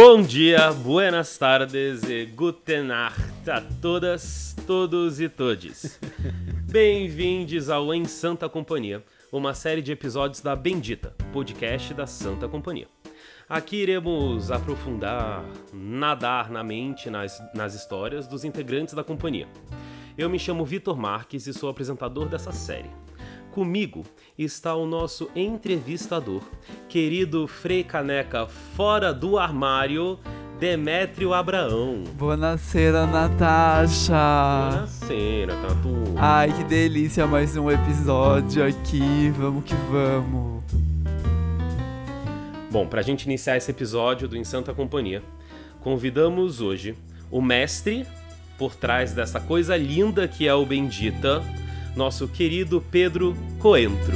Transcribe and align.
Bom 0.00 0.22
dia, 0.22 0.70
buenas 0.70 1.36
tardes 1.36 2.04
e 2.04 2.24
guten 2.24 2.82
Nacht 2.82 3.50
a 3.50 3.60
todas, 3.60 4.54
todos 4.64 5.20
e 5.20 5.28
todes. 5.28 5.98
Bem-vindos 6.70 7.68
ao 7.68 7.92
Em 7.92 8.04
Santa 8.04 8.48
Companhia, 8.48 9.02
uma 9.32 9.54
série 9.54 9.82
de 9.82 9.90
episódios 9.90 10.40
da 10.40 10.54
Bendita, 10.54 11.16
podcast 11.32 11.92
da 11.94 12.06
Santa 12.06 12.46
Companhia. 12.46 12.86
Aqui 13.48 13.78
iremos 13.78 14.52
aprofundar, 14.52 15.44
nadar 15.72 16.48
na 16.48 16.62
mente 16.62 17.10
nas, 17.10 17.42
nas 17.52 17.74
histórias 17.74 18.28
dos 18.28 18.44
integrantes 18.44 18.94
da 18.94 19.02
companhia. 19.02 19.48
Eu 20.16 20.30
me 20.30 20.38
chamo 20.38 20.64
Vitor 20.64 20.96
Marques 20.96 21.48
e 21.48 21.52
sou 21.52 21.68
apresentador 21.68 22.28
dessa 22.28 22.52
série. 22.52 23.07
Comigo 23.58 24.04
está 24.38 24.76
o 24.76 24.86
nosso 24.86 25.28
entrevistador, 25.34 26.42
querido 26.88 27.48
Frei 27.48 27.82
Caneca 27.82 28.46
fora 28.46 29.12
do 29.12 29.36
armário, 29.36 30.16
Demétrio 30.60 31.34
Abraão. 31.34 32.04
Buonasera, 32.14 33.04
Natasha. 33.04 34.14
Buonasera, 34.70 35.54
Tatu. 35.56 36.14
Ai, 36.16 36.52
que 36.56 36.62
delícia, 36.62 37.26
mais 37.26 37.56
um 37.56 37.68
episódio 37.68 38.64
aqui. 38.64 39.28
Vamos 39.30 39.64
que 39.64 39.74
vamos. 39.90 40.62
Bom, 42.70 42.86
para 42.86 43.00
a 43.00 43.02
gente 43.02 43.24
iniciar 43.24 43.56
esse 43.56 43.72
episódio 43.72 44.28
do 44.28 44.36
Em 44.36 44.44
Santa 44.44 44.72
Companhia, 44.72 45.20
convidamos 45.80 46.60
hoje 46.60 46.94
o 47.28 47.42
mestre 47.42 48.06
por 48.56 48.76
trás 48.76 49.12
dessa 49.12 49.40
coisa 49.40 49.76
linda 49.76 50.28
que 50.28 50.46
é 50.46 50.54
o 50.54 50.64
Bendita, 50.64 51.42
nosso 51.98 52.28
querido 52.28 52.80
Pedro 52.92 53.36
Coentro. 53.58 54.14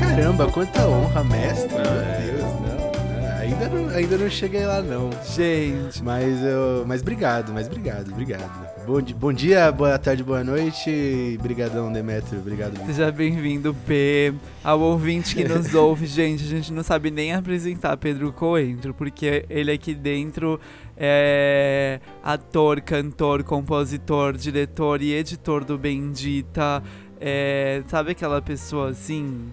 Caramba, 0.00 0.48
quanta 0.50 0.84
honra, 0.84 1.22
mestre. 1.22 1.76
Ah, 1.78 1.82
Meu 1.82 2.02
é. 2.02 2.32
Deus, 2.32 2.42
não, 2.42 3.20
não, 3.22 3.38
Ainda 3.38 3.68
não, 3.68 3.88
ainda 3.96 4.18
não 4.18 4.28
cheguei 4.28 4.66
lá, 4.66 4.82
não. 4.82 5.08
Gente, 5.36 6.02
Mas 6.02 6.42
eu. 6.42 6.84
Mas 6.84 7.00
obrigado, 7.00 7.52
mas 7.52 7.68
obrigado, 7.68 8.10
obrigado. 8.10 8.74
Bom, 8.86 9.00
bom 9.00 9.32
dia, 9.32 9.70
boa 9.70 9.98
tarde, 9.98 10.24
boa 10.24 10.42
noite. 10.42 11.38
Brigadão, 11.40 11.92
Demetrio. 11.92 12.40
Obrigado. 12.40 12.76
Seja 12.86 13.12
bem-vindo, 13.12 13.72
P. 13.86 14.34
Ao 14.64 14.80
ouvinte 14.80 15.36
que 15.36 15.44
nos 15.44 15.72
ouve. 15.74 16.06
Gente, 16.06 16.42
a 16.42 16.48
gente 16.48 16.72
não 16.72 16.82
sabe 16.82 17.10
nem 17.10 17.32
apresentar 17.32 17.96
Pedro 17.96 18.32
Coentro, 18.32 18.92
porque 18.92 19.46
ele 19.48 19.70
aqui 19.70 19.94
dentro 19.94 20.60
é 20.96 22.00
ator, 22.22 22.80
cantor, 22.80 23.42
compositor, 23.42 24.36
diretor 24.36 25.02
e 25.02 25.12
editor 25.12 25.64
do 25.64 25.76
Bendita. 25.76 26.82
É, 27.20 27.82
sabe 27.86 28.12
aquela 28.12 28.40
pessoa 28.40 28.90
assim? 28.90 29.50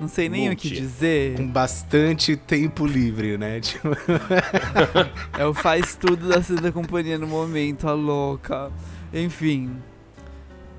Não 0.00 0.08
sei 0.08 0.28
nem 0.28 0.50
o 0.50 0.56
que 0.56 0.68
dizer. 0.68 1.36
Com 1.36 1.46
bastante 1.46 2.36
tempo 2.36 2.86
livre, 2.86 3.38
né? 3.38 3.60
Tipo, 3.62 3.90
É 5.38 5.46
o 5.46 5.54
faz 5.54 5.94
tudo 5.94 6.28
da 6.28 6.42
Santa 6.42 6.72
Companhia 6.72 7.18
no 7.18 7.26
momento, 7.26 7.86
a 7.86 7.92
louca. 7.92 8.72
Enfim. 9.14 9.76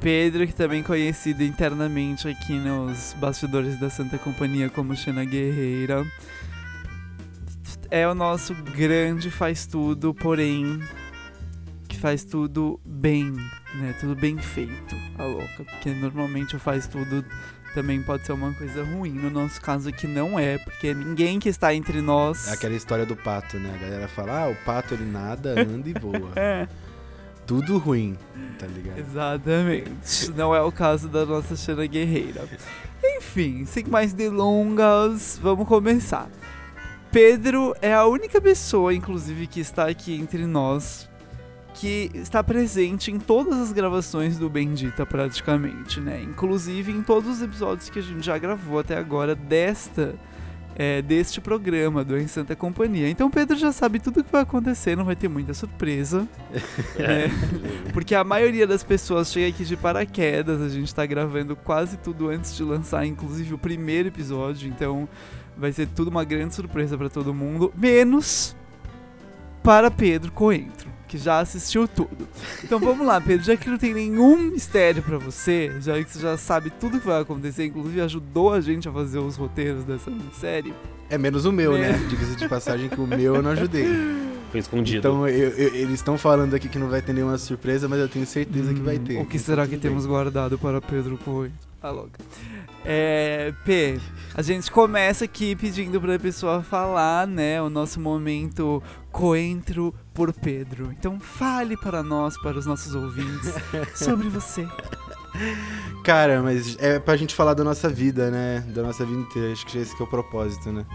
Pedro, 0.01 0.45
que 0.45 0.53
também 0.53 0.81
é 0.81 0.83
conhecido 0.83 1.41
internamente 1.43 2.27
aqui 2.27 2.53
nos 2.53 3.15
bastidores 3.17 3.79
da 3.79 3.89
Santa 3.89 4.17
Companhia 4.17 4.69
como 4.69 4.93
Xena 4.93 5.23
Guerreira. 5.23 6.05
É 7.93 8.07
o 8.07 8.15
nosso 8.15 8.55
grande 8.55 9.29
faz 9.29 9.67
tudo, 9.67 10.15
porém 10.15 10.81
que 11.87 11.95
faz 11.95 12.23
tudo 12.23 12.79
bem, 12.83 13.31
né? 13.75 13.93
Tudo 13.99 14.15
bem 14.15 14.35
feito, 14.35 14.95
a 15.15 15.23
louca. 15.25 15.63
Porque 15.63 15.91
normalmente 15.91 16.55
o 16.55 16.59
faz 16.59 16.87
tudo 16.87 17.23
também 17.75 18.01
pode 18.01 18.25
ser 18.25 18.31
uma 18.31 18.51
coisa 18.51 18.83
ruim. 18.83 19.11
No 19.11 19.29
nosso 19.29 19.61
caso 19.61 19.89
aqui 19.89 20.07
não 20.07 20.39
é, 20.39 20.57
porque 20.57 20.91
ninguém 20.91 21.39
que 21.39 21.47
está 21.47 21.71
entre 21.71 22.01
nós. 22.01 22.47
é 22.47 22.53
aquela 22.53 22.73
história 22.73 23.05
do 23.05 23.15
pato, 23.15 23.59
né? 23.59 23.71
A 23.75 23.77
galera 23.77 24.07
fala, 24.07 24.45
ah, 24.45 24.49
o 24.49 24.55
pato 24.65 24.95
ele 24.95 25.05
nada, 25.05 25.51
anda 25.61 25.87
e 25.87 25.93
voa. 25.93 26.31
É. 26.35 26.67
Tudo 27.45 27.77
ruim, 27.77 28.17
tá 28.57 28.65
ligado? 28.65 28.97
Exatamente. 28.97 30.31
Não 30.35 30.55
é 30.55 30.61
o 30.63 30.71
caso 30.71 31.07
da 31.07 31.27
nossa 31.27 31.55
Xana 31.55 31.85
Guerreira. 31.85 32.49
Enfim, 33.03 33.65
sem 33.65 33.83
mais 33.83 34.13
delongas, 34.13 35.37
vamos 35.39 35.67
começar. 35.67 36.27
Pedro 37.13 37.75
é 37.79 37.93
a 37.93 38.07
única 38.07 38.41
pessoa, 38.41 38.91
inclusive, 38.91 39.45
que 39.45 39.59
está 39.59 39.87
aqui 39.87 40.15
entre 40.15 40.47
nós 40.47 41.07
que 41.75 42.09
está 42.15 42.43
presente 42.43 43.11
em 43.11 43.19
todas 43.19 43.59
as 43.59 43.71
gravações 43.71 44.37
do 44.37 44.49
Bendita, 44.49 45.05
praticamente, 45.05 45.99
né? 45.99 46.21
Inclusive 46.23 46.91
em 46.91 47.03
todos 47.03 47.37
os 47.37 47.41
episódios 47.43 47.87
que 47.87 47.99
a 47.99 48.01
gente 48.01 48.25
já 48.25 48.35
gravou 48.39 48.79
até 48.79 48.97
agora 48.97 49.35
desta. 49.35 50.15
é, 50.75 51.01
deste 51.03 51.39
programa 51.39 52.03
do 52.03 52.17
Em 52.17 52.27
Santa 52.27 52.55
Companhia. 52.55 53.07
Então 53.07 53.29
Pedro 53.29 53.55
já 53.57 53.71
sabe 53.71 53.99
tudo 53.99 54.21
o 54.21 54.23
que 54.23 54.31
vai 54.31 54.41
acontecer, 54.41 54.97
não 54.97 55.05
vai 55.05 55.15
ter 55.15 55.27
muita 55.27 55.53
surpresa. 55.53 56.27
É. 56.97 57.29
Porque 57.91 58.15
a 58.15 58.23
maioria 58.23 58.65
das 58.65 58.83
pessoas 58.83 59.31
chega 59.31 59.47
aqui 59.49 59.65
de 59.65 59.75
paraquedas, 59.75 60.61
a 60.61 60.69
gente 60.69 60.93
tá 60.93 61.05
gravando 61.05 61.55
quase 61.55 61.97
tudo 61.97 62.29
antes 62.29 62.55
de 62.55 62.63
lançar, 62.63 63.05
inclusive 63.05 63.53
o 63.53 63.57
primeiro 63.57 64.07
episódio, 64.07 64.67
então 64.69 65.07
vai 65.57 65.71
ser 65.71 65.87
tudo 65.87 66.09
uma 66.09 66.23
grande 66.23 66.55
surpresa 66.55 66.97
pra 66.97 67.09
todo 67.09 67.33
mundo, 67.33 67.71
menos 67.77 68.55
para 69.63 69.89
Pedro 69.89 70.31
Coentro, 70.31 70.89
que 71.07 71.17
já 71.17 71.39
assistiu 71.39 71.87
tudo. 71.87 72.27
Então 72.63 72.79
vamos 72.79 73.05
lá, 73.07 73.21
Pedro, 73.21 73.45
já 73.45 73.55
que 73.55 73.69
não 73.69 73.77
tem 73.77 73.93
nenhum 73.93 74.37
mistério 74.37 75.01
pra 75.01 75.17
você, 75.17 75.71
já 75.79 76.01
que 76.03 76.09
você 76.11 76.19
já 76.19 76.37
sabe 76.37 76.69
tudo 76.69 76.99
que 76.99 77.05
vai 77.07 77.21
acontecer, 77.21 77.65
inclusive 77.65 78.01
ajudou 78.01 78.51
a 78.53 78.59
gente 78.59 78.89
a 78.89 78.91
fazer 78.91 79.19
os 79.19 79.35
roteiros 79.37 79.83
dessa 79.85 80.11
série. 80.39 80.73
É 81.09 81.17
menos 81.17 81.45
o 81.45 81.51
meu, 81.51 81.75
É. 81.75 81.91
né? 81.91 82.05
Diga-se 82.09 82.35
de 82.35 82.49
passagem 82.49 82.89
que 82.89 82.99
o 82.99 83.07
meu 83.07 83.35
eu 83.35 83.41
não 83.41 83.51
ajudei. 83.51 83.87
Foi 84.51 84.59
escondido. 84.59 84.97
Então 84.99 85.27
eu- 85.27 85.49
eu- 85.49 85.73
eles 85.75 85.93
estão 85.95 86.17
falando 86.17 86.53
aqui 86.55 86.67
que 86.67 86.77
não 86.77 86.87
vai 86.87 87.01
ter 87.01 87.13
nenhuma 87.13 87.37
surpresa, 87.37 87.87
mas 87.87 87.99
eu 87.99 88.07
tenho 88.09 88.25
certeza 88.25 88.73
que 88.73 88.81
vai 88.81 88.99
ter. 88.99 89.17
Hum, 89.17 89.21
O 89.21 89.25
que 89.25 89.39
será 89.39 89.63
que 89.63 89.71
tudo 89.71 89.81
bem. 89.81 89.89
temos 89.91 90.05
guardado 90.05 90.57
para 90.59 90.79
Pedro 90.81 91.17
Coelho? 91.17 91.53
Tá 91.83 91.91
louca. 91.91 92.17
É, 92.85 93.53
P, 93.65 93.99
a 94.33 94.41
gente 94.41 94.71
começa 94.71 95.25
aqui 95.25 95.53
pedindo 95.53 95.99
pra 95.99 96.17
pessoa 96.17 96.63
falar, 96.63 97.27
né, 97.27 97.61
o 97.61 97.69
nosso 97.69 97.99
momento 97.99 98.81
coentro 99.11 99.93
por 100.13 100.31
Pedro. 100.31 100.93
Então 100.97 101.19
fale 101.19 101.75
para 101.75 102.01
nós, 102.01 102.41
para 102.41 102.57
os 102.57 102.65
nossos 102.65 102.95
ouvintes, 102.95 103.53
sobre 104.01 104.29
você. 104.29 104.65
Cara, 106.05 106.41
mas 106.41 106.77
é 106.79 106.99
pra 106.99 107.17
gente 107.17 107.35
falar 107.35 107.53
da 107.53 107.65
nossa 107.65 107.89
vida, 107.89 108.31
né? 108.31 108.61
Da 108.73 108.81
nossa 108.81 109.05
vida 109.05 109.19
inteira. 109.19 109.51
Acho 109.51 109.65
que 109.65 109.77
esse 109.77 109.93
que 109.93 110.01
é 110.01 110.05
o 110.05 110.09
propósito, 110.09 110.71
né? 110.71 110.85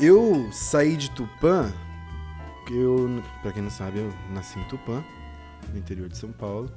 Eu 0.00 0.48
saí 0.50 0.96
de 0.96 1.10
Tupã. 1.10 1.70
Eu, 2.70 3.22
pra 3.42 3.52
quem 3.52 3.60
não 3.60 3.70
sabe, 3.70 3.98
eu 3.98 4.10
nasci 4.32 4.58
em 4.58 4.64
Tupã, 4.68 5.04
no 5.70 5.78
interior 5.78 6.08
de 6.08 6.16
São 6.16 6.32
Paulo. 6.32 6.72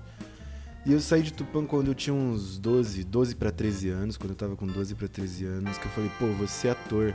E 0.86 0.92
eu 0.92 1.00
saí 1.00 1.22
de 1.22 1.32
Tupã 1.32 1.66
quando 1.66 1.88
eu 1.88 1.96
tinha 1.96 2.14
uns 2.14 2.58
12, 2.58 3.06
12 3.06 3.36
pra 3.36 3.52
13 3.52 3.90
anos, 3.90 4.18
quando 4.18 4.32
eu 4.32 4.36
tava 4.36 4.56
com 4.58 4.68
12 4.68 4.96
pra 4.96 5.08
13 5.08 5.46
anos, 5.46 5.78
que 5.78 5.86
eu 5.86 5.92
falei, 5.92 6.12
pô, 6.20 6.28
você 6.34 6.68
é 6.68 6.72
ator. 6.72 7.14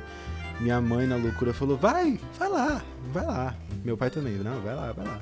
Minha 0.58 0.80
mãe, 0.80 1.06
na 1.06 1.16
loucura, 1.16 1.52
falou, 1.52 1.76
vai, 1.76 2.18
vai 2.38 2.48
lá, 2.48 2.82
vai 3.12 3.26
lá. 3.26 3.54
Meu 3.84 3.96
pai 3.96 4.08
também, 4.08 4.34
não, 4.38 4.58
vai 4.62 4.74
lá, 4.74 4.92
vai 4.92 5.06
lá. 5.06 5.20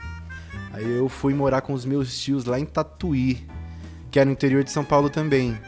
Aí 0.73 0.89
eu 0.89 1.09
fui 1.09 1.35
morar 1.35 1.61
com 1.61 1.73
os 1.73 1.85
meus 1.85 2.17
tios 2.17 2.45
lá 2.45 2.59
em 2.59 2.65
Tatuí, 2.65 3.45
que 4.13 4.21
é 4.21 4.25
no 4.25 4.31
interior 4.31 4.63
de 4.63 4.71
São 4.71 4.85
Paulo 4.85 5.11
também. 5.11 5.59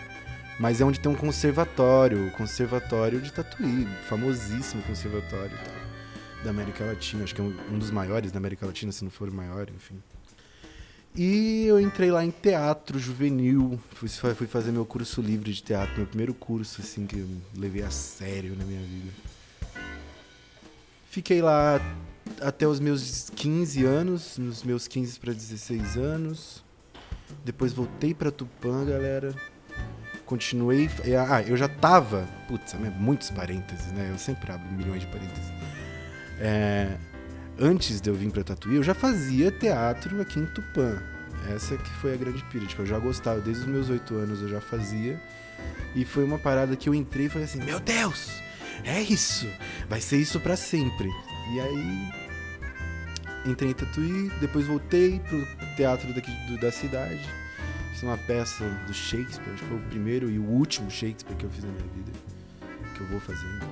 Mas 0.61 0.81
é 0.81 0.85
onde 0.85 1.01
tem 1.01 1.11
um 1.11 1.17
conservatório, 1.17 2.29
o 2.29 2.31
conservatório 2.31 3.21
de 3.21 3.33
Tatuí, 3.33 3.89
famosíssimo 4.09 4.83
conservatório 4.85 5.57
da 6.45 6.51
América 6.51 6.85
Latina, 6.85 7.25
acho 7.25 7.35
que 7.35 7.41
é 7.41 7.45
um 7.45 7.79
dos 7.79 7.91
maiores 7.91 8.31
da 8.31 8.39
América 8.39 8.65
Latina, 8.67 8.93
se 8.93 9.03
não 9.03 9.11
for 9.11 9.29
o 9.29 9.35
maior, 9.35 9.69
enfim. 9.69 10.01
E 11.21 11.67
eu 11.67 11.81
entrei 11.81 12.13
lá 12.13 12.25
em 12.25 12.31
teatro 12.31 12.97
juvenil, 12.97 13.77
fui, 13.91 14.09
fui 14.09 14.47
fazer 14.47 14.71
meu 14.71 14.87
curso 14.87 15.21
livre 15.21 15.53
de 15.53 15.61
teatro, 15.61 15.97
meu 15.97 16.07
primeiro 16.07 16.33
curso, 16.33 16.81
assim, 16.81 17.09
que 17.09 17.19
eu 17.19 17.27
levei 17.57 17.83
a 17.83 17.91
sério 17.91 18.55
na 18.57 18.65
minha 18.65 18.81
vida. 18.81 19.11
Fiquei 21.11 21.43
lá 21.43 21.81
até 22.41 22.69
os 22.69 22.79
meus 22.79 23.31
15 23.31 23.85
anos, 23.85 24.39
nos 24.39 24.63
meus 24.63 24.87
15 24.87 25.19
para 25.19 25.33
16 25.33 25.97
anos. 25.97 26.65
Depois 27.45 27.73
voltei 27.73 28.15
pra 28.15 28.31
Tupã, 28.31 28.85
galera. 28.85 29.35
Continuei. 30.25 30.89
Ah, 31.29 31.43
eu 31.43 31.57
já 31.57 31.67
tava. 31.67 32.29
Putz, 32.47 32.75
é 32.75 32.91
muitos 32.91 33.33
parênteses, 33.33 33.91
né? 33.91 34.09
Eu 34.13 34.19
sempre 34.19 34.53
abro 34.53 34.71
milhões 34.71 35.01
de 35.01 35.09
parênteses. 35.09 35.51
É, 36.39 36.97
antes 37.59 38.01
de 38.01 38.09
eu 38.09 38.15
vir 38.15 38.31
pra 38.31 38.45
Tatuí, 38.45 38.77
eu 38.77 38.85
já 38.85 38.95
fazia 38.95 39.51
teatro 39.51 40.21
aqui 40.21 40.39
em 40.39 40.47
Tupã. 40.47 41.18
Essa 41.49 41.77
que 41.77 41.91
foi 41.95 42.15
a 42.15 42.17
grande 42.17 42.43
pira. 42.45 42.67
Tipo, 42.67 42.83
eu 42.83 42.87
já 42.87 42.99
gostava, 42.99 43.41
desde 43.41 43.63
os 43.63 43.69
meus 43.69 43.89
oito 43.89 44.15
anos 44.17 44.43
eu 44.43 44.49
já 44.49 44.61
fazia. 44.61 45.21
E 45.95 46.05
foi 46.05 46.25
uma 46.25 46.39
parada 46.39 46.77
que 46.77 46.89
eu 46.89 46.95
entrei 46.95 47.27
e 47.27 47.29
falei 47.29 47.45
assim: 47.47 47.63
Meu 47.65 47.81
Deus, 47.81 48.31
é 48.85 49.01
isso! 49.01 49.47
Vai 49.89 50.01
ser 50.01 50.17
isso 50.19 50.39
pra 50.41 50.57
sempre. 50.57 51.09
E 51.55 51.61
aí. 51.61 52.13
Entrei 53.47 53.71
em 53.71 53.75
Tatuí, 53.75 54.31
depois 54.41 54.67
voltei 54.67 55.21
pro 55.21 55.47
teatro 55.77 56.13
daqui 56.13 56.31
do- 56.49 56.59
da 56.59 56.71
cidade. 56.71 57.21
Fiz 57.93 58.03
uma 58.03 58.19
peça 58.19 58.65
do 58.87 58.93
Shakespeare, 58.93 59.53
acho 59.55 59.63
que 59.63 59.69
foi 59.69 59.79
o 59.79 59.83
primeiro 59.89 60.29
e 60.31 60.39
o 60.39 60.45
último 60.45 60.91
Shakespeare 60.91 61.35
que 61.37 61.45
eu 61.45 61.51
fiz 61.51 61.65
na 61.65 61.71
minha 61.71 61.85
vida. 61.95 62.13
que 62.95 63.01
eu 63.05 63.07
vou 63.07 63.21
fazendo. 63.21 63.65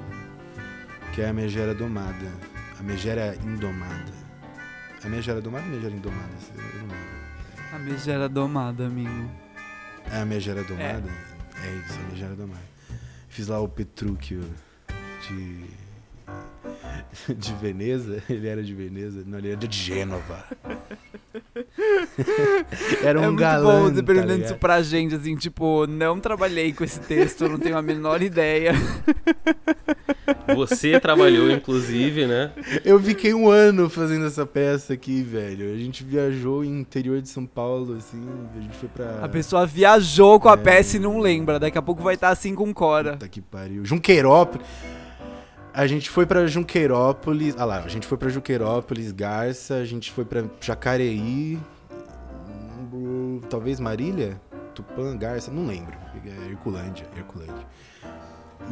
Que 1.13 1.21
é 1.23 1.29
a 1.29 1.33
megera 1.33 1.75
domada. 1.75 2.31
A 2.79 2.83
megera 2.83 3.37
indomada. 3.45 4.13
A 5.05 5.09
megera 5.09 5.41
domada 5.41 5.65
ou 5.67 5.73
megera 5.73 5.93
indomada? 5.95 6.31
Eu 6.55 6.63
não 6.63 6.83
lembro. 6.83 7.26
A 7.73 7.79
megera 7.79 8.29
domada, 8.29 8.87
amigo. 8.87 9.31
É 10.11 10.19
a 10.19 10.25
megera 10.25 10.63
domada? 10.63 11.11
É, 11.63 11.75
isso, 11.85 11.99
a 11.99 12.11
megera 12.11 12.35
domada. 12.35 12.63
Fiz 13.29 13.49
lá 13.49 13.61
o 13.61 13.69
Petrúquio 13.69 14.43
de. 15.27 15.65
de 17.37 17.53
Veneza. 17.55 18.23
Ele 18.29 18.49
era 18.49 18.63
de 18.63 18.75
Veneza? 18.75 19.23
Não, 19.27 19.39
ele 19.39 19.49
era 19.49 19.57
de 19.57 19.77
Gênova. 19.77 20.45
era 23.03 23.21
um 23.21 23.25
é 23.25 23.27
muito 23.27 23.41
galã. 23.41 23.83
bom 23.83 23.89
você 23.91 24.01
tá 24.01 24.07
perguntando 24.07 24.33
ligado? 24.35 24.47
isso 24.51 24.55
pra 24.57 24.83
gente, 24.83 25.15
assim, 25.15 25.37
tipo, 25.37 25.87
não 25.87 26.19
trabalhei 26.21 26.73
com 26.73 26.85
esse 26.85 27.01
texto, 27.01 27.49
não 27.49 27.59
tenho 27.59 27.77
a 27.77 27.83
menor 27.83 28.23
ideia. 28.23 28.73
Você 30.57 30.99
trabalhou, 30.99 31.51
inclusive, 31.51 32.27
né? 32.27 32.51
Eu 32.85 33.01
fiquei 33.01 33.33
um 33.35 33.49
ano 33.49 33.89
fazendo 33.89 34.27
essa 34.27 34.45
peça 34.47 34.93
aqui, 34.93 35.23
velho. 35.23 35.73
A 35.73 35.77
gente 35.77 36.03
viajou 36.05 36.65
em 36.65 36.81
interior 36.81 37.21
de 37.21 37.29
São 37.29 37.45
Paulo, 37.47 37.97
assim. 37.97 38.21
A 38.57 38.61
gente 38.61 38.77
foi 38.77 38.89
pra. 38.89 39.21
A 39.25 39.29
pessoa 39.29 39.67
viajou 39.67 40.39
com 40.41 40.49
a 40.49 40.55
É. 40.55 40.57
peça 40.57 40.97
e 40.97 41.01
não 41.01 41.19
lembra. 41.19 41.59
Daqui 41.61 41.79
a 41.79 41.83
pouco 41.83 42.03
vai 42.03 42.15
estar 42.15 42.31
assim 42.31 42.55
com 42.55 42.73
Cora. 42.75 43.13
Puta 43.13 43.29
que 43.29 43.41
pariu. 43.41 43.85
Junqueirópolis. 43.85 44.67
A 45.77 45.87
gente 45.87 46.09
foi 46.09 46.25
pra 46.25 46.47
Junqueirópolis. 46.47 47.55
Ah 47.59 47.67
lá, 47.67 47.81
a 47.81 47.89
gente 47.89 48.07
foi 48.07 48.17
pra 48.17 48.31
Junqueirópolis, 48.31 49.13
Garça, 49.13 49.75
a 49.75 49.85
gente 49.85 50.11
foi 50.11 50.25
pra 50.25 50.43
Jacareí. 50.59 51.61
Talvez 53.51 53.79
Marília? 53.79 54.41
Tupã, 54.75 55.15
Garça, 55.15 55.51
não 55.51 55.67
lembro. 55.67 55.95
É 56.25 56.51
Herculândia, 56.51 57.07
Herculândia. 57.15 57.67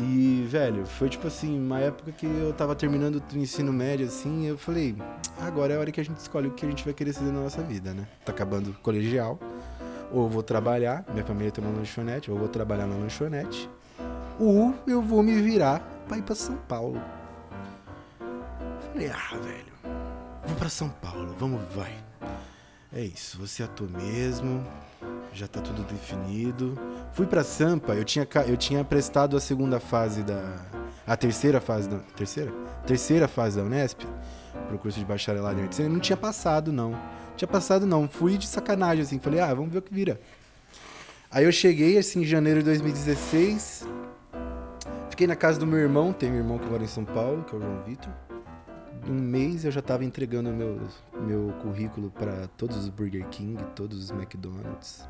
E, 0.00 0.46
velho, 0.48 0.86
foi 0.86 1.10
tipo 1.10 1.26
assim, 1.26 1.60
uma 1.60 1.78
época 1.78 2.10
que 2.10 2.24
eu 2.24 2.54
tava 2.54 2.74
terminando 2.74 3.22
o 3.34 3.38
ensino 3.38 3.70
médio, 3.70 4.06
assim, 4.06 4.46
eu 4.46 4.56
falei, 4.56 4.96
agora 5.38 5.74
é 5.74 5.76
a 5.76 5.80
hora 5.80 5.92
que 5.92 6.00
a 6.00 6.04
gente 6.04 6.16
escolhe 6.16 6.48
o 6.48 6.52
que 6.52 6.64
a 6.64 6.68
gente 6.70 6.86
vai 6.86 6.94
querer 6.94 7.12
fazer 7.12 7.30
na 7.30 7.42
nossa 7.42 7.62
vida, 7.62 7.92
né? 7.92 8.06
Tá 8.24 8.32
acabando 8.32 8.70
o 8.70 8.74
colegial, 8.82 9.38
ou 10.10 10.26
vou 10.26 10.42
trabalhar, 10.42 11.04
minha 11.12 11.24
família 11.24 11.52
tem 11.52 11.62
uma 11.62 11.76
lanchonete, 11.76 12.30
ou 12.30 12.38
vou 12.38 12.48
trabalhar 12.48 12.86
na 12.86 12.96
lanchonete, 12.96 13.68
ou 14.40 14.74
eu 14.86 15.00
vou 15.00 15.22
me 15.22 15.40
virar 15.40 15.93
pra 16.04 16.18
ir 16.18 16.22
pra 16.22 16.34
São 16.34 16.56
Paulo. 16.68 17.00
Falei, 18.92 19.10
ah, 19.10 19.36
velho, 19.36 19.72
vou 20.46 20.56
pra 20.56 20.68
São 20.68 20.88
Paulo, 20.88 21.34
vamos, 21.38 21.60
vai. 21.74 21.92
É 22.92 23.02
isso, 23.02 23.38
você 23.38 23.64
ator 23.64 23.90
mesmo, 23.90 24.64
já 25.32 25.48
tá 25.48 25.60
tudo 25.60 25.82
definido. 25.82 26.78
Fui 27.12 27.26
pra 27.26 27.42
Sampa, 27.42 27.94
eu 27.94 28.04
tinha, 28.04 28.26
eu 28.46 28.56
tinha 28.56 28.84
prestado 28.84 29.36
a 29.36 29.40
segunda 29.40 29.80
fase 29.80 30.22
da. 30.22 30.64
A 31.06 31.16
terceira 31.16 31.60
fase 31.60 31.88
da. 31.88 31.98
Terceira? 32.16 32.52
Terceira 32.86 33.26
fase 33.26 33.56
da 33.56 33.64
Unesp, 33.64 34.02
pro 34.68 34.78
curso 34.78 34.98
de 34.98 35.04
bacharelado 35.04 35.58
em 35.58 35.64
artes. 35.64 35.80
Eu 35.80 35.90
não 35.90 35.98
tinha 35.98 36.16
passado, 36.16 36.72
não. 36.72 36.96
Tinha 37.36 37.48
passado, 37.48 37.84
não. 37.84 38.08
Fui 38.08 38.38
de 38.38 38.46
sacanagem, 38.46 39.02
assim. 39.02 39.18
Falei, 39.18 39.40
ah, 39.40 39.52
vamos 39.52 39.72
ver 39.72 39.78
o 39.78 39.82
que 39.82 39.92
vira. 39.92 40.20
Aí 41.30 41.44
eu 41.44 41.50
cheguei, 41.50 41.98
assim, 41.98 42.20
em 42.20 42.24
janeiro 42.24 42.60
de 42.60 42.66
2016. 42.66 43.88
Fiquei 45.14 45.28
na 45.28 45.36
casa 45.36 45.60
do 45.60 45.64
meu 45.64 45.78
irmão, 45.78 46.12
tem 46.12 46.28
um 46.28 46.34
irmão 46.34 46.58
que 46.58 46.66
mora 46.66 46.82
em 46.82 46.88
São 46.88 47.04
Paulo, 47.04 47.44
que 47.44 47.54
é 47.54 47.58
o 47.58 47.60
João 47.60 47.84
Vitor. 47.84 48.12
Um 49.08 49.14
mês 49.14 49.64
eu 49.64 49.70
já 49.70 49.80
tava 49.80 50.04
entregando 50.04 50.50
meu, 50.50 50.80
meu 51.20 51.54
currículo 51.62 52.10
para 52.10 52.48
todos 52.56 52.76
os 52.76 52.88
Burger 52.88 53.24
King, 53.28 53.62
todos 53.76 53.96
os 54.02 54.10
McDonald's, 54.10 55.08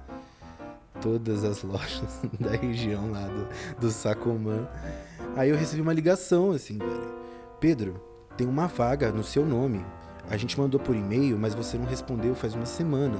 todas 1.00 1.42
as 1.42 1.62
lojas 1.62 2.20
da 2.38 2.50
região 2.50 3.10
lá 3.10 3.26
do, 3.26 3.80
do 3.80 3.90
Sacomã. 3.90 4.68
Aí 5.36 5.48
eu 5.48 5.56
recebi 5.56 5.80
uma 5.80 5.94
ligação 5.94 6.50
assim, 6.50 6.76
velho. 6.76 7.14
Pedro, 7.58 7.98
tem 8.36 8.46
uma 8.46 8.66
vaga 8.66 9.10
no 9.10 9.24
seu 9.24 9.46
nome. 9.46 9.82
A 10.28 10.36
gente 10.36 10.60
mandou 10.60 10.78
por 10.78 10.94
e-mail, 10.94 11.38
mas 11.38 11.54
você 11.54 11.78
não 11.78 11.86
respondeu 11.86 12.34
faz 12.34 12.54
uma 12.54 12.66
semana. 12.66 13.16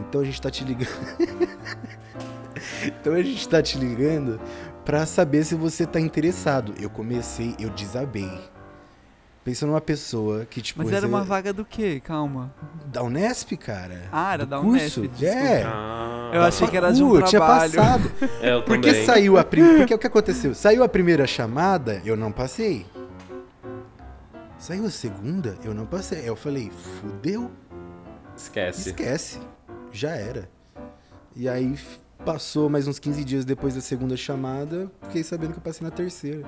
Então 0.00 0.20
a 0.20 0.24
gente 0.24 0.42
tá 0.42 0.50
te 0.50 0.64
ligando. 0.64 0.88
então 2.86 3.12
a 3.12 3.22
gente 3.22 3.48
tá 3.48 3.62
te 3.62 3.78
ligando 3.78 4.40
pra 4.84 5.06
saber 5.06 5.44
se 5.44 5.54
você 5.54 5.86
tá 5.86 5.98
interessado. 6.00 6.74
Eu 6.80 6.90
comecei, 6.90 7.54
eu 7.58 7.70
desabei. 7.70 8.30
Pensa 9.44 9.66
numa 9.66 9.80
pessoa 9.80 10.46
que, 10.46 10.62
tipo. 10.62 10.82
Mas 10.82 10.90
era 10.90 11.06
uma 11.06 11.22
vaga 11.22 11.52
do 11.52 11.64
quê? 11.66 12.00
Calma. 12.02 12.50
Da 12.86 13.02
Unesp, 13.02 13.52
cara. 13.58 14.04
Ah, 14.10 14.32
era 14.32 14.46
Do 14.46 14.50
da 14.50 14.58
curso? 14.60 15.02
Unesp, 15.02 15.22
É. 15.22 15.62
Ah, 15.66 16.30
Eu 16.32 16.42
achei 16.42 16.66
que 16.66 16.76
era 16.76 16.90
de 16.92 17.02
um 17.02 17.14
eu 17.14 17.22
tinha 17.22 17.40
trabalho. 17.40 17.72
passado. 17.72 18.10
É, 18.40 18.54
eu 18.54 18.62
Porque 18.62 18.88
também. 18.88 19.04
saiu 19.04 19.36
a 19.38 19.44
primeira. 19.44 19.78
Porque 19.80 19.94
o 19.94 19.98
que 19.98 20.06
aconteceu? 20.06 20.54
Saiu 20.54 20.82
a 20.82 20.88
primeira 20.88 21.26
chamada, 21.26 22.00
eu 22.06 22.16
não 22.16 22.32
passei. 22.32 22.86
Saiu 24.58 24.86
a 24.86 24.90
segunda, 24.90 25.56
eu 25.62 25.74
não 25.74 25.84
passei. 25.84 26.20
Aí 26.20 26.26
eu 26.26 26.36
falei, 26.36 26.70
fudeu, 26.70 27.50
Esquece. 28.34 28.88
esquece. 28.88 29.40
Já 29.92 30.10
era. 30.16 30.48
E 31.36 31.46
aí 31.48 31.78
passou 32.24 32.68
mais 32.68 32.86
uns 32.86 32.98
15 32.98 33.24
dias 33.24 33.44
depois 33.44 33.74
da 33.74 33.80
segunda 33.80 34.16
chamada, 34.16 34.90
fiquei 35.02 35.22
sabendo 35.22 35.52
que 35.52 35.58
eu 35.58 35.62
passei 35.62 35.84
na 35.84 35.90
terceira. 35.90 36.42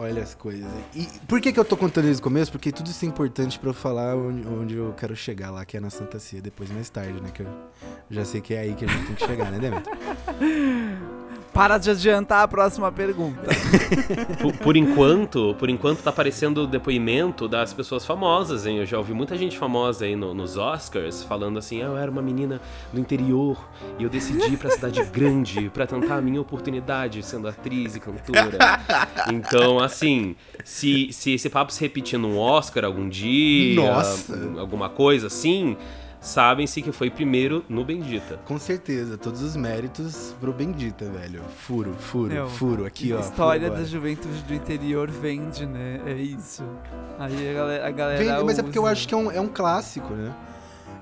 Olha 0.00 0.22
as 0.22 0.32
coisas. 0.32 0.70
E 0.94 1.06
por 1.26 1.40
que, 1.40 1.52
que 1.52 1.58
eu 1.58 1.64
tô 1.64 1.76
contando 1.76 2.06
isso 2.06 2.20
no 2.20 2.24
começo? 2.24 2.52
Porque 2.52 2.70
tudo 2.70 2.86
isso 2.86 3.04
é 3.04 3.08
importante 3.08 3.58
pra 3.58 3.70
eu 3.70 3.74
falar 3.74 4.16
onde, 4.16 4.46
onde 4.46 4.76
eu 4.76 4.92
quero 4.92 5.16
chegar 5.16 5.50
lá, 5.50 5.64
que 5.64 5.76
é 5.76 5.80
na 5.80 5.90
Santa 5.90 6.20
Cia, 6.20 6.40
depois 6.40 6.70
mais 6.70 6.88
tarde, 6.88 7.20
né? 7.20 7.30
Que 7.34 7.42
eu 7.42 7.48
já 8.08 8.24
sei 8.24 8.40
que 8.40 8.54
é 8.54 8.60
aí 8.60 8.74
que 8.74 8.84
a 8.84 8.88
gente 8.88 9.06
tem 9.06 9.16
que 9.16 9.26
chegar, 9.26 9.50
né, 9.50 9.58
Demetrio? 9.58 9.96
Para 11.58 11.76
de 11.76 11.90
adiantar 11.90 12.44
a 12.44 12.46
próxima 12.46 12.92
pergunta. 12.92 13.42
Por, 14.40 14.52
por 14.58 14.76
enquanto, 14.76 15.56
por 15.58 15.68
enquanto 15.68 16.00
tá 16.02 16.10
aparecendo 16.10 16.58
o 16.62 16.66
depoimento 16.68 17.48
das 17.48 17.72
pessoas 17.72 18.06
famosas, 18.06 18.64
hein? 18.64 18.78
Eu 18.78 18.86
já 18.86 18.96
ouvi 18.96 19.12
muita 19.12 19.36
gente 19.36 19.58
famosa 19.58 20.04
aí 20.04 20.14
no- 20.14 20.32
nos 20.32 20.56
Oscars 20.56 21.24
falando 21.24 21.58
assim: 21.58 21.82
"Ah, 21.82 21.86
eu 21.86 21.96
era 21.98 22.08
uma 22.08 22.22
menina 22.22 22.60
do 22.92 23.00
interior 23.00 23.58
e 23.98 24.04
eu 24.04 24.08
decidi 24.08 24.52
ir 24.52 24.56
pra 24.56 24.70
cidade 24.70 25.02
grande 25.10 25.68
pra 25.70 25.84
tentar 25.84 26.18
a 26.18 26.20
minha 26.20 26.40
oportunidade 26.40 27.20
sendo 27.24 27.48
atriz 27.48 27.96
e 27.96 28.00
cantora. 28.00 28.56
Então, 29.32 29.80
assim, 29.80 30.36
se, 30.64 31.12
se 31.12 31.32
esse 31.32 31.50
papo 31.50 31.72
se 31.72 31.80
repetir 31.80 32.20
num 32.20 32.38
Oscar 32.38 32.84
algum 32.84 33.08
dia, 33.08 33.74
Nossa! 33.74 34.38
alguma 34.60 34.88
coisa 34.88 35.26
assim, 35.26 35.76
sabem-se 36.20 36.82
que 36.82 36.92
foi 36.92 37.10
primeiro 37.10 37.64
no 37.68 37.84
Bendita. 37.84 38.38
Com 38.44 38.58
certeza, 38.58 39.16
todos 39.16 39.42
os 39.42 39.56
méritos 39.56 40.34
pro 40.40 40.52
Bendita, 40.52 41.04
velho. 41.10 41.42
Furo, 41.56 41.94
furo, 41.94 42.32
Meu, 42.32 42.48
furo, 42.48 42.84
aqui, 42.86 43.12
ó. 43.12 43.20
História 43.20 43.68
furo 43.68 43.80
da 43.80 43.86
juventude 43.86 44.42
do 44.42 44.54
interior 44.54 45.10
vende, 45.10 45.64
né? 45.66 46.00
É 46.06 46.12
isso. 46.14 46.64
Aí 47.18 47.50
a 47.50 47.54
galera. 47.54 47.86
A 47.86 47.90
galera 47.90 48.18
Vem, 48.36 48.44
mas 48.44 48.58
é 48.58 48.62
porque 48.62 48.78
eu 48.78 48.86
acho 48.86 49.06
que 49.06 49.14
é 49.14 49.16
um, 49.16 49.30
é 49.30 49.40
um 49.40 49.48
clássico, 49.48 50.12
né? 50.14 50.34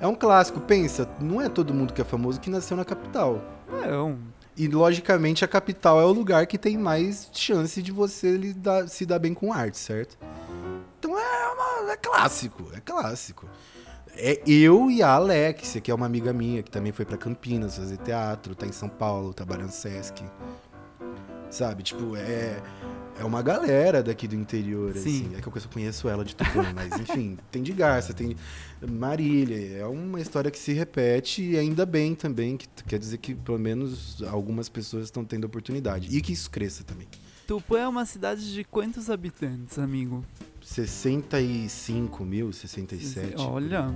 É 0.00 0.06
um 0.06 0.14
clássico. 0.14 0.60
Pensa, 0.60 1.08
não 1.20 1.40
é 1.40 1.48
todo 1.48 1.72
mundo 1.72 1.92
que 1.94 2.00
é 2.00 2.04
famoso 2.04 2.38
que 2.40 2.50
nasceu 2.50 2.76
na 2.76 2.84
capital. 2.84 3.42
Não. 3.86 4.18
E, 4.58 4.68
logicamente, 4.68 5.44
a 5.44 5.48
capital 5.48 6.00
é 6.00 6.04
o 6.04 6.12
lugar 6.12 6.46
que 6.46 6.56
tem 6.56 6.78
mais 6.78 7.28
chance 7.32 7.82
de 7.82 7.92
você 7.92 8.36
lidar- 8.36 8.88
se 8.88 9.04
dar 9.04 9.18
bem 9.18 9.34
com 9.34 9.52
arte, 9.52 9.76
certo? 9.78 10.16
Então 10.98 11.18
é, 11.18 11.82
uma- 11.82 11.92
é 11.92 11.96
clássico, 11.96 12.66
é 12.74 12.80
clássico. 12.80 13.46
É 14.18 14.40
eu 14.46 14.90
e 14.90 15.02
a 15.02 15.10
Alex, 15.10 15.78
que 15.82 15.90
é 15.90 15.94
uma 15.94 16.06
amiga 16.06 16.32
minha, 16.32 16.62
que 16.62 16.70
também 16.70 16.90
foi 16.90 17.04
pra 17.04 17.16
Campinas 17.16 17.76
fazer 17.76 17.98
teatro, 17.98 18.54
tá 18.54 18.66
em 18.66 18.72
São 18.72 18.88
Paulo, 18.88 19.34
trabalha 19.34 19.64
no 19.64 19.70
Sesc. 19.70 20.24
Sabe, 21.50 21.82
tipo, 21.82 22.16
é, 22.16 22.60
é 23.18 23.24
uma 23.24 23.42
galera 23.42 24.02
daqui 24.02 24.26
do 24.26 24.34
interior, 24.34 24.92
Sim. 24.94 24.98
assim. 24.98 25.36
É 25.36 25.40
que 25.40 25.46
eu 25.46 25.52
conheço 25.72 26.08
ela 26.08 26.24
de 26.24 26.34
Tupã, 26.34 26.72
mas 26.74 26.98
enfim, 26.98 27.38
tem 27.52 27.62
de 27.62 27.72
Garça, 27.72 28.12
tem 28.12 28.36
Marília. 28.88 29.78
É 29.78 29.86
uma 29.86 30.20
história 30.20 30.50
que 30.50 30.58
se 30.58 30.72
repete 30.72 31.42
e 31.42 31.58
ainda 31.58 31.86
bem 31.86 32.14
também, 32.14 32.56
que 32.56 32.66
quer 32.86 32.98
dizer 32.98 33.18
que 33.18 33.34
pelo 33.34 33.58
menos 33.58 34.22
algumas 34.30 34.68
pessoas 34.68 35.04
estão 35.04 35.24
tendo 35.24 35.44
oportunidade. 35.44 36.08
E 36.14 36.20
que 36.20 36.32
isso 36.32 36.50
cresça 36.50 36.82
também. 36.84 37.06
Tupã 37.46 37.78
é 37.78 37.88
uma 37.88 38.04
cidade 38.04 38.52
de 38.52 38.64
quantos 38.64 39.08
habitantes, 39.08 39.78
amigo? 39.78 40.24
65 40.66 42.24
mil, 42.24 42.52
67. 42.52 43.34
Olha. 43.40 43.94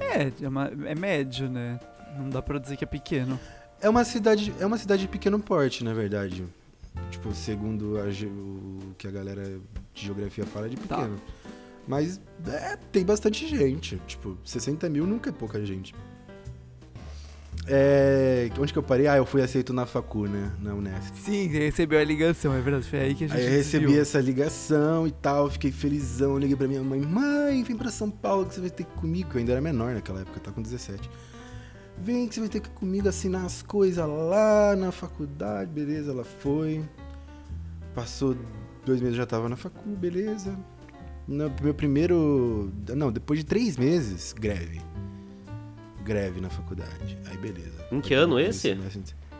É, 0.00 0.32
é, 0.44 0.48
uma- 0.48 0.70
é 0.86 0.94
médio, 0.94 1.48
né? 1.48 1.78
Não 2.18 2.28
dá 2.30 2.40
pra 2.40 2.58
dizer 2.58 2.76
que 2.76 2.84
é 2.84 2.86
pequeno. 2.86 3.38
É 3.80 3.88
uma 3.88 4.04
cidade, 4.04 4.52
é 4.60 4.64
uma 4.66 4.78
cidade 4.78 5.02
de 5.02 5.08
pequeno 5.08 5.38
porte, 5.40 5.82
na 5.84 5.92
verdade. 5.92 6.44
Tipo, 7.10 7.34
segundo 7.34 7.98
a 7.98 8.04
o 8.26 8.94
que 8.96 9.06
a 9.08 9.10
galera 9.10 9.42
de 9.92 10.04
geografia 10.06 10.46
fala, 10.46 10.66
é 10.66 10.68
de 10.70 10.76
Tá. 10.76 10.96
pequeno. 10.98 11.20
Mas 11.86 12.20
é, 12.46 12.76
tem 12.92 13.04
bastante 13.04 13.46
gente. 13.46 14.00
Tipo, 14.06 14.38
60 14.44 14.88
mil 14.88 15.06
nunca 15.06 15.30
é 15.30 15.32
pouca 15.32 15.64
gente. 15.66 15.94
É, 17.66 18.50
onde 18.58 18.72
que 18.72 18.78
eu 18.78 18.82
parei? 18.82 19.06
Ah, 19.06 19.16
eu 19.16 19.24
fui 19.24 19.40
aceito 19.42 19.72
na 19.72 19.86
Facu, 19.86 20.26
né? 20.26 20.52
Na 20.60 20.74
Unesp. 20.74 21.14
Sim, 21.16 21.46
recebeu 21.46 21.98
a 21.98 22.04
ligação, 22.04 22.52
é 22.52 22.60
verdade. 22.60 22.88
Foi 22.88 22.98
aí 23.00 23.14
que 23.14 23.24
a 23.24 23.28
gente 23.28 23.36
Aí 23.38 23.44
eu 23.46 23.50
recebi 23.50 23.84
desviou. 23.86 24.02
essa 24.02 24.20
ligação 24.20 25.06
e 25.06 25.10
tal, 25.10 25.50
fiquei 25.50 25.72
felizão. 25.72 26.36
Liguei 26.38 26.56
pra 26.56 26.68
minha 26.68 26.82
mãe: 26.82 27.00
Mãe, 27.00 27.62
vem 27.62 27.76
pra 27.76 27.90
São 27.90 28.10
Paulo 28.10 28.44
que 28.46 28.54
você 28.54 28.60
vai 28.60 28.70
ter 28.70 28.84
que 28.84 28.92
ir 28.92 29.00
comigo. 29.00 29.30
Eu 29.34 29.38
ainda 29.38 29.52
era 29.52 29.60
menor 29.62 29.94
naquela 29.94 30.20
época, 30.20 30.38
eu 30.38 30.42
tava 30.42 30.54
com 30.56 30.62
17. 30.62 31.08
Vem 31.96 32.26
que 32.28 32.34
você 32.34 32.40
vai 32.40 32.48
ter 32.48 32.60
que 32.60 32.68
ir 32.68 32.72
comigo 32.72 33.08
assinar 33.08 33.44
as 33.46 33.62
coisas 33.62 34.04
lá 34.06 34.74
na 34.76 34.90
faculdade, 34.92 35.70
beleza? 35.70 36.10
Ela 36.10 36.24
foi. 36.24 36.82
passou 37.94 38.36
dois 38.84 39.00
meses 39.00 39.16
já 39.16 39.24
tava 39.24 39.48
na 39.48 39.56
facu, 39.56 39.88
beleza. 39.88 40.54
No 41.26 41.50
meu 41.62 41.72
primeiro. 41.72 42.70
Não, 42.94 43.10
depois 43.10 43.38
de 43.38 43.46
três 43.46 43.78
meses, 43.78 44.34
greve. 44.34 44.82
Greve 46.04 46.40
na 46.40 46.50
faculdade. 46.50 47.18
Aí 47.26 47.36
beleza. 47.38 47.86
Em 47.90 48.00
que 48.00 48.12
ano 48.14 48.38
esse? 48.38 48.76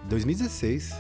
2016. 0.09 0.95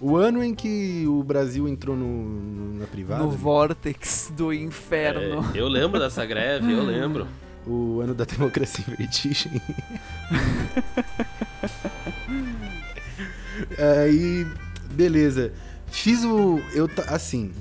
O 0.00 0.16
ano 0.16 0.42
em 0.42 0.54
que 0.54 1.04
o 1.06 1.22
Brasil 1.22 1.68
entrou 1.68 1.94
no, 1.96 2.06
no- 2.06 2.80
na 2.80 2.86
privada. 2.86 3.22
No 3.22 3.30
vórtex 3.30 4.32
do 4.36 4.52
inferno. 4.52 5.44
É, 5.54 5.60
eu 5.60 5.68
lembro 5.68 6.00
dessa 6.00 6.24
greve, 6.26 6.72
eu 6.72 6.82
lembro. 6.82 7.26
O 7.66 8.02
ano 8.02 8.14
da 8.14 8.24
democracia 8.26 8.84
em 8.86 8.94
vertigem. 8.94 9.52
Aí, 14.02 14.46
beleza. 14.92 15.50
Fiz 15.86 16.24
o. 16.24 16.60
Eu, 16.74 16.86
ta- 16.88 17.04
assim. 17.14 17.52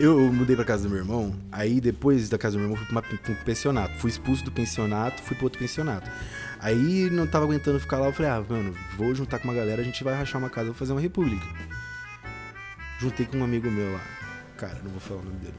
Eu 0.00 0.32
mudei 0.32 0.56
pra 0.56 0.64
casa 0.64 0.84
do 0.84 0.88
meu 0.88 0.98
irmão. 0.98 1.34
Aí, 1.52 1.78
depois 1.78 2.30
da 2.30 2.38
casa 2.38 2.56
do 2.56 2.60
meu 2.60 2.70
irmão, 2.70 2.78
fui 2.78 2.86
pra, 2.86 2.94
uma, 2.94 3.02
pra 3.02 3.32
um 3.32 3.44
pensionato. 3.44 3.98
Fui 3.98 4.08
expulso 4.08 4.42
do 4.42 4.50
pensionato, 4.50 5.20
fui 5.20 5.36
pro 5.36 5.44
outro 5.44 5.58
pensionato. 5.58 6.10
Aí, 6.58 7.10
não 7.10 7.26
tava 7.26 7.44
aguentando 7.44 7.78
ficar 7.78 7.98
lá. 7.98 8.06
Eu 8.06 8.12
falei, 8.14 8.30
ah, 8.30 8.42
mano, 8.48 8.74
vou 8.96 9.14
juntar 9.14 9.38
com 9.38 9.44
uma 9.44 9.52
galera, 9.52 9.82
a 9.82 9.84
gente 9.84 10.02
vai 10.02 10.14
rachar 10.14 10.40
uma 10.40 10.48
casa, 10.48 10.68
vou 10.68 10.74
fazer 10.74 10.92
uma 10.92 11.02
república. 11.02 11.44
Juntei 12.98 13.26
com 13.26 13.36
um 13.36 13.44
amigo 13.44 13.70
meu 13.70 13.92
lá. 13.92 14.00
Cara, 14.56 14.80
não 14.82 14.90
vou 14.90 15.00
falar 15.00 15.20
o 15.20 15.24
nome 15.24 15.36
dele. 15.36 15.54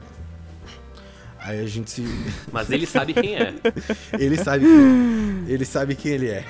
Aí 1.38 1.60
a 1.60 1.66
gente 1.68 1.88
se. 1.92 2.02
Mas 2.50 2.68
ele 2.68 2.84
sabe 2.84 3.14
quem 3.14 3.36
é. 3.36 3.54
Ele 4.18 4.36
sabe, 4.36 4.66
ele 5.48 5.64
sabe 5.64 5.94
quem 5.94 6.12
ele 6.12 6.28
é. 6.28 6.44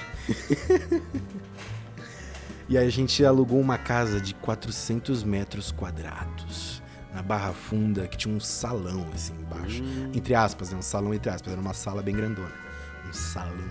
e 2.69 2.77
a 2.77 2.89
gente 2.91 3.25
alugou 3.25 3.61
uma 3.61 3.79
casa 3.79 4.21
de 4.21 4.35
400 4.35 5.23
metros 5.25 5.71
quadrados 5.71 6.82
na 7.13 7.23
Barra 7.23 7.53
Funda, 7.53 8.09
que 8.09 8.17
tinha 8.17 8.35
um 8.35 8.41
salão 8.41 9.07
assim 9.15 9.35
embaixo. 9.35 9.83
Entre 10.15 10.35
aspas, 10.35 10.71
né? 10.71 10.79
Um 10.79 10.83
salão 10.83 11.13
entre 11.13 11.31
aspas, 11.31 11.53
era 11.53 11.61
uma 11.61 11.75
sala 11.75 12.03
bem 12.03 12.15
grandona. 12.15 12.53
Um 13.09 13.13
salão. 13.13 13.69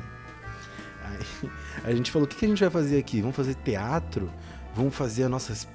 Aí 1.03 1.49
a 1.91 1.95
gente 1.95 2.11
falou: 2.11 2.25
o 2.25 2.29
que, 2.29 2.37
que 2.37 2.45
a 2.45 2.47
gente 2.47 2.59
vai 2.59 2.69
fazer 2.69 2.97
aqui? 2.97 3.21
Vamos 3.21 3.35
fazer 3.35 3.55
teatro? 3.55 4.31
Vamos 4.73 4.95
fazer 4.95 5.23
as 5.23 5.29
nossas 5.29 5.67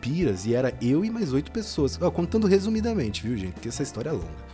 piras? 0.00 0.44
E 0.44 0.54
era 0.54 0.74
eu 0.82 1.04
e 1.04 1.10
mais 1.10 1.32
oito 1.32 1.52
pessoas. 1.52 1.98
Ó, 2.00 2.10
contando 2.10 2.48
resumidamente, 2.48 3.22
viu, 3.22 3.36
gente? 3.36 3.52
Porque 3.52 3.68
essa 3.68 3.82
história 3.82 4.10
é 4.10 4.12
longa. 4.12 4.50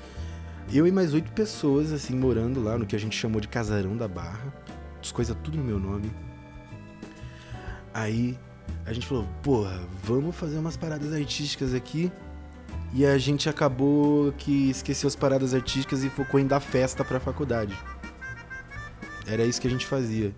Eu 0.73 0.87
e 0.87 0.93
mais 0.93 1.15
oito 1.15 1.31
pessoas, 1.33 1.93
assim, 1.93 2.15
morando 2.15 2.63
lá 2.63 2.77
no 2.77 2.85
que 2.85 2.95
a 2.95 2.99
gente 2.99 3.17
chamou 3.17 3.41
de 3.41 3.49
Casarão 3.49 3.97
da 3.97 4.07
Barra. 4.07 4.53
As 5.01 5.13
coisas 5.13 5.37
tudo 5.43 5.57
no 5.57 5.65
meu 5.65 5.79
nome. 5.79 6.11
Aí 7.95 8.37
a 8.85 8.93
gente 8.93 9.07
falou, 9.07 9.27
porra, 9.43 9.81
vamos 10.03 10.37
fazer 10.37 10.59
umas 10.59 10.77
paradas 10.77 11.13
artísticas 11.13 11.73
aqui. 11.73 12.13
E 12.97 13.05
a 13.05 13.19
gente 13.19 13.47
acabou 13.47 14.33
que 14.33 14.71
esqueceu 14.71 15.07
as 15.07 15.15
paradas 15.15 15.53
artísticas 15.53 16.03
e 16.03 16.09
focou 16.09 16.41
em 16.41 16.47
dar 16.47 16.61
festa 16.61 17.05
pra 17.05 17.21
faculdade. 17.21 17.79
Era 19.27 19.45
isso 19.45 19.61
que 19.61 19.69
a 19.69 19.71
gente 19.71 19.85
fazia. 19.85 20.35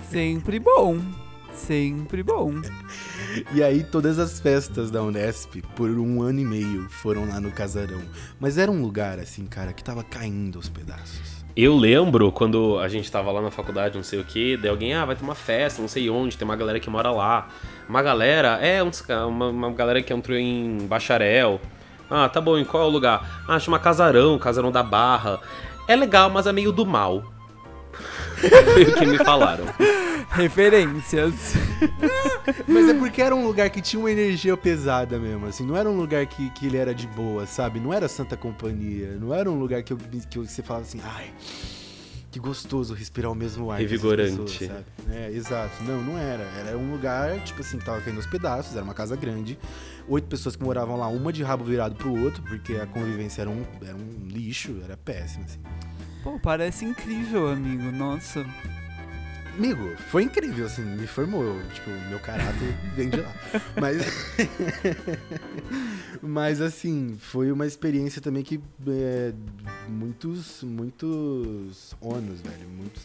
Sempre 0.10 0.60
bom. 0.60 1.00
Sempre 1.54 2.22
bom. 2.22 2.60
E 3.54 3.62
aí 3.62 3.82
todas 3.82 4.18
as 4.18 4.38
festas 4.38 4.90
da 4.90 5.02
Unesp, 5.02 5.62
por 5.74 5.88
um 5.88 6.20
ano 6.20 6.40
e 6.40 6.44
meio, 6.44 6.86
foram 6.90 7.26
lá 7.26 7.40
no 7.40 7.50
Casarão. 7.50 8.02
Mas 8.38 8.58
era 8.58 8.70
um 8.70 8.82
lugar, 8.82 9.18
assim, 9.18 9.46
cara, 9.46 9.72
que 9.72 9.82
tava 9.82 10.04
caindo 10.04 10.58
aos 10.58 10.68
pedaços. 10.68 11.31
Eu 11.54 11.76
lembro 11.76 12.32
quando 12.32 12.78
a 12.78 12.88
gente 12.88 13.10
tava 13.10 13.30
lá 13.30 13.42
na 13.42 13.50
faculdade, 13.50 13.96
não 13.96 14.02
sei 14.02 14.20
o 14.20 14.24
que, 14.24 14.56
daí 14.56 14.70
alguém, 14.70 14.94
ah, 14.94 15.04
vai 15.04 15.14
ter 15.14 15.22
uma 15.22 15.34
festa, 15.34 15.82
não 15.82 15.88
sei 15.88 16.08
onde, 16.08 16.36
tem 16.36 16.46
uma 16.46 16.56
galera 16.56 16.80
que 16.80 16.88
mora 16.88 17.10
lá. 17.10 17.48
Uma 17.88 18.02
galera, 18.02 18.58
é, 18.62 18.82
uma, 18.82 19.48
uma 19.48 19.70
galera 19.70 20.02
que 20.02 20.12
entrou 20.12 20.36
em 20.36 20.78
bacharel. 20.88 21.60
Ah, 22.10 22.28
tá 22.28 22.40
bom, 22.40 22.58
em 22.58 22.64
qual 22.64 22.84
é 22.84 22.86
o 22.86 22.90
lugar? 22.90 23.44
Ah, 23.46 23.58
chama 23.58 23.78
Casarão, 23.78 24.38
Casarão 24.38 24.72
da 24.72 24.82
Barra. 24.82 25.40
É 25.86 25.94
legal, 25.94 26.30
mas 26.30 26.46
é 26.46 26.52
meio 26.52 26.72
do 26.72 26.86
mal. 26.86 27.22
Foi 28.72 28.82
o 28.84 28.94
que 28.94 29.06
me 29.06 29.18
falaram. 29.18 29.64
Referências. 30.32 31.34
Mas 32.66 32.88
é 32.88 32.94
porque 32.94 33.20
era 33.20 33.34
um 33.34 33.44
lugar 33.46 33.68
que 33.70 33.80
tinha 33.80 34.00
uma 34.00 34.10
energia 34.10 34.56
pesada 34.56 35.18
mesmo, 35.18 35.46
assim. 35.46 35.64
Não 35.64 35.76
era 35.76 35.88
um 35.90 35.96
lugar 35.96 36.24
que, 36.26 36.50
que 36.50 36.66
ele 36.66 36.76
era 36.76 36.94
de 36.94 37.06
boa, 37.06 37.46
sabe? 37.46 37.78
Não 37.80 37.92
era 37.92 38.08
Santa 38.08 38.36
Companhia. 38.36 39.16
Não 39.20 39.34
era 39.34 39.50
um 39.50 39.58
lugar 39.58 39.82
que, 39.82 39.92
eu, 39.92 39.98
que 39.98 40.38
eu- 40.38 40.44
você 40.46 40.62
falava 40.62 40.84
assim, 40.84 41.00
ai, 41.04 41.30
que 42.30 42.38
gostoso 42.40 42.94
respirar 42.94 43.30
o 43.30 43.34
mesmo 43.34 43.70
ar. 43.70 43.78
Revigorante. 43.80 44.30
pessoas", 44.30 44.52
sabe? 44.70 44.84
É, 45.10 45.30
exato. 45.30 45.82
Não, 45.84 46.00
não 46.02 46.18
era. 46.18 46.44
Era 46.66 46.78
um 46.78 46.90
lugar, 46.92 47.38
tipo 47.44 47.60
assim, 47.60 47.78
que 47.78 47.84
tava 47.84 48.00
caindo 48.00 48.16
aos 48.16 48.26
pedaços, 48.26 48.74
era 48.74 48.84
uma 48.84 48.94
casa 48.94 49.14
grande. 49.16 49.58
Oito 50.08 50.26
pessoas 50.28 50.56
que 50.56 50.64
moravam 50.64 50.96
lá, 50.96 51.08
uma 51.08 51.32
de 51.32 51.42
rabo 51.42 51.62
virado 51.64 51.94
pro 51.94 52.10
outro, 52.22 52.42
porque 52.42 52.74
a 52.76 52.86
convivência 52.86 53.42
era 53.42 53.50
um, 53.50 53.62
era 53.86 53.94
um 53.94 54.26
lixo, 54.26 54.80
era 54.82 54.96
péssimo, 54.96 55.44
assim. 55.44 55.60
Pô, 56.24 56.38
parece 56.40 56.84
incrível, 56.84 57.48
amigo. 57.48 57.90
Nossa. 57.92 58.46
Amigo, 59.56 59.94
foi 60.08 60.22
incrível, 60.22 60.64
assim, 60.64 60.82
me 60.82 61.06
formou. 61.06 61.60
Tipo, 61.74 61.90
meu 62.08 62.18
caráter 62.20 62.74
vem 62.96 63.10
de 63.10 63.20
lá. 63.20 63.32
Mas. 63.78 64.02
Mas, 66.22 66.60
assim, 66.60 67.16
foi 67.18 67.52
uma 67.52 67.66
experiência 67.66 68.22
também 68.22 68.42
que. 68.42 68.58
É, 68.88 69.32
muitos. 69.88 70.62
Muitos 70.62 71.94
ônus, 72.00 72.40
velho. 72.40 72.68
Muitos. 72.68 73.02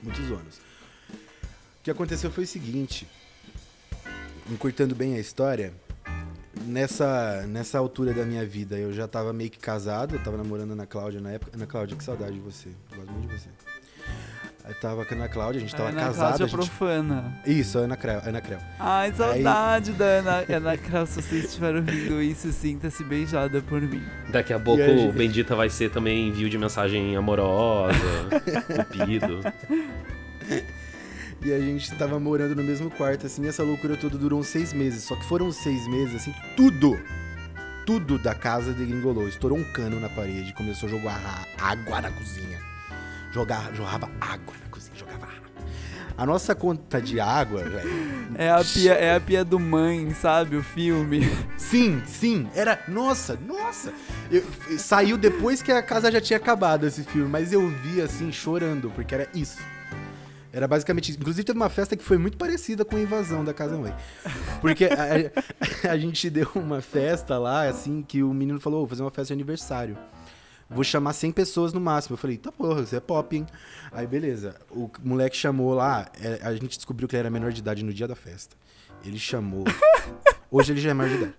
Muitos 0.00 0.30
ônus. 0.30 0.58
O 1.08 1.82
que 1.82 1.90
aconteceu 1.90 2.30
foi 2.30 2.44
o 2.44 2.46
seguinte. 2.46 3.06
Encurtando 4.50 4.94
bem 4.94 5.14
a 5.14 5.18
história. 5.18 5.74
Nessa, 6.64 7.46
nessa 7.46 7.78
altura 7.78 8.12
da 8.12 8.24
minha 8.24 8.44
vida, 8.44 8.78
eu 8.78 8.92
já 8.92 9.06
tava 9.06 9.32
meio 9.32 9.48
que 9.48 9.58
casado, 9.58 10.16
eu 10.16 10.22
tava 10.22 10.36
namorando 10.36 10.70
a 10.70 10.72
Ana 10.74 10.86
Cláudia 10.86 11.20
na 11.20 11.32
época. 11.32 11.52
Ana 11.54 11.66
Cláudia, 11.66 11.96
que 11.96 12.04
saudade 12.04 12.34
de 12.34 12.40
você. 12.40 12.70
Gosto 12.94 13.12
muito 13.12 13.28
de 13.28 13.38
você. 13.40 13.67
Eu 14.68 14.74
tava 14.74 15.02
com 15.04 15.14
a 15.14 15.16
Ana 15.16 15.28
Cláudia, 15.28 15.58
a 15.58 15.60
gente 15.62 15.74
tava 15.74 15.88
Ana 15.88 16.00
casado. 16.00 16.36
Cláudia 16.36 16.44
a 16.44 16.48
gente... 16.48 16.56
profana. 16.58 17.40
Isso, 17.46 17.78
a 17.78 17.82
Ana 17.82 17.96
Creu. 17.96 18.20
Ana 18.24 18.40
Creu. 18.40 18.58
Ai, 18.78 19.12
saudade 19.12 19.92
da 19.92 20.04
Ana, 20.04 20.44
Ana 20.48 20.76
Kraus. 20.76 21.08
Se 21.08 21.22
vocês 21.22 21.44
estiverem 21.46 21.76
ouvindo 21.80 22.20
isso, 22.20 22.52
sinta-se 22.52 23.02
beijada 23.02 23.62
por 23.62 23.80
mim. 23.80 24.02
Daqui 24.30 24.52
a 24.52 24.60
pouco 24.60 24.80
E 24.80 24.84
a 24.84 24.88
gente- 24.88 25.08
o 25.08 25.12
Bendita 25.12 25.56
vai 25.56 25.70
ser 25.70 25.90
também 25.90 26.28
envio 26.28 26.50
de 26.50 26.58
mensagem 26.58 27.16
amorosa, 27.16 27.94
cupido. 28.76 29.40
E 31.42 31.52
a 31.52 31.58
gente 31.60 31.94
tava 31.94 32.20
morando 32.20 32.54
no 32.54 32.62
mesmo 32.62 32.90
quarto, 32.90 33.24
assim, 33.26 33.44
e 33.44 33.48
essa 33.48 33.62
loucura 33.62 33.96
toda 33.96 34.18
durou 34.18 34.38
uns 34.40 34.48
seis 34.48 34.72
meses. 34.74 35.04
Só 35.04 35.16
que 35.16 35.24
foram 35.24 35.50
seis 35.50 35.86
meses, 35.88 36.14
assim, 36.16 36.32
que 36.32 36.56
tudo, 36.56 36.98
tudo 37.86 38.18
da 38.18 38.34
casa 38.34 38.72
degringolou. 38.74 39.26
Estourou 39.28 39.56
um 39.56 39.64
cano 39.72 39.98
na 39.98 40.10
parede, 40.10 40.52
começou 40.52 40.88
a 40.88 40.92
jogar 40.92 41.46
água 41.58 42.02
na 42.02 42.10
cozinha. 42.10 42.58
Jogar, 43.32 43.72
jogava 43.74 44.10
água 44.20 44.54
na 44.62 44.68
cozinha, 44.70 44.96
jogava 44.96 45.24
água. 45.26 45.38
A 46.16 46.26
nossa 46.26 46.54
conta 46.54 47.00
de 47.00 47.20
água, 47.20 47.62
velho. 47.62 48.08
É 48.34 48.50
a 48.50 48.62
pia, 48.64 48.92
é 48.94 49.14
a 49.14 49.20
pia 49.20 49.44
do 49.44 49.58
mãe, 49.58 50.12
sabe? 50.14 50.56
O 50.56 50.62
filme. 50.62 51.20
Sim, 51.56 52.02
sim, 52.06 52.48
era. 52.54 52.82
Nossa, 52.88 53.38
nossa! 53.46 53.92
Eu- 54.30 54.44
saiu 54.78 55.16
depois 55.16 55.62
que 55.62 55.70
a 55.70 55.82
casa 55.82 56.10
já 56.10 56.20
tinha 56.20 56.36
acabado 56.36 56.86
esse 56.86 57.04
filme, 57.04 57.28
mas 57.28 57.52
eu 57.52 57.68
vi 57.68 58.00
assim, 58.00 58.32
chorando, 58.32 58.90
porque 58.94 59.14
era 59.14 59.28
isso. 59.34 59.58
Era 60.52 60.66
basicamente 60.66 61.10
isso. 61.10 61.20
Inclusive 61.20 61.44
teve 61.44 61.58
uma 61.58 61.68
festa 61.68 61.94
que 61.96 62.02
foi 62.02 62.16
muito 62.18 62.36
parecida 62.38 62.84
com 62.84 62.96
a 62.96 63.00
invasão 63.00 63.44
da 63.44 63.52
Casa 63.54 63.76
Mãe. 63.76 63.94
Porque 64.60 64.86
a, 64.86 64.88
a- 65.86 65.92
a 65.92 65.98
gente 65.98 66.28
deu 66.30 66.50
uma 66.56 66.80
festa 66.80 67.38
lá, 67.38 67.68
assim, 67.68 68.02
que 68.02 68.22
o 68.24 68.32
menino 68.34 68.58
falou: 68.58 68.80
vou 68.80 68.88
fazer 68.88 69.02
uma 69.02 69.10
festa 69.10 69.28
de 69.28 69.32
aniversário. 69.34 69.96
Vou 70.70 70.84
chamar 70.84 71.14
100 71.14 71.32
pessoas 71.32 71.72
no 71.72 71.80
máximo. 71.80 72.14
Eu 72.14 72.18
falei, 72.18 72.36
tá 72.36 72.52
porra, 72.52 72.84
você 72.84 72.96
é 72.96 73.00
pop, 73.00 73.34
hein? 73.34 73.46
Aí 73.90 74.06
beleza. 74.06 74.54
O 74.70 74.90
moleque 75.02 75.36
chamou 75.36 75.74
lá, 75.74 76.06
é, 76.20 76.40
a 76.42 76.52
gente 76.52 76.76
descobriu 76.76 77.08
que 77.08 77.16
ele 77.16 77.20
era 77.20 77.30
menor 77.30 77.52
de 77.52 77.60
idade 77.60 77.82
no 77.82 77.92
dia 77.92 78.06
da 78.06 78.14
festa. 78.14 78.54
Ele 79.04 79.18
chamou. 79.18 79.64
Hoje 80.50 80.72
ele 80.72 80.80
já 80.80 80.90
é 80.90 80.94
maior 80.94 81.10
de 81.10 81.16
idade. 81.16 81.34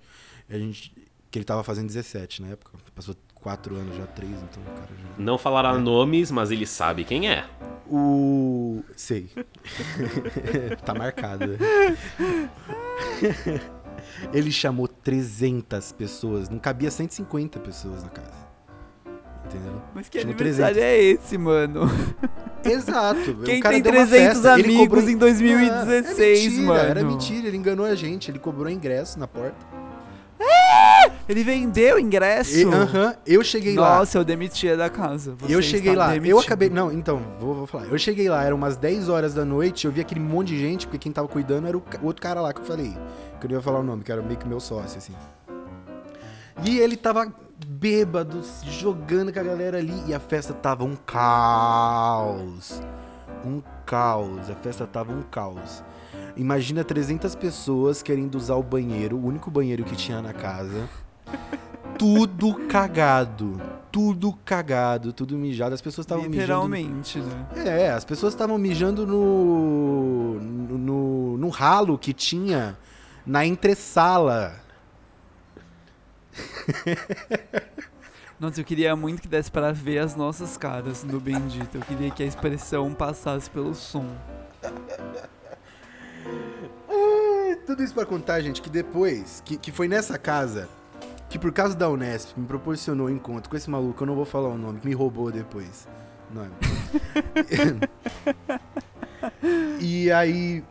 A 0.50 0.57
gente, 0.57 0.93
que 1.29 1.38
ele 1.38 1.45
tava 1.45 1.63
fazendo 1.63 1.88
17 1.88 2.41
na 2.41 2.50
época. 2.50 2.71
Passou 2.95 3.15
4 3.36 3.75
anos 3.75 3.95
já, 3.95 4.07
3, 4.07 4.31
então 4.31 4.63
o 4.63 4.65
cara 4.65 4.88
já. 4.88 5.24
Não 5.24 5.38
falará 5.38 5.77
nomes, 5.77 6.31
mas 6.31 6.51
ele 6.51 6.65
sabe 6.65 7.03
quem 7.03 7.29
é. 7.29 7.45
O. 7.88 8.83
Sei. 8.95 9.29
tá 10.86 10.93
marcado. 10.93 11.57
Ele 14.33 14.51
chamou 14.51 14.88
300 14.88 15.91
pessoas. 15.93 16.50
Não 16.50 16.59
cabia 16.59 16.91
150 16.91 17.59
pessoas 17.59 18.03
na 18.03 18.09
casa. 18.09 18.48
Entendeu? 19.49 19.81
Mas 19.95 20.07
que 20.09 20.19
Chamou 20.19 20.35
aniversário 20.35 20.79
é 20.81 20.97
esse, 21.01 21.37
mano? 21.37 21.81
Exato. 22.63 23.35
Quem 23.43 23.59
tem 23.61 23.81
deu 23.81 23.91
uma 23.93 24.05
300 24.05 24.33
festa, 24.33 24.53
amigos 24.53 24.77
cobrou- 24.77 25.09
em 25.09 25.17
2016, 25.17 26.19
Ah, 26.19 26.21
é 26.21 26.49
mentira, 26.49 26.65
mano? 26.67 26.79
Era 26.89 27.03
mentira, 27.03 27.47
ele 27.47 27.57
enganou 27.57 27.85
a 27.85 27.95
gente. 27.95 28.29
Ele 28.29 28.37
cobrou 28.39 28.69
ingresso 28.69 29.17
na 29.19 29.27
porta. 29.27 29.57
Ele 31.27 31.43
vendeu 31.43 31.99
ingresso? 31.99 32.67
Aham, 32.69 33.15
eu 33.25 33.43
cheguei 33.43 33.75
lá. 33.75 33.99
Nossa, 33.99 34.17
eu 34.17 34.23
demitia 34.23 34.75
da 34.75 34.89
casa. 34.89 35.35
Você 35.39 35.53
Eu 35.55 35.61
cheguei 35.61 35.95
lá, 35.95 36.15
eu 36.15 36.39
acabei. 36.39 36.69
Não, 36.69 36.91
então, 36.91 37.21
vou, 37.39 37.53
vou 37.53 37.67
falar. 37.67 37.85
Eu 37.85 37.97
cheguei 37.99 38.27
lá, 38.29 38.43
eram 38.43 38.57
umas 38.57 38.75
10 38.75 39.09
horas 39.09 39.33
da 39.33 39.45
noite, 39.45 39.85
eu 39.85 39.91
vi 39.91 40.01
aquele 40.01 40.19
monte 40.19 40.49
de 40.49 40.59
gente, 40.59 40.87
porque 40.87 40.97
quem 40.97 41.11
tava 41.11 41.27
cuidando 41.27 41.67
era 41.67 41.77
o 41.77 41.83
outro 42.01 42.21
cara 42.21 42.41
lá 42.41 42.51
que 42.53 42.61
eu 42.61 42.65
falei. 42.65 42.95
Que 43.39 43.45
eu 43.45 43.49
não 43.49 43.57
ia 43.57 43.61
falar 43.61 43.79
o 43.79 43.83
nome, 43.83 44.03
que 44.03 44.11
era 44.11 44.21
meio 44.21 44.37
que 44.37 44.47
meu 44.47 44.59
sócio, 44.59 44.97
assim. 44.97 45.13
E 46.63 46.79
ele 46.79 46.97
tava 46.97 47.31
bêbado, 47.67 48.43
se 48.43 48.69
jogando 48.69 49.31
com 49.33 49.39
a 49.39 49.43
galera 49.43 49.77
ali, 49.77 50.03
e 50.07 50.13
a 50.13 50.19
festa 50.19 50.53
tava 50.53 50.83
um 50.83 50.95
caos. 50.95 52.81
Um 53.45 53.61
caos, 53.85 54.49
a 54.49 54.55
festa 54.55 54.85
tava 54.85 55.11
um 55.11 55.21
caos. 55.23 55.83
Imagina 56.35 56.83
300 56.83 57.35
pessoas 57.35 58.01
querendo 58.01 58.35
usar 58.35 58.55
o 58.55 58.63
banheiro, 58.63 59.17
o 59.17 59.25
único 59.25 59.51
banheiro 59.51 59.83
que 59.83 59.95
tinha 59.95 60.21
na 60.21 60.33
casa. 60.33 60.87
Tudo 61.97 62.53
cagado. 62.67 63.59
Tudo 63.91 64.33
cagado, 64.45 65.11
tudo 65.11 65.35
mijado. 65.35 65.75
As 65.75 65.81
pessoas 65.81 66.05
estavam 66.05 66.23
mijando. 66.23 66.41
Literalmente, 66.41 67.19
né? 67.19 67.45
É, 67.65 67.91
as 67.91 68.05
pessoas 68.05 68.33
estavam 68.33 68.57
mijando 68.57 69.05
no, 69.05 70.39
no, 70.39 70.77
no, 70.77 71.37
no 71.37 71.49
ralo 71.49 71.97
que 71.97 72.13
tinha 72.13 72.77
na 73.25 73.45
entresala. 73.45 74.55
Nossa, 78.39 78.61
eu 78.61 78.65
queria 78.65 78.95
muito 78.95 79.21
que 79.21 79.27
desse 79.27 79.51
pra 79.51 79.71
ver 79.71 79.99
as 79.99 80.15
nossas 80.15 80.57
caras 80.57 81.03
no 81.03 81.19
Bendito. 81.19 81.75
Eu 81.75 81.81
queria 81.81 82.09
que 82.09 82.23
a 82.23 82.25
expressão 82.25 82.93
passasse 82.93 83.49
pelo 83.49 83.75
som. 83.75 84.15
Tudo 87.65 87.83
isso 87.83 87.93
pra 87.93 88.05
contar, 88.05 88.41
gente, 88.41 88.61
que 88.61 88.69
depois, 88.69 89.43
que, 89.45 89.57
que 89.57 89.71
foi 89.71 89.88
nessa 89.88 90.17
casa, 90.17 90.67
que 91.29 91.38
por 91.38 91.51
causa 91.51 91.75
da 91.75 91.89
Unesp 91.89 92.35
me 92.38 92.47
proporcionou 92.47 93.07
o 93.07 93.09
encontro 93.09 93.49
com 93.49 93.55
esse 93.55 93.69
maluco, 93.69 94.01
eu 94.01 94.07
não 94.07 94.15
vou 94.15 94.25
falar 94.25 94.49
o 94.49 94.57
nome, 94.57 94.79
que 94.79 94.88
me 94.88 94.93
roubou 94.93 95.31
depois. 95.31 95.88
Não 96.33 96.45
é? 96.45 96.49
e 99.79 100.11
aí. 100.11 100.63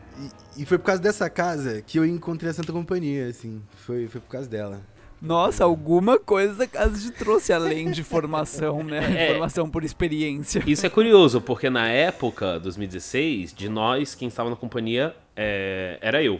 E, 0.55 0.63
e 0.63 0.65
foi 0.65 0.77
por 0.77 0.85
causa 0.85 1.01
dessa 1.01 1.29
casa 1.29 1.81
que 1.81 1.97
eu 1.97 2.05
encontrei 2.05 2.51
a 2.51 2.53
Santa 2.53 2.73
Companhia, 2.73 3.27
assim. 3.27 3.61
Foi, 3.85 4.07
foi 4.07 4.19
por 4.19 4.29
causa 4.29 4.49
dela. 4.49 4.81
Nossa, 5.21 5.63
alguma 5.63 6.17
coisa 6.17 6.63
a 6.63 6.67
casa 6.67 6.99
te 6.99 7.11
trouxe 7.11 7.51
além 7.51 7.91
de 7.91 8.03
formação, 8.03 8.83
né? 8.83 8.99
É. 9.19 9.27
Formação 9.31 9.69
por 9.69 9.83
experiência. 9.83 10.63
Isso 10.65 10.85
é 10.85 10.89
curioso, 10.89 11.41
porque 11.41 11.69
na 11.69 11.87
época, 11.87 12.59
2016, 12.59 13.53
de 13.53 13.67
nós, 13.67 14.15
quem 14.15 14.27
estava 14.27 14.49
na 14.49 14.55
companhia 14.55 15.15
é, 15.35 15.97
era 16.01 16.23
eu. 16.23 16.39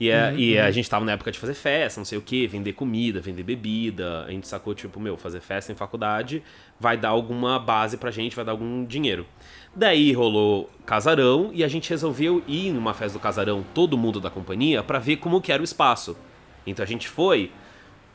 E, 0.00 0.12
a, 0.12 0.32
e 0.32 0.56
a 0.56 0.70
gente 0.70 0.88
tava 0.88 1.04
na 1.04 1.12
época 1.12 1.32
de 1.32 1.38
fazer 1.38 1.54
festa, 1.54 1.98
não 1.98 2.04
sei 2.04 2.16
o 2.16 2.22
que, 2.22 2.46
vender 2.46 2.72
comida, 2.72 3.20
vender 3.20 3.42
bebida. 3.42 4.24
A 4.24 4.30
gente 4.30 4.46
sacou, 4.46 4.74
tipo, 4.74 5.00
meu, 5.00 5.16
fazer 5.16 5.40
festa 5.40 5.72
em 5.72 5.74
faculdade 5.74 6.42
vai 6.78 6.96
dar 6.96 7.08
alguma 7.08 7.58
base 7.58 7.96
pra 7.96 8.10
gente, 8.10 8.36
vai 8.36 8.44
dar 8.44 8.52
algum 8.52 8.84
dinheiro. 8.84 9.26
Daí 9.74 10.12
rolou 10.12 10.70
casarão 10.86 11.50
e 11.52 11.64
a 11.64 11.68
gente 11.68 11.90
resolveu 11.90 12.42
ir 12.46 12.72
numa 12.72 12.94
festa 12.94 13.18
do 13.18 13.22
casarão, 13.22 13.64
todo 13.74 13.98
mundo 13.98 14.20
da 14.20 14.30
companhia, 14.30 14.82
pra 14.82 14.98
ver 14.98 15.16
como 15.16 15.40
que 15.40 15.50
era 15.50 15.60
o 15.60 15.64
espaço. 15.64 16.16
Então 16.66 16.82
a 16.82 16.86
gente 16.86 17.08
foi 17.08 17.50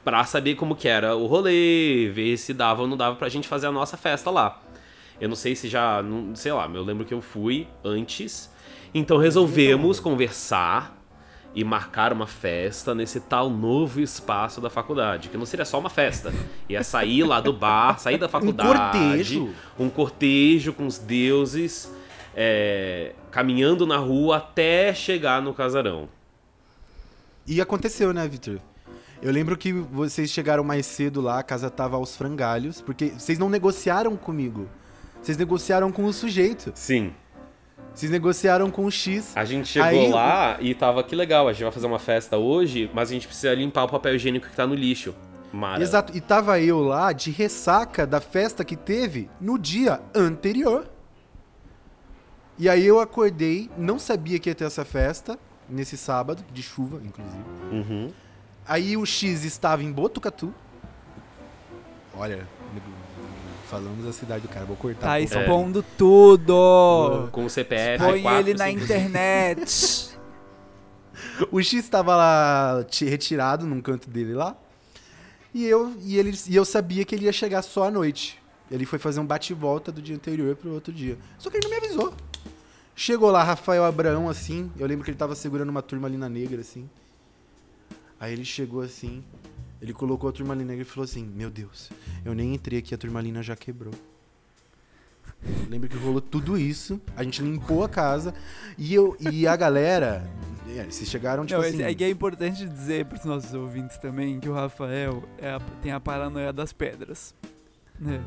pra 0.04 0.24
saber 0.26 0.56
como 0.56 0.76
que 0.76 0.88
era 0.88 1.16
o 1.16 1.26
rolê, 1.26 2.10
ver 2.14 2.38
se 2.38 2.54
dava 2.54 2.82
ou 2.82 2.88
não 2.88 2.98
dava 2.98 3.16
pra 3.16 3.30
gente 3.30 3.48
fazer 3.48 3.68
a 3.68 3.72
nossa 3.72 3.98
festa 3.98 4.30
lá. 4.30 4.62
Eu 5.20 5.30
não 5.30 5.36
sei 5.36 5.56
se 5.56 5.70
já, 5.70 6.02
não, 6.04 6.36
sei 6.36 6.52
lá, 6.52 6.70
eu 6.74 6.84
lembro 6.84 7.06
que 7.06 7.14
eu 7.14 7.22
fui 7.22 7.68
antes. 7.84 8.52
Então 8.94 9.18
resolvemos 9.18 10.00
conversar 10.00 11.00
e 11.56 11.64
marcar 11.64 12.12
uma 12.12 12.28
festa 12.28 12.96
nesse 12.96 13.20
tal 13.20 13.50
novo 13.50 14.02
espaço 14.02 14.60
da 14.60 14.70
faculdade, 14.70 15.30
que 15.30 15.38
não 15.38 15.46
seria 15.46 15.66
só 15.66 15.80
uma 15.80 15.90
festa, 15.90 16.34
ia 16.68 16.84
sair 16.84 17.24
lá 17.24 17.40
do 17.40 17.54
bar, 17.54 18.00
sair 18.00 18.18
da 18.18 18.28
faculdade, 18.28 18.70
cortejo. 18.70 19.50
um 19.80 19.88
cortejo 19.88 20.74
com 20.74 20.88
os 20.88 20.98
deuses, 20.98 21.94
é, 22.36 23.14
caminhando 23.30 23.86
na 23.86 23.98
rua 23.98 24.38
até 24.38 24.94
chegar 24.94 25.42
no 25.42 25.54
casarão. 25.54 26.10
E 27.46 27.62
aconteceu, 27.62 28.14
né, 28.14 28.28
Vitor? 28.28 28.60
Eu 29.24 29.32
lembro 29.32 29.56
que 29.56 29.72
vocês 29.72 30.30
chegaram 30.30 30.66
mais 30.66 30.86
cedo 30.86 31.22
lá, 31.22 31.40
a 31.40 31.44
casa 31.44 31.70
tava 31.70 31.96
aos 31.96 32.14
frangalhos, 32.14 32.82
porque 32.82 33.06
vocês 33.18 33.40
não 33.40 33.50
negociaram 33.50 34.18
comigo. 34.18 34.68
Vocês 35.22 35.38
negociaram 35.38 35.94
com 35.94 36.04
o 36.04 36.12
sujeito. 36.12 36.74
Sim. 36.76 37.14
Vocês 37.96 38.12
negociaram 38.12 38.70
com 38.70 38.84
o 38.86 38.92
X. 38.92 39.32
A 39.38 39.46
gente 39.46 39.70
chegou 39.70 39.88
Aí- 39.88 40.12
lá 40.12 40.58
e 40.60 40.76
tava 40.76 41.02
que 41.06 41.16
legal, 41.16 41.48
a 41.48 41.54
gente 41.54 41.64
vai 41.64 41.72
fazer 41.72 41.88
uma 41.88 42.00
festa 42.00 42.36
hoje, 42.38 42.92
mas 42.94 43.10
a 43.10 43.14
gente 43.14 43.26
precisa 43.26 43.54
limpar 43.54 43.86
o 43.86 43.88
papel 43.88 44.14
higiênico 44.16 44.46
que 44.50 44.56
tá 44.58 44.68
no 44.68 44.76
lixo. 44.76 45.16
Mara. 45.54 45.82
Exato. 45.82 46.18
E 46.18 46.20
tava 46.20 46.60
eu 46.60 46.82
lá 46.82 47.14
de 47.14 47.32
ressaca 47.32 48.06
da 48.06 48.20
festa 48.20 48.66
que 48.66 48.76
teve 48.76 49.30
no 49.40 49.58
dia 49.58 50.02
anterior. 50.14 50.86
E 52.60 52.68
aí 52.68 52.86
eu 52.86 53.00
acordei, 53.00 53.70
não 53.78 53.98
sabia 53.98 54.38
que 54.38 54.50
ia 54.50 54.56
ter 54.56 54.66
essa 54.66 54.84
festa, 54.84 55.40
nesse 55.70 55.96
sábado, 55.96 56.44
de 56.52 56.62
chuva, 56.62 57.00
inclusive. 57.06 57.44
Uhum. 57.72 58.12
Aí 58.68 58.96
o 58.96 59.06
X 59.06 59.44
estava 59.44 59.84
em 59.84 59.92
Botucatu. 59.92 60.54
Olha, 62.16 62.48
falamos 63.68 64.06
a 64.06 64.14
cidade 64.14 64.42
do 64.42 64.48
cara, 64.48 64.66
vou 64.66 64.76
cortar. 64.76 65.08
Tá 65.08 65.20
expondo 65.20 65.84
tudo. 65.98 67.30
Com 67.32 67.46
o 67.46 67.50
CPF. 67.50 68.04
Põe 68.04 68.22
4, 68.22 68.40
ele 68.40 68.54
na 68.58 68.68
5. 68.68 68.84
internet. 68.84 70.14
O 71.52 71.62
X 71.62 71.84
estava 71.84 72.16
lá 72.16 72.86
retirado 73.02 73.66
num 73.66 73.82
canto 73.82 74.10
dele 74.10 74.34
lá. 74.34 74.56
E 75.54 75.66
eu, 75.66 75.96
e, 76.02 76.18
ele, 76.18 76.38
e 76.48 76.56
eu 76.56 76.66
sabia 76.66 77.06
que 77.06 77.16
ele 77.16 77.26
ia 77.26 77.32
chegar 77.32 77.62
só 77.62 77.86
à 77.86 77.92
noite. 77.92 78.42
Ele 78.70 78.86
foi 78.86 79.00
fazer 79.00 79.20
um 79.20 79.26
bate-volta 79.26 79.92
do 79.92 80.02
dia 80.02 80.16
anterior 80.16 80.56
pro 80.56 80.74
outro 80.74 80.94
dia. 80.94 81.18
Só 81.38 81.50
que 81.50 81.58
ele 81.58 81.68
não 81.68 81.72
me 81.72 81.78
avisou. 81.86 82.14
Chegou 82.96 83.32
lá 83.32 83.44
Rafael 83.44 83.84
Abraão, 83.84 84.30
assim. 84.30 84.72
Eu 84.78 84.86
lembro 84.86 85.04
que 85.04 85.12
ele 85.12 85.18
tava 85.18 85.36
segurando 85.36 85.70
uma 85.70 85.82
turma 85.82 86.08
ali 86.08 86.18
na 86.18 86.30
negra, 86.30 86.62
assim. 86.62 86.90
Aí 88.24 88.32
ele 88.32 88.46
chegou 88.46 88.82
assim. 88.82 89.22
Ele 89.82 89.92
colocou 89.92 90.30
a 90.30 90.32
turmalina 90.32 90.70
negra 90.70 90.84
e 90.84 90.86
falou 90.86 91.04
assim: 91.04 91.26
Meu 91.26 91.50
Deus, 91.50 91.90
eu 92.24 92.34
nem 92.34 92.54
entrei 92.54 92.80
aqui, 92.80 92.96
a 92.96 92.98
turmalina 92.98 93.44
já 93.44 93.54
quebrou. 93.54 93.94
Lembro 95.70 95.90
que 95.90 95.98
rolou 95.98 96.22
tudo 96.22 96.58
isso. 96.58 97.02
A 97.18 97.24
gente 97.26 97.42
limpou 97.42 97.84
a 97.84 97.90
casa. 97.90 98.34
E, 98.78 98.94
eu, 98.94 99.18
e 99.20 99.46
a 99.46 99.58
galera. 99.58 100.26
é, 100.74 100.86
Vocês 100.86 101.10
chegaram, 101.10 101.46
tipo 101.46 101.60
Não, 101.60 101.68
assim. 101.68 101.84
é 101.84 101.94
que 101.94 102.02
é 102.02 102.10
importante 102.10 102.66
dizer 102.66 103.04
para 103.08 103.18
os 103.18 103.26
nossos 103.26 103.54
ouvintes 103.54 103.98
também 103.98 104.40
que 104.40 104.48
o 104.48 104.54
Rafael 104.54 105.22
é 105.38 105.50
a- 105.50 105.62
tem 105.82 105.92
a 105.92 106.00
paranoia 106.00 106.54
das 106.54 106.72
pedras. 106.72 107.36
Né? 108.00 108.24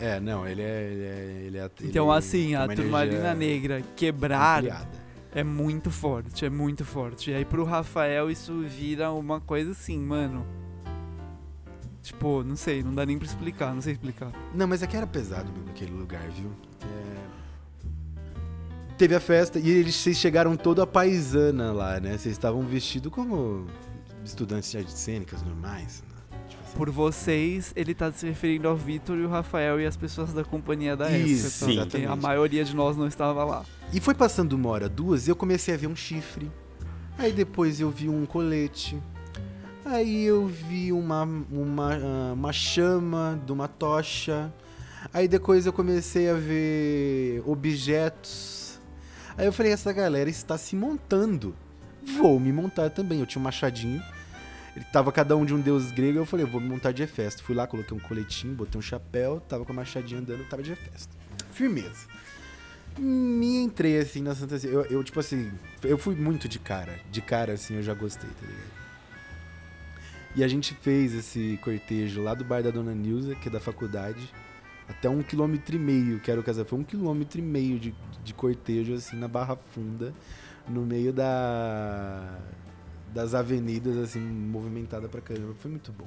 É, 0.00 0.18
não, 0.18 0.44
ele 0.44 0.62
é. 0.62 0.82
Ele 0.82 1.04
é, 1.04 1.42
ele 1.46 1.58
é 1.58 1.70
Então, 1.84 2.08
ele 2.10 2.18
assim, 2.18 2.46
tem 2.46 2.56
a 2.56 2.66
turmalina 2.66 3.32
negra 3.32 3.80
quebrar 3.94 4.58
ampliada. 4.58 5.05
É 5.36 5.44
muito 5.44 5.90
forte, 5.90 6.46
é 6.46 6.50
muito 6.50 6.82
forte. 6.82 7.30
E 7.30 7.34
aí 7.34 7.44
pro 7.44 7.62
Rafael 7.62 8.30
isso 8.30 8.62
vira 8.62 9.12
uma 9.12 9.38
coisa 9.38 9.72
assim, 9.72 9.98
mano. 9.98 10.46
Tipo, 12.02 12.42
não 12.42 12.56
sei, 12.56 12.82
não 12.82 12.94
dá 12.94 13.04
nem 13.04 13.18
pra 13.18 13.26
explicar, 13.26 13.74
não 13.74 13.82
sei 13.82 13.92
explicar. 13.92 14.32
Não, 14.54 14.66
mas 14.66 14.82
é 14.82 14.86
que 14.86 14.96
era 14.96 15.06
pesado 15.06 15.52
mesmo 15.52 15.68
aquele 15.68 15.92
lugar, 15.92 16.26
viu? 16.30 16.50
É... 16.80 17.16
Teve 18.96 19.14
a 19.14 19.20
festa 19.20 19.58
e 19.58 19.68
eles 19.68 19.94
vocês 19.96 20.16
chegaram 20.16 20.56
toda 20.56 20.84
a 20.84 20.86
paisana 20.86 21.70
lá, 21.70 22.00
né? 22.00 22.16
Vocês 22.16 22.34
estavam 22.34 22.62
vestidos 22.62 23.12
como 23.12 23.66
estudantes 24.24 24.70
de 24.70 24.78
artes 24.78 24.94
cênicas 24.94 25.42
normais. 25.42 26.02
Né? 26.08 26.15
Por 26.76 26.90
vocês, 26.90 27.72
ele 27.74 27.94
tá 27.94 28.12
se 28.12 28.26
referindo 28.26 28.68
ao 28.68 28.76
Vitor 28.76 29.16
e 29.16 29.22
o 29.22 29.28
Rafael 29.30 29.80
e 29.80 29.86
as 29.86 29.96
pessoas 29.96 30.34
da 30.34 30.44
companhia 30.44 30.94
da 30.94 31.10
Isso, 31.10 31.46
época. 31.46 31.66
tá? 31.66 31.72
exatamente. 31.72 32.12
A 32.12 32.16
maioria 32.16 32.64
de 32.64 32.76
nós 32.76 32.98
não 32.98 33.06
estava 33.06 33.42
lá. 33.44 33.64
E 33.94 33.98
foi 33.98 34.14
passando 34.14 34.52
uma 34.52 34.68
hora, 34.68 34.86
duas, 34.86 35.26
e 35.26 35.30
eu 35.30 35.36
comecei 35.36 35.72
a 35.72 35.76
ver 35.78 35.86
um 35.86 35.96
chifre. 35.96 36.50
Aí 37.16 37.32
depois 37.32 37.80
eu 37.80 37.90
vi 37.90 38.10
um 38.10 38.26
colete. 38.26 39.02
Aí 39.86 40.24
eu 40.24 40.46
vi 40.46 40.92
uma, 40.92 41.22
uma, 41.22 41.94
ah, 41.94 42.32
uma 42.34 42.52
chama 42.52 43.40
de 43.46 43.52
uma 43.52 43.68
tocha. 43.68 44.52
Aí 45.14 45.26
depois 45.26 45.64
eu 45.64 45.72
comecei 45.72 46.28
a 46.28 46.34
ver 46.34 47.42
objetos. 47.46 48.78
Aí 49.38 49.46
eu 49.46 49.52
falei, 49.52 49.72
essa 49.72 49.92
galera 49.94 50.28
está 50.28 50.58
se 50.58 50.76
montando. 50.76 51.54
Vou 52.18 52.38
me 52.38 52.52
montar 52.52 52.90
também. 52.90 53.20
Eu 53.20 53.26
tinha 53.26 53.40
um 53.40 53.44
machadinho. 53.44 54.02
Ele 54.76 54.84
tava 54.92 55.10
cada 55.10 55.36
um 55.36 55.44
de 55.44 55.54
um 55.54 55.60
deus 55.60 55.90
grego. 55.90 56.18
Eu 56.18 56.26
falei, 56.26 56.44
eu 56.44 56.50
vou 56.50 56.60
me 56.60 56.68
montar 56.68 56.92
de 56.92 57.02
Hefesto. 57.02 57.42
Fui 57.42 57.54
lá, 57.54 57.66
coloquei 57.66 57.96
um 57.96 58.00
coletinho, 58.00 58.54
botei 58.54 58.78
um 58.78 58.82
chapéu, 58.82 59.40
tava 59.40 59.64
com 59.64 59.72
a 59.72 59.76
machadinha 59.76 60.20
andando, 60.20 60.46
tava 60.48 60.62
de 60.62 60.72
Hefesto. 60.72 61.16
Firmeza 61.50 62.06
me 62.98 63.62
entrei 63.62 63.98
assim 63.98 64.22
na 64.22 64.34
Santa 64.34 64.58
Ceia. 64.58 64.72
Eu, 64.72 64.84
eu, 64.86 65.04
tipo 65.04 65.20
assim, 65.20 65.50
eu 65.82 65.98
fui 65.98 66.14
muito 66.14 66.48
de 66.48 66.58
cara. 66.58 66.98
De 67.10 67.20
cara, 67.20 67.52
assim, 67.52 67.74
eu 67.74 67.82
já 67.82 67.94
gostei, 67.94 68.28
tá 68.28 68.46
ligado? 68.46 68.76
E 70.34 70.44
a 70.44 70.48
gente 70.48 70.74
fez 70.74 71.14
esse 71.14 71.58
cortejo 71.62 72.22
lá 72.22 72.34
do 72.34 72.44
bar 72.44 72.62
da 72.62 72.70
Dona 72.70 72.94
Nilza, 72.94 73.34
que 73.34 73.48
é 73.48 73.50
da 73.50 73.60
faculdade, 73.60 74.30
até 74.86 75.08
um 75.08 75.22
quilômetro 75.22 75.76
e 75.76 75.78
meio, 75.78 76.20
que 76.20 76.30
era 76.30 76.40
o. 76.40 76.64
Foi 76.64 76.78
um 76.78 76.84
quilômetro 76.84 77.38
e 77.38 77.42
meio 77.42 77.78
de, 77.78 77.94
de 78.22 78.34
cortejo, 78.34 78.94
assim, 78.94 79.16
na 79.16 79.28
Barra 79.28 79.56
Funda, 79.56 80.12
no 80.68 80.84
meio 80.84 81.12
da 81.12 82.38
das 83.16 83.34
avenidas, 83.34 83.96
assim, 83.96 84.20
movimentada 84.20 85.08
pra 85.08 85.22
caramba. 85.22 85.54
Foi 85.54 85.70
muito 85.70 85.90
bom. 85.90 86.06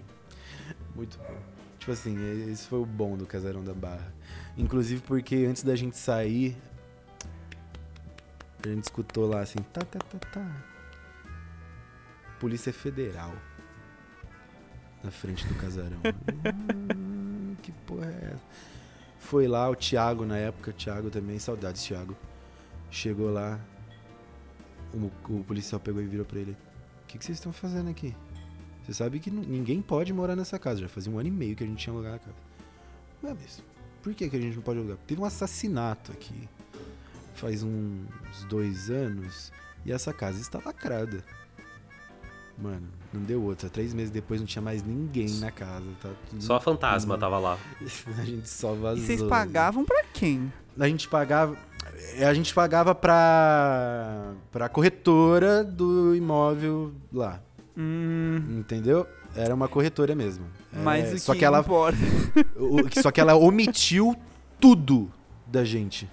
Muito 0.95 1.17
bom. 1.17 1.41
Tipo 1.79 1.91
assim, 1.91 2.15
é- 2.15 2.51
esse 2.51 2.67
foi 2.67 2.77
o 2.79 2.85
bom 2.85 3.17
do 3.17 3.25
Casarão 3.25 3.63
da 3.63 3.73
Barra. 3.73 4.13
Inclusive 4.55 5.01
porque 5.01 5.35
antes 5.49 5.63
da 5.63 5.75
gente 5.75 5.97
sair, 5.97 6.55
a 8.63 8.67
gente 8.67 8.83
escutou 8.83 9.27
lá 9.27 9.39
assim, 9.41 9.57
tá, 9.73 9.81
tá, 9.81 9.97
tá, 9.97 10.19
tá. 10.19 10.63
Polícia 12.39 12.71
Federal. 12.71 13.33
Na 15.03 15.09
frente 15.09 15.47
do 15.47 15.55
casarão. 15.55 15.97
Hum, 16.95 17.55
que 17.63 17.71
porra 17.71 18.05
é 18.05 18.33
essa? 18.33 18.43
Foi 19.19 19.47
lá 19.47 19.67
o 19.69 19.75
Thiago 19.75 20.25
na 20.25 20.37
época, 20.37 20.69
o 20.69 20.73
Thiago 20.73 21.09
também, 21.09 21.39
saudades, 21.39 21.83
Thiago. 21.83 22.15
Chegou 22.91 23.31
lá, 23.31 23.59
o, 24.93 25.09
o 25.33 25.43
policial 25.43 25.79
pegou 25.79 26.01
e 26.01 26.05
virou 26.05 26.25
pra 26.25 26.39
ele: 26.39 26.55
que, 27.09 27.17
que 27.17 27.25
vocês 27.25 27.37
estão 27.37 27.51
fazendo 27.51 27.89
aqui? 27.89 28.15
Você 28.85 28.93
sabe 28.93 29.19
que 29.19 29.29
ninguém 29.29 29.81
pode 29.81 30.13
morar 30.13 30.35
nessa 30.35 30.57
casa. 30.57 30.79
Já 30.81 30.87
fazia 30.87 31.11
um 31.11 31.19
ano 31.19 31.27
e 31.27 31.31
meio 31.31 31.55
que 31.55 31.63
a 31.63 31.67
gente 31.67 31.77
tinha 31.79 31.93
alugado 31.93 32.15
a 32.15 32.19
casa. 32.19 32.35
Ué, 33.23 33.35
mas 33.39 33.63
por 34.01 34.13
que, 34.13 34.29
que 34.29 34.35
a 34.35 34.41
gente 34.41 34.55
não 34.55 34.63
pode 34.63 34.79
alugar? 34.79 34.97
Teve 35.05 35.19
um 35.21 35.25
assassinato 35.25 36.11
aqui 36.11 36.47
faz 37.35 37.63
uns 37.63 38.43
dois 38.49 38.89
anos 38.89 39.51
e 39.85 39.91
essa 39.93 40.11
casa 40.11 40.41
está 40.41 40.59
lacrada. 40.65 41.23
Mano, 42.57 42.87
não 43.13 43.21
deu 43.21 43.41
outra. 43.41 43.69
Três 43.69 43.93
meses 43.93 44.11
depois 44.11 44.41
não 44.41 44.47
tinha 44.47 44.61
mais 44.61 44.83
ninguém 44.83 45.29
na 45.39 45.49
casa. 45.49 45.85
Tá 46.01 46.09
tudo- 46.29 46.41
Só 46.43 46.55
a 46.57 46.59
fantasma 46.59 47.17
tava 47.17 47.39
lá. 47.39 47.57
A 48.19 48.25
gente 48.25 48.49
só 48.49 48.73
vazou. 48.73 49.01
E 49.03 49.07
vocês 49.07 49.23
pagavam 49.23 49.85
pra 49.85 50.03
quem? 50.13 50.51
A 50.77 50.87
gente 50.87 51.07
pagava. 51.07 51.57
A 52.27 52.33
gente 52.33 52.53
pagava 52.53 52.93
pra. 52.95 54.33
pra 54.51 54.69
corretora 54.69 55.63
do 55.63 56.15
imóvel 56.15 56.93
lá. 57.13 57.41
Hum, 57.77 58.41
Entendeu? 58.59 59.05
Era 59.35 59.53
uma 59.53 59.67
corretora 59.67 60.15
mesmo. 60.15 60.45
É, 60.73 60.79
mas 60.79 61.13
o 61.13 61.19
só 61.19 61.33
que, 61.33 61.39
que 61.39 61.45
ela 61.45 61.59
importa. 61.59 61.97
o- 62.57 63.01
Só 63.01 63.11
que 63.11 63.21
ela 63.21 63.35
omitiu 63.35 64.15
tudo 64.59 65.11
da 65.45 65.63
gente. 65.63 66.09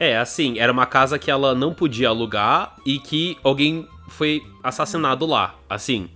É, 0.00 0.16
assim, 0.16 0.58
era 0.58 0.72
uma 0.72 0.86
casa 0.86 1.18
que 1.18 1.30
ela 1.30 1.54
não 1.54 1.74
podia 1.74 2.08
alugar 2.08 2.76
e 2.86 2.98
que 2.98 3.36
alguém 3.42 3.86
foi 4.08 4.40
assassinado 4.62 5.26
lá. 5.26 5.54
Assim, 5.68 6.08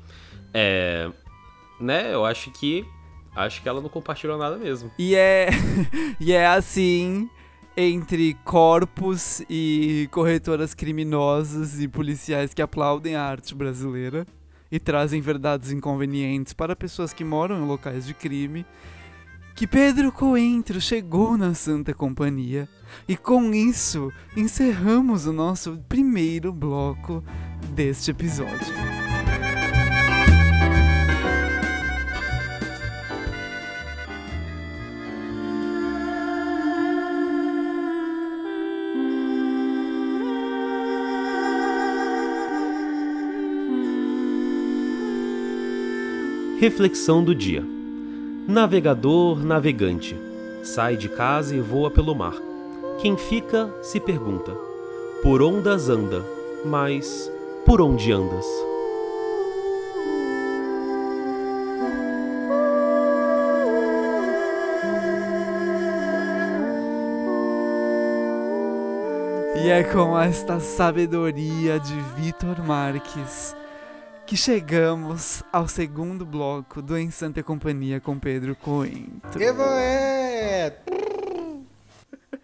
é. 0.55 1.11
Né, 1.81 2.13
eu 2.15 2.25
acho 2.25 2.51
que. 2.51 2.85
Acho 3.35 3.63
que 3.63 3.69
ela 3.69 3.81
não 3.81 3.89
compartilhou 3.89 4.37
nada 4.39 4.57
mesmo. 4.57 4.91
E 4.99 5.15
é, 5.15 5.49
e 6.21 6.33
é 6.33 6.47
assim 6.47 7.29
entre 7.77 8.35
corpos 8.45 9.43
e 9.49 10.09
corretoras 10.11 10.75
criminosas 10.75 11.81
e 11.81 11.89
policiais 11.89 12.53
que 12.53 12.63
aplaudem 12.63 13.15
a 13.15 13.23
arte 13.23 13.55
brasileira 13.55 14.27
e 14.71 14.79
trazem 14.79 15.21
verdades 15.21 15.71
inconvenientes 15.71 16.53
para 16.53 16.77
pessoas 16.77 17.13
que 17.13 17.25
moram 17.25 17.63
em 17.63 17.67
locais 17.67 18.07
de 18.07 18.15
crime. 18.15 18.65
Que 19.55 19.67
Pedro 19.67 20.11
Coentro 20.11 20.81
chegou 20.81 21.37
na 21.37 21.53
Santa 21.53 21.93
Companhia 21.93 22.69
e 23.07 23.17
com 23.17 23.53
isso 23.53 24.11
encerramos 24.37 25.27
o 25.27 25.33
nosso 25.33 25.79
primeiro 25.89 26.53
bloco 26.53 27.23
deste 27.75 28.11
episódio. 28.11 29.02
Reflexão 46.63 47.25
do 47.25 47.35
dia. 47.35 47.61
Navegador, 48.47 49.45
navegante, 49.45 50.17
sai 50.63 50.97
de 50.97 51.09
casa 51.09 51.57
e 51.57 51.61
voa 51.61 51.91
pelo 51.91 52.15
mar. 52.15 52.37
Quem 53.01 53.17
fica 53.17 53.69
se 53.83 53.99
pergunta: 53.99 54.53
por 55.25 55.43
ondas 55.43 55.89
anda, 55.89 56.25
mas 56.65 57.29
por 57.67 57.81
onde 57.81 58.13
andas? 58.13 58.47
E 69.65 69.69
é 69.69 69.83
com 69.83 70.17
esta 70.17 70.61
sabedoria 70.61 71.81
de 71.81 71.99
Vitor 72.15 72.65
Marques 72.65 73.57
que 74.27 74.37
chegamos 74.37 75.43
ao 75.53 75.69
segundo 75.69 76.25
bloco 76.25 76.81
do 76.81 76.97
Em 76.97 77.11
Santa 77.11 77.43
Companhia 77.43 78.01
com 78.01 78.19
Pedro 78.19 78.55
Coentro. 78.57 79.43
Evoé! 79.43 80.77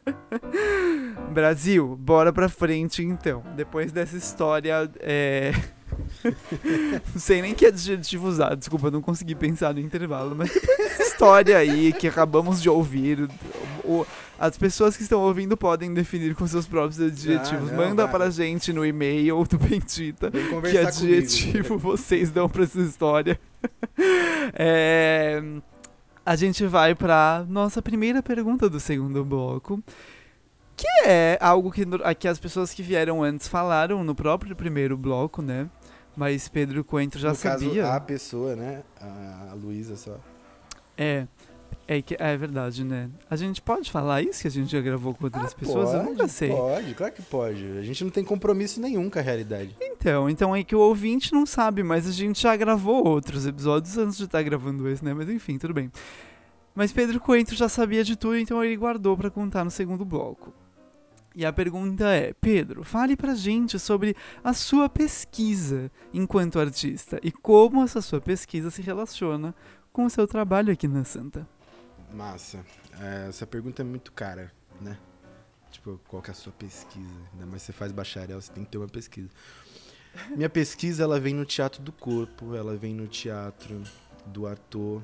Brasil, 1.33 1.97
bora 1.97 2.33
pra 2.33 2.49
frente 2.49 3.03
então. 3.03 3.43
Depois 3.57 3.93
dessa 3.93 4.17
história, 4.17 4.91
é... 5.01 5.53
não 7.15 7.21
sei 7.21 7.43
nem 7.43 7.55
que 7.55 7.67
adjetivo 7.67 8.29
usar, 8.29 8.55
desculpa, 8.55 8.91
não 8.91 9.01
consegui 9.01 9.35
pensar 9.35 9.75
no 9.75 9.81
intervalo, 9.81 10.35
mas 10.35 10.53
depois 10.53 10.79
dessa 10.79 11.03
história 11.03 11.57
aí 11.57 11.93
que 11.93 12.09
acabamos 12.09 12.61
de 12.61 12.69
ouvir, 12.69 13.29
o- 13.89 14.07
as 14.39 14.57
pessoas 14.59 14.97
que 14.97 15.03
estão 15.03 15.21
ouvindo 15.21 15.57
podem 15.57 15.93
definir 15.95 16.35
com 16.35 16.47
seus 16.47 16.67
próprios 16.67 17.01
adjetivos. 17.01 17.71
não, 17.71 17.77
Manda 17.79 18.05
vai. 18.07 18.13
pra 18.13 18.31
gente 18.31 18.73
no 18.73 18.85
e-mail 18.85 19.45
do 19.45 19.59
Bendita 19.59 20.31
que 20.31 20.79
adjetivo 20.79 21.69
comigo. 21.69 21.79
vocês 21.97 22.31
dão 22.31 22.49
pra 22.49 22.65
essa 22.65 22.81
história. 22.81 23.39
É, 24.55 25.43
a 26.25 26.37
gente 26.37 26.65
vai 26.67 26.95
pra 26.95 27.45
nossa 27.49 27.83
primeira 27.83 28.23
pergunta 28.23 28.69
do 28.69 28.79
segundo 28.81 29.25
bloco. 29.25 29.83
Que 30.77 30.87
é 31.07 31.39
algo 31.41 31.73
que, 31.73 31.85
que 32.19 32.29
as 32.29 32.39
pessoas 32.39 32.73
que 32.73 32.83
vieram 32.83 33.23
antes 33.23 33.49
falaram 33.49 34.05
no 34.05 34.15
próprio 34.15 34.55
primeiro 34.55 34.97
bloco, 34.97 35.43
né? 35.43 35.69
Mas 36.17 36.49
Pedro 36.49 36.85
Coentro 36.85 37.19
já 37.19 37.31
no 37.31 37.35
sabia. 37.35 37.83
caso, 37.83 37.97
a 37.97 38.01
pessoa, 38.01 38.55
né? 38.57 38.83
A, 39.01 39.49
a 39.51 39.55
Luísa 39.55 39.97
só. 39.97 40.17
É. 40.97 41.27
É, 41.91 42.03
que, 42.03 42.15
é 42.19 42.37
verdade, 42.37 42.85
né? 42.85 43.09
A 43.31 43.35
gente 43.35 43.63
pode 43.63 43.91
falar 43.91 44.21
isso 44.21 44.43
que 44.43 44.49
a 44.49 44.51
gente 44.51 44.71
já 44.71 44.79
gravou 44.79 45.15
com 45.15 45.25
outras 45.25 45.55
Ah, 45.55 45.57
pessoas? 45.57 45.95
Eu 45.95 46.01
pode, 46.01 46.11
nunca 46.11 46.29
sei. 46.29 46.51
Pode, 46.51 46.95
claro 46.95 47.13
que 47.15 47.23
pode. 47.23 47.65
A 47.79 47.83
gente 47.83 48.05
não 48.05 48.11
tem 48.11 48.23
compromisso 48.23 48.79
nenhum 48.79 49.09
com 49.09 49.19
a 49.19 49.23
realidade. 49.23 49.75
Então, 49.81 50.29
então 50.29 50.55
é 50.55 50.63
que 50.63 50.77
o 50.77 50.81
ouvinte 50.81 51.33
não 51.33 51.47
sabe, 51.47 51.83
mas 51.83 52.07
a 52.07 52.13
gente 52.13 52.43
já 52.43 52.55
gravou 52.57 53.09
outros 53.09 53.47
episódios 53.47 53.97
antes 53.97 54.19
de 54.19 54.25
estar 54.25 54.43
gravando 54.43 54.87
esse, 54.87 55.03
né? 55.03 55.15
Mas 55.15 55.31
enfim, 55.31 55.57
tudo 55.57 55.73
bem. 55.73 55.91
Mas 56.75 56.93
Pedro 56.93 57.19
Coentro 57.19 57.57
já 57.57 57.71
sabia 57.71 58.05
de 58.05 58.17
tudo, 58.17 58.37
então 58.37 58.63
ele 58.63 58.77
guardou 58.77 59.17
pra 59.17 59.31
contar 59.31 59.65
no 59.65 59.71
segundo 59.71 60.05
bloco. 60.05 60.53
E 61.35 61.47
a 61.47 61.53
pergunta 61.55 62.05
é: 62.05 62.35
Pedro, 62.39 62.85
fale 62.85 63.17
pra 63.17 63.35
gente 63.35 63.79
sobre 63.79 64.15
a 64.45 64.53
sua 64.53 64.91
pesquisa 64.91 65.91
enquanto 66.13 66.61
artista 66.61 67.19
e 67.23 67.33
como 67.33 67.83
essa 67.83 68.03
sua 68.03 68.21
pesquisa 68.21 68.71
se 68.71 68.83
relaciona 68.83 69.55
com 69.91 70.05
o 70.05 70.11
seu 70.11 70.27
trabalho 70.27 70.71
aqui 70.71 70.87
na 70.87 71.03
Santa. 71.03 71.49
Massa. 72.13 72.65
É, 73.01 73.29
essa 73.29 73.47
pergunta 73.47 73.83
é 73.83 73.85
muito 73.85 74.13
cara, 74.13 74.53
né? 74.81 74.99
Tipo, 75.71 76.01
qual 76.09 76.23
que 76.23 76.31
é 76.31 76.33
a 76.33 76.35
sua 76.35 76.53
pesquisa? 76.53 77.21
Ainda 77.33 77.47
mais 77.47 77.63
você 77.63 77.73
faz 77.73 77.93
bacharel, 77.93 78.41
você 78.41 78.53
tem 78.53 78.65
que 78.65 78.71
ter 78.71 78.79
uma 78.79 78.89
pesquisa. 78.89 79.29
Minha 80.35 80.49
pesquisa, 80.49 81.03
ela 81.03 81.21
vem 81.21 81.35
no 81.35 81.45
teatro 81.45 81.83
do 81.83 81.93
corpo, 81.93 82.55
ela 82.55 82.77
vem 82.77 82.95
no 82.95 83.07
teatro 83.07 83.83
do 84.27 84.47
ator. 84.47 85.03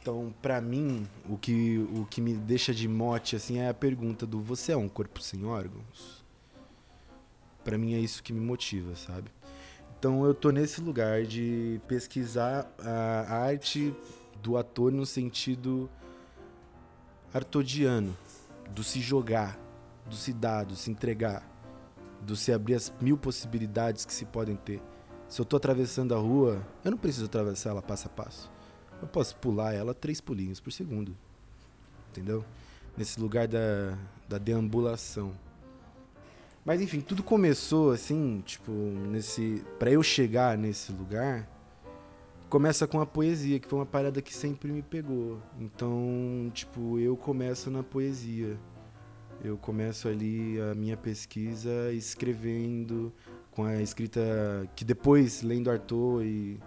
Então, 0.00 0.34
pra 0.42 0.60
mim, 0.60 1.08
o 1.28 1.38
que, 1.38 1.78
o 1.94 2.04
que 2.04 2.20
me 2.20 2.34
deixa 2.34 2.74
de 2.74 2.86
mote, 2.86 3.36
assim, 3.36 3.58
é 3.58 3.68
a 3.68 3.74
pergunta 3.74 4.26
do 4.26 4.40
você 4.40 4.72
é 4.72 4.76
um 4.76 4.88
corpo 4.88 5.22
sem 5.22 5.46
órgãos? 5.46 6.22
Pra 7.64 7.78
mim 7.78 7.94
é 7.94 7.98
isso 7.98 8.22
que 8.22 8.32
me 8.32 8.40
motiva, 8.40 8.94
sabe? 8.96 9.30
Então 9.98 10.22
eu 10.26 10.34
tô 10.34 10.50
nesse 10.50 10.82
lugar 10.82 11.24
de 11.24 11.80
pesquisar 11.88 12.70
a 12.78 13.34
arte 13.34 13.94
do 14.44 14.58
ator 14.58 14.92
no 14.92 15.06
sentido 15.06 15.88
artodiano, 17.32 18.14
do 18.68 18.84
se 18.84 19.00
jogar, 19.00 19.58
do 20.06 20.14
se 20.14 20.34
dar, 20.34 20.66
do 20.66 20.76
se 20.76 20.90
entregar, 20.90 21.42
do 22.20 22.36
se 22.36 22.52
abrir 22.52 22.74
as 22.74 22.92
mil 23.00 23.16
possibilidades 23.16 24.04
que 24.04 24.12
se 24.12 24.26
podem 24.26 24.54
ter. 24.54 24.82
Se 25.26 25.40
eu 25.40 25.46
tô 25.46 25.56
atravessando 25.56 26.14
a 26.14 26.18
rua, 26.18 26.62
eu 26.84 26.90
não 26.90 26.98
preciso 26.98 27.24
atravessar 27.24 27.70
ela 27.70 27.80
passo 27.80 28.06
a 28.06 28.10
passo. 28.10 28.52
Eu 29.00 29.08
posso 29.08 29.34
pular 29.36 29.72
ela 29.72 29.94
três 29.94 30.20
pulinhos 30.20 30.60
por 30.60 30.70
segundo. 30.70 31.16
Entendeu? 32.10 32.44
Nesse 32.98 33.18
lugar 33.18 33.48
da, 33.48 33.96
da 34.28 34.36
deambulação. 34.36 35.32
Mas 36.66 36.82
enfim, 36.82 37.00
tudo 37.00 37.22
começou 37.22 37.92
assim, 37.92 38.42
tipo, 38.44 38.70
nesse. 38.70 39.64
Pra 39.78 39.90
eu 39.90 40.02
chegar 40.02 40.56
nesse 40.58 40.92
lugar, 40.92 41.48
começa 42.54 42.86
com 42.86 43.00
a 43.00 43.06
poesia, 43.06 43.58
que 43.58 43.66
foi 43.66 43.80
uma 43.80 43.84
parada 43.84 44.22
que 44.22 44.32
sempre 44.32 44.70
me 44.70 44.80
pegou. 44.80 45.42
Então, 45.58 46.48
tipo, 46.54 47.00
eu 47.00 47.16
começo 47.16 47.68
na 47.68 47.82
poesia. 47.82 48.56
Eu 49.42 49.58
começo 49.58 50.06
ali 50.06 50.60
a 50.60 50.72
minha 50.72 50.96
pesquisa 50.96 51.92
escrevendo, 51.92 53.12
com 53.50 53.64
a 53.64 53.82
escrita 53.82 54.20
que 54.76 54.84
depois, 54.84 55.42
lendo 55.42 55.68
Arthur 55.68 56.24
e 56.24 56.60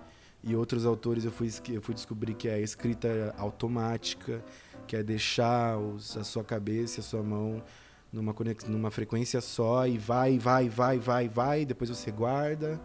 e 0.44 0.56
outros 0.56 0.86
autores 0.86 1.24
eu 1.24 1.32
fui, 1.32 1.50
eu 1.70 1.82
fui 1.82 1.96
descobrir 1.96 2.34
que 2.34 2.50
é 2.50 2.56
a 2.56 2.60
escrita 2.60 3.34
automática, 3.38 4.44
que 4.86 4.96
é 4.96 5.02
deixar 5.02 5.78
os, 5.78 6.18
a 6.18 6.24
sua 6.24 6.44
cabeça 6.44 7.00
a 7.00 7.04
sua 7.04 7.24
mão 7.24 7.64
numa, 8.12 8.36
numa 8.68 8.92
frequência 8.92 9.40
só 9.40 9.88
e 9.88 9.98
vai, 9.98 10.38
vai, 10.38 10.68
vai, 10.68 11.00
vai, 11.00 11.30
vai, 11.30 11.66
depois 11.66 11.90
você 11.90 12.12
guarda, 12.12 12.80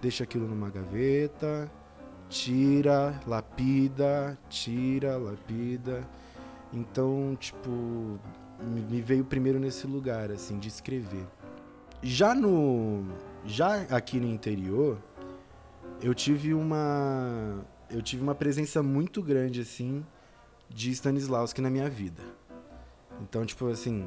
deixa 0.00 0.22
aquilo 0.24 0.46
numa 0.48 0.70
gaveta, 0.70 1.70
tira, 2.28 3.20
lapida, 3.26 4.38
tira, 4.48 5.16
lapida. 5.16 6.06
Então, 6.72 7.36
tipo, 7.38 8.18
me 8.62 9.00
veio 9.00 9.24
primeiro 9.24 9.58
nesse 9.58 9.86
lugar, 9.86 10.30
assim, 10.30 10.58
de 10.58 10.68
escrever. 10.68 11.26
Já 12.02 12.34
no. 12.34 13.04
Já 13.44 13.82
aqui 13.82 14.18
no 14.18 14.26
interior, 14.26 14.98
eu 16.00 16.14
tive 16.14 16.52
uma. 16.52 17.64
Eu 17.88 18.02
tive 18.02 18.22
uma 18.22 18.34
presença 18.34 18.82
muito 18.82 19.22
grande, 19.22 19.60
assim, 19.60 20.04
de 20.68 20.90
Stanislavski 20.90 21.60
na 21.60 21.70
minha 21.70 21.88
vida. 21.88 22.22
Então, 23.20 23.46
tipo 23.46 23.68
assim, 23.68 24.06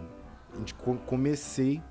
comecei 1.05 1.81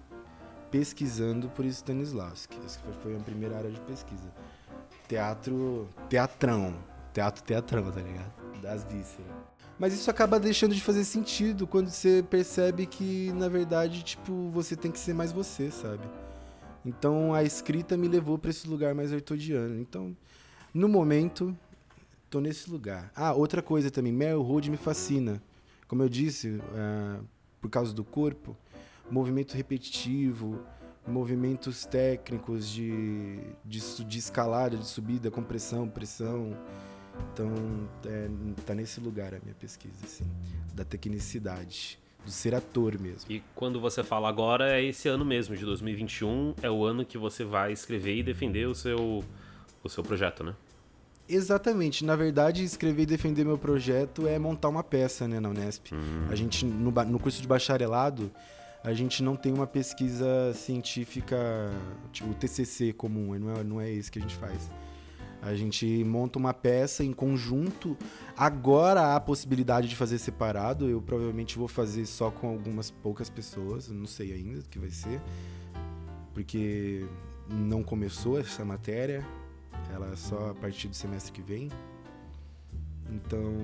pesquisando 0.71 1.49
por 1.49 1.65
Stanislavski. 1.65 2.59
Essa 2.65 2.79
foi 3.03 3.17
a 3.17 3.21
primeira 3.21 3.57
área 3.57 3.71
de 3.71 3.81
pesquisa. 3.81 4.33
Teatro, 5.09 5.89
teatrão. 6.09 6.75
Teatro, 7.15 7.43
teatrão, 7.43 7.91
tá 7.91 8.01
ligado? 8.03 8.31
Das 8.61 8.85
vísceras. 8.85 9.27
Mas 9.79 9.95
isso 9.95 10.11
acaba 10.11 10.39
deixando 10.39 10.75
de 10.75 10.83
fazer 10.83 11.05
sentido 11.05 11.67
quando 11.67 11.89
você 11.89 12.23
percebe 12.29 12.85
que, 12.85 13.33
na 13.33 13.49
verdade, 13.49 14.03
tipo, 14.03 14.51
você 14.51 14.77
tem 14.77 14.93
que 14.93 14.99
ser 14.99 15.15
mais 15.15 15.33
você, 15.33 15.71
sabe? 15.71 16.07
Então 16.85 17.33
a 17.33 17.43
escrita 17.43 17.97
me 17.97 18.07
levou 18.07 18.37
para 18.37 18.51
esse 18.51 18.69
lugar 18.69 18.95
mais 18.95 19.13
artodiano. 19.13 19.81
Então, 19.81 20.15
no 20.75 20.89
momento, 20.89 21.57
tô 22.29 22.41
nesse 22.41 22.71
lugar. 22.71 23.11
Ah, 23.17 23.33
outra 23.33 23.63
coisa 23.63 23.91
também, 23.91 24.13
Meryl 24.13 24.43
Road 24.43 24.71
me 24.71 24.77
fascina. 24.77 25.43
Como 25.87 26.03
eu 26.03 26.09
disse, 26.09 26.49
uh, 26.51 27.25
por 27.61 27.71
causa 27.71 27.95
do 27.95 28.05
corpo, 28.05 28.55
movimento 29.11 29.55
repetitivo, 29.55 30.61
movimentos 31.09 31.85
técnicos 31.85 32.69
de, 32.69 33.39
de, 33.65 34.05
de 34.05 34.19
escalada, 34.19 34.77
de 34.77 34.87
subida, 34.87 35.31
compressão, 35.31 35.89
pressão. 35.89 36.57
Então, 37.33 37.53
é, 38.07 38.29
tá 38.65 38.75
nesse 38.75 39.01
lugar 39.01 39.35
a 39.35 39.39
minha 39.43 39.55
pesquisa, 39.55 40.05
assim, 40.05 40.25
da 40.75 40.85
tecnicidade, 40.85 41.99
do 42.25 42.31
ser 42.31 42.55
ator 42.55 42.99
mesmo. 43.01 43.31
E 43.31 43.43
quando 43.55 43.81
você 43.81 44.05
fala 44.05 44.29
agora, 44.29 44.79
é 44.79 44.85
esse 44.85 45.09
ano 45.09 45.25
mesmo, 45.25 45.57
de 45.57 45.65
2021, 45.65 46.55
é 46.63 46.71
o 46.71 46.85
ano 46.85 47.05
que 47.05 47.19
você 47.19 47.45
vai 47.45 47.73
escrever 47.73 48.17
e 48.17 48.23
defender 48.23 48.67
o 48.69 48.75
seu, 48.75 49.25
o 49.83 49.89
seu 49.89 50.05
projeto, 50.05 50.45
né? 50.45 50.55
Exatamente. 51.29 52.05
Na 52.05 52.17
verdade, 52.17 52.65
escrever 52.65 53.03
e 53.03 53.07
defender 53.07 53.45
meu 53.45 53.59
projeto 53.59 54.27
é 54.27 54.39
montar 54.39 54.69
uma 54.69 54.83
peça, 54.83 55.29
né, 55.29 55.39
na 55.39 55.51
Unesp. 55.51 55.93
Hum. 55.93 56.27
A 56.31 56.35
gente, 56.35 56.65
no, 56.65 56.91
no 56.91 57.19
curso 57.19 57.43
de 57.43 57.47
bacharelado, 57.47 58.31
a 58.83 58.93
gente 58.95 59.23
não 59.23 59.37
tem 59.37 59.53
uma 59.53 59.67
pesquisa 59.67 60.53
científica, 60.55 61.37
tipo, 62.13 62.33
TCC 62.35 62.93
comum, 62.93 63.39
não 63.39 63.53
é, 63.53 63.65
não 63.65 63.81
é 63.81 63.91
esse 63.91 64.11
que 64.11 64.19
a 64.19 64.23
gente 64.23 64.37
faz. 64.37 64.71
A 65.41 65.55
gente 65.55 66.03
monta 66.05 66.39
uma 66.39 66.53
peça 66.53 67.05
em 67.05 67.13
conjunto. 67.13 67.97
Agora 68.37 69.03
há 69.03 69.17
a 69.17 69.21
possibilidade 69.21 69.89
de 69.89 69.95
fazer 69.95 70.19
separado. 70.19 70.89
Eu 70.89 71.01
provavelmente 71.01 71.57
vou 71.57 71.69
fazer 71.69 72.07
só 72.07 72.31
com 72.31 72.49
algumas 72.49 72.91
poucas 72.91 73.31
pessoas. 73.31 73.89
Não 73.89 74.07
sei 74.07 74.33
ainda 74.33 74.61
o 74.61 74.65
que 74.65 74.79
vai 74.79 74.91
ser. 74.91 75.21
Porque 76.35 77.07
não 77.49 77.85
começou 77.85 78.39
essa 78.39 78.65
matéria. 78.65 79.25
Ela 79.93 80.11
é 80.13 80.17
só 80.17 80.51
a 80.51 80.55
partir 80.55 80.89
do 80.89 80.97
semestre 80.97 81.33
que 81.33 81.43
vem. 81.43 81.71
Então, 83.09 83.55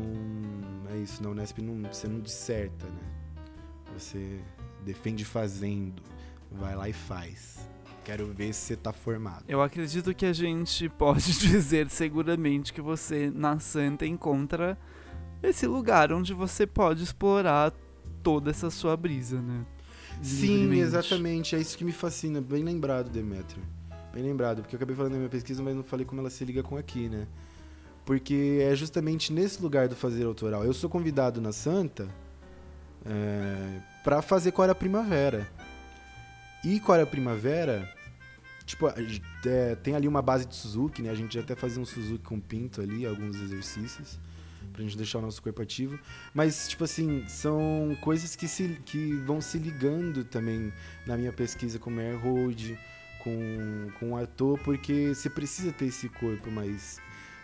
é 0.92 0.98
isso. 0.98 1.22
Na 1.22 1.30
Unesp 1.30 1.58
não, 1.58 1.82
você 1.92 2.06
não 2.06 2.20
disserta, 2.20 2.86
né? 2.86 3.02
Você 3.98 4.40
defende 4.84 5.24
fazendo. 5.24 6.02
Vai 6.50 6.76
lá 6.76 6.88
e 6.88 6.92
faz. 6.92 7.68
Quero 8.04 8.26
ver 8.26 8.52
se 8.52 8.60
você 8.60 8.76
tá 8.76 8.92
formado. 8.92 9.44
Eu 9.48 9.62
acredito 9.62 10.14
que 10.14 10.26
a 10.26 10.32
gente 10.32 10.88
pode 10.98 11.32
dizer 11.38 11.88
seguramente 11.88 12.72
que 12.72 12.80
você 12.80 13.32
na 13.34 13.58
Santa 13.58 14.06
encontra 14.06 14.78
esse 15.42 15.66
lugar 15.66 16.12
onde 16.12 16.32
você 16.32 16.66
pode 16.66 17.02
explorar 17.02 17.72
toda 18.22 18.50
essa 18.50 18.70
sua 18.70 18.96
brisa, 18.96 19.40
né? 19.40 19.62
Sim, 20.22 20.72
exatamente. 20.74 21.56
É 21.56 21.60
isso 21.60 21.76
que 21.76 21.84
me 21.84 21.92
fascina. 21.92 22.40
Bem 22.40 22.62
lembrado, 22.62 23.10
Demetrio. 23.10 23.62
Bem 24.12 24.22
lembrado, 24.22 24.62
porque 24.62 24.76
eu 24.76 24.78
acabei 24.78 24.94
falando 24.94 25.12
da 25.12 25.18
minha 25.18 25.28
pesquisa, 25.28 25.62
mas 25.62 25.74
não 25.74 25.82
falei 25.82 26.06
como 26.06 26.20
ela 26.20 26.30
se 26.30 26.44
liga 26.44 26.62
com 26.62 26.76
aqui, 26.76 27.08
né? 27.08 27.26
Porque 28.04 28.60
é 28.62 28.76
justamente 28.76 29.32
nesse 29.32 29.60
lugar 29.60 29.88
do 29.88 29.96
fazer 29.96 30.24
autoral. 30.24 30.64
Eu 30.64 30.72
sou 30.72 30.88
convidado 30.88 31.40
na 31.40 31.52
Santa 31.52 32.08
é, 33.04 33.80
para 34.04 34.20
fazer 34.20 34.52
Cora 34.52 34.74
Primavera. 34.74 35.50
E 36.62 36.78
Cora 36.78 37.06
Primavera, 37.06 37.90
tipo, 38.66 38.86
é, 38.86 39.74
tem 39.82 39.96
ali 39.96 40.06
uma 40.06 40.22
base 40.22 40.46
de 40.46 40.54
Suzuki, 40.54 41.02
né? 41.02 41.10
A 41.10 41.14
gente 41.14 41.38
até 41.38 41.56
fazia 41.56 41.82
um 41.82 41.86
Suzuki 41.86 42.22
com 42.22 42.38
pinto 42.38 42.82
ali, 42.82 43.06
alguns 43.06 43.34
exercícios 43.40 44.20
pra 44.72 44.82
gente 44.82 44.96
deixar 44.96 45.18
o 45.18 45.22
nosso 45.22 45.42
corpo 45.42 45.62
ativo. 45.62 45.98
Mas, 46.34 46.68
tipo 46.68 46.84
assim, 46.84 47.24
são 47.28 47.96
coisas 48.00 48.36
que, 48.36 48.46
se, 48.46 48.80
que 48.84 49.14
vão 49.24 49.40
se 49.40 49.58
ligando 49.58 50.24
também 50.24 50.72
na 51.06 51.16
minha 51.16 51.32
pesquisa 51.32 51.78
com 51.78 51.90
o 51.90 51.98
Air 51.98 52.18
Road, 52.18 52.78
com, 53.20 53.90
com 53.98 54.12
o 54.12 54.16
ator, 54.16 54.58
porque 54.60 55.14
você 55.14 55.30
precisa 55.30 55.72
ter 55.72 55.86
esse 55.86 56.08
corpo 56.08 56.50
mais, 56.50 57.00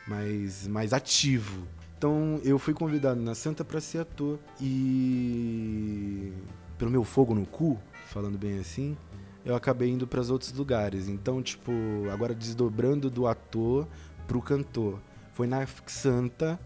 mais, 0.06 0.66
mais 0.66 0.92
ativo. 0.92 1.66
Então 2.00 2.40
eu 2.42 2.58
fui 2.58 2.72
convidado 2.72 3.20
na 3.20 3.34
Santa 3.34 3.62
para 3.62 3.78
ser 3.78 3.98
ator 3.98 4.38
e 4.58 6.32
pelo 6.78 6.90
meu 6.90 7.04
fogo 7.04 7.34
no 7.34 7.44
cu, 7.44 7.78
falando 8.06 8.38
bem 8.38 8.58
assim, 8.58 8.96
eu 9.44 9.54
acabei 9.54 9.90
indo 9.90 10.06
para 10.06 10.18
os 10.18 10.30
outros 10.30 10.50
lugares. 10.50 11.08
Então, 11.08 11.42
tipo, 11.42 11.70
agora 12.10 12.34
desdobrando 12.34 13.10
do 13.10 13.26
ator 13.26 13.86
pro 14.26 14.40
cantor. 14.40 14.98
Foi 15.34 15.46
na 15.46 15.66
Santa 15.84 16.58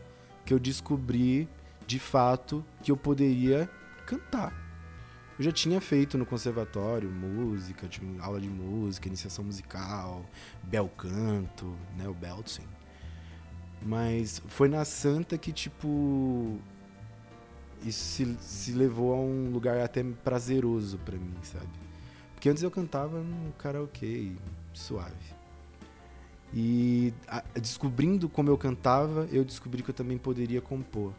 que 0.46 0.54
eu 0.54 0.58
descobri 0.60 1.48
de 1.84 1.98
fato 1.98 2.64
que 2.80 2.92
eu 2.92 2.96
poderia 2.96 3.68
cantar. 4.06 4.52
Eu 5.36 5.44
já 5.44 5.50
tinha 5.50 5.80
feito 5.80 6.16
no 6.16 6.24
conservatório 6.24 7.10
música, 7.10 7.88
tinha 7.88 8.22
aula 8.22 8.40
de 8.40 8.48
música, 8.48 9.08
iniciação 9.08 9.44
musical, 9.44 10.24
bel 10.62 10.88
canto, 10.96 11.74
né, 11.98 12.06
o 12.06 12.14
belting. 12.14 12.73
Mas 13.84 14.40
foi 14.48 14.68
na 14.68 14.84
Santa 14.84 15.36
que, 15.36 15.52
tipo, 15.52 16.58
isso 17.84 18.02
se, 18.02 18.36
se 18.40 18.72
levou 18.72 19.12
a 19.12 19.18
um 19.18 19.50
lugar 19.50 19.78
até 19.80 20.02
prazeroso 20.02 20.98
para 20.98 21.18
mim, 21.18 21.34
sabe? 21.42 21.68
Porque 22.34 22.48
antes 22.48 22.62
eu 22.62 22.70
cantava 22.70 23.20
no 23.20 23.52
karaokê, 23.52 24.32
suave. 24.72 25.34
E 26.52 27.12
a, 27.28 27.42
descobrindo 27.60 28.28
como 28.28 28.48
eu 28.48 28.56
cantava, 28.56 29.28
eu 29.30 29.44
descobri 29.44 29.82
que 29.82 29.90
eu 29.90 29.94
também 29.94 30.16
poderia 30.16 30.62
compor 30.62 31.12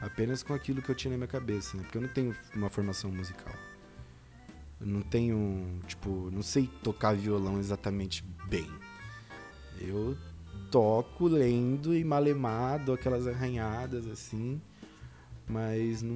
apenas 0.00 0.42
com 0.42 0.52
aquilo 0.52 0.82
que 0.82 0.90
eu 0.90 0.94
tinha 0.94 1.12
na 1.12 1.16
minha 1.16 1.28
cabeça, 1.28 1.76
né? 1.76 1.82
Porque 1.84 1.98
eu 1.98 2.02
não 2.02 2.08
tenho 2.08 2.34
uma 2.54 2.68
formação 2.68 3.10
musical. 3.10 3.54
Eu 4.80 4.86
não 4.86 5.02
tenho, 5.02 5.80
tipo, 5.86 6.30
não 6.30 6.42
sei 6.42 6.66
tocar 6.82 7.14
violão 7.14 7.58
exatamente 7.58 8.24
bem. 8.48 8.70
Eu 9.80 10.16
toco 10.70 11.26
lendo 11.26 11.94
e 11.94 12.04
malemado, 12.04 12.92
aquelas 12.92 13.26
arranhadas 13.26 14.06
assim, 14.06 14.60
mas 15.48 16.02
não, 16.02 16.14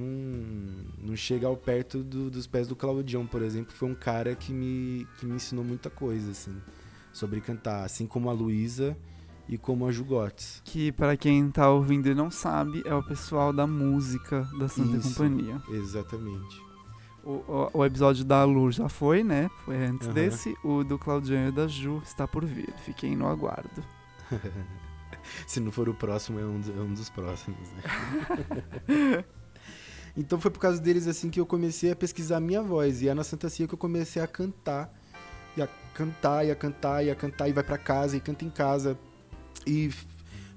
não 0.97 1.15
chega 1.15 1.47
ao 1.47 1.55
perto 1.55 2.03
do, 2.03 2.29
dos 2.29 2.45
pés 2.45 2.67
do 2.67 2.75
Claudião, 2.75 3.25
por 3.25 3.41
exemplo, 3.41 3.73
foi 3.73 3.89
um 3.89 3.95
cara 3.95 4.35
que 4.35 4.51
me, 4.51 5.07
que 5.17 5.25
me 5.25 5.35
ensinou 5.35 5.63
muita 5.63 5.89
coisa, 5.89 6.31
assim, 6.31 6.55
sobre 7.13 7.39
cantar, 7.39 7.85
assim 7.85 8.05
como 8.05 8.29
a 8.29 8.33
Luísa 8.33 8.97
e 9.47 9.57
como 9.57 9.87
a 9.87 9.91
Jugotes. 9.91 10.61
Que 10.65 10.91
para 10.91 11.15
quem 11.15 11.49
tá 11.49 11.69
ouvindo 11.69 12.07
e 12.07 12.15
não 12.15 12.29
sabe, 12.29 12.83
é 12.85 12.93
o 12.93 13.03
pessoal 13.03 13.53
da 13.53 13.65
música 13.65 14.47
da 14.59 14.67
Santa 14.67 14.97
Isso, 14.97 15.09
Companhia. 15.09 15.61
Exatamente. 15.69 16.61
O, 17.23 17.31
o, 17.31 17.69
o, 17.73 17.85
episódio 17.85 18.25
da 18.25 18.43
Lu 18.43 18.71
já 18.71 18.89
foi, 18.89 19.23
né? 19.23 19.49
Foi 19.63 19.77
antes 19.77 20.07
uhum. 20.07 20.13
desse. 20.13 20.55
O 20.63 20.83
do 20.83 20.97
Claudiano 20.97 21.49
e 21.49 21.51
da 21.51 21.67
Ju 21.67 22.01
está 22.03 22.27
por 22.27 22.43
vir. 22.43 22.73
Fiquem 22.83 23.15
no 23.15 23.27
aguardo. 23.27 23.83
Se 25.47 25.59
não 25.59 25.71
for 25.71 25.87
o 25.87 25.93
próximo, 25.93 26.39
é 26.39 26.45
um, 26.45 26.61
é 26.61 26.81
um 26.81 26.93
dos 26.93 27.09
próximos, 27.09 27.69
né? 27.71 29.23
então 30.17 30.39
foi 30.39 30.49
por 30.49 30.59
causa 30.59 30.81
deles 30.81 31.07
assim 31.07 31.29
que 31.29 31.39
eu 31.39 31.45
comecei 31.45 31.91
a 31.91 31.95
pesquisar 31.95 32.37
a 32.37 32.41
minha 32.41 32.61
voz. 32.61 33.01
E 33.01 33.09
é 33.09 33.13
na 33.13 33.23
Santa 33.23 33.49
Cia 33.49 33.67
que 33.67 33.73
eu 33.73 33.77
comecei 33.77 34.21
a 34.21 34.27
cantar. 34.27 34.93
E 35.55 35.61
a 35.61 35.67
cantar, 35.93 36.45
e 36.45 36.51
a 36.51 36.55
cantar, 36.55 37.05
e 37.05 37.11
a 37.11 37.15
cantar, 37.15 37.49
e 37.49 37.53
vai 37.53 37.63
para 37.63 37.77
casa, 37.77 38.15
e 38.15 38.21
canta 38.21 38.45
em 38.45 38.49
casa 38.49 38.97
e 39.67 39.91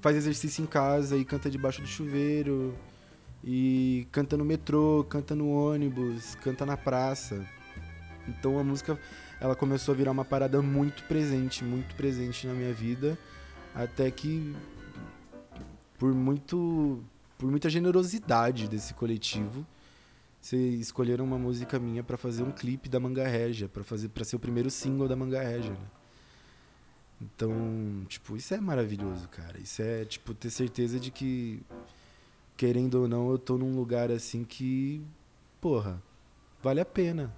faz 0.00 0.16
exercício 0.16 0.62
em 0.62 0.66
casa 0.66 1.16
e 1.16 1.24
canta 1.24 1.50
debaixo 1.50 1.80
do 1.80 1.88
chuveiro 1.88 2.74
e 3.42 4.06
canta 4.12 4.36
no 4.36 4.44
metrô, 4.44 5.04
canta 5.08 5.34
no 5.34 5.50
ônibus, 5.50 6.34
canta 6.36 6.64
na 6.64 6.76
praça. 6.76 7.44
Então 8.26 8.58
a 8.58 8.64
música 8.64 8.98
ela 9.40 9.54
começou 9.54 9.92
a 9.92 9.96
virar 9.96 10.12
uma 10.12 10.24
parada 10.24 10.62
muito 10.62 11.02
presente, 11.04 11.62
muito 11.62 11.94
presente 11.94 12.46
na 12.46 12.54
minha 12.54 12.72
vida, 12.72 13.18
Até 13.74 14.10
que 14.10 14.54
por 15.98 16.14
muito 16.14 17.02
por 17.36 17.50
muita 17.50 17.68
generosidade 17.68 18.68
desse 18.68 18.94
coletivo, 18.94 19.66
vocês 20.40 20.80
escolheram 20.80 21.24
uma 21.24 21.38
música 21.38 21.78
minha 21.78 22.02
para 22.02 22.16
fazer 22.16 22.42
um 22.42 22.52
clipe 22.52 22.88
da 22.88 23.00
Manga 23.00 23.26
Régia, 23.26 23.68
para 23.68 23.82
fazer 23.82 24.08
para 24.10 24.24
ser 24.24 24.36
o 24.36 24.38
primeiro 24.38 24.70
single 24.70 25.08
da 25.08 25.16
Manga 25.16 25.42
Régia, 25.42 25.72
né? 25.72 25.86
Então, 27.20 28.04
tipo, 28.08 28.36
isso 28.36 28.52
é 28.54 28.60
maravilhoso, 28.60 29.28
cara. 29.28 29.58
Isso 29.58 29.80
é, 29.82 30.04
tipo, 30.04 30.34
ter 30.34 30.50
certeza 30.50 30.98
de 31.00 31.10
que, 31.10 31.62
querendo 32.56 33.02
ou 33.02 33.08
não, 33.08 33.30
eu 33.30 33.38
tô 33.38 33.56
num 33.56 33.74
lugar 33.74 34.10
assim 34.10 34.44
que, 34.44 35.02
porra, 35.60 36.02
vale 36.62 36.80
a 36.80 36.84
pena. 36.84 37.34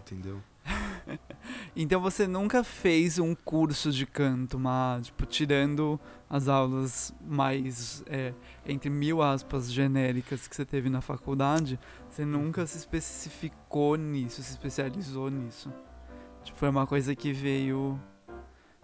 Entendeu? 0.00 0.40
então 1.74 2.00
você 2.00 2.26
nunca 2.26 2.64
fez 2.64 3.18
um 3.18 3.34
curso 3.34 3.90
de 3.90 4.06
canto, 4.06 4.58
mas, 4.58 5.06
tipo, 5.06 5.24
tirando 5.26 6.00
as 6.28 6.48
aulas 6.48 7.14
mais, 7.20 8.02
é, 8.06 8.34
entre 8.66 8.90
mil 8.90 9.22
aspas, 9.22 9.72
genéricas 9.72 10.48
que 10.48 10.56
você 10.56 10.64
teve 10.64 10.90
na 10.90 11.00
faculdade, 11.00 11.78
você 12.08 12.24
nunca 12.24 12.66
se 12.66 12.78
especificou 12.78 13.96
nisso, 13.96 14.42
se 14.42 14.50
especializou 14.50 15.30
nisso. 15.30 15.72
Tipo, 16.42 16.58
foi 16.58 16.68
uma 16.68 16.86
coisa 16.86 17.14
que 17.14 17.32
veio 17.32 18.00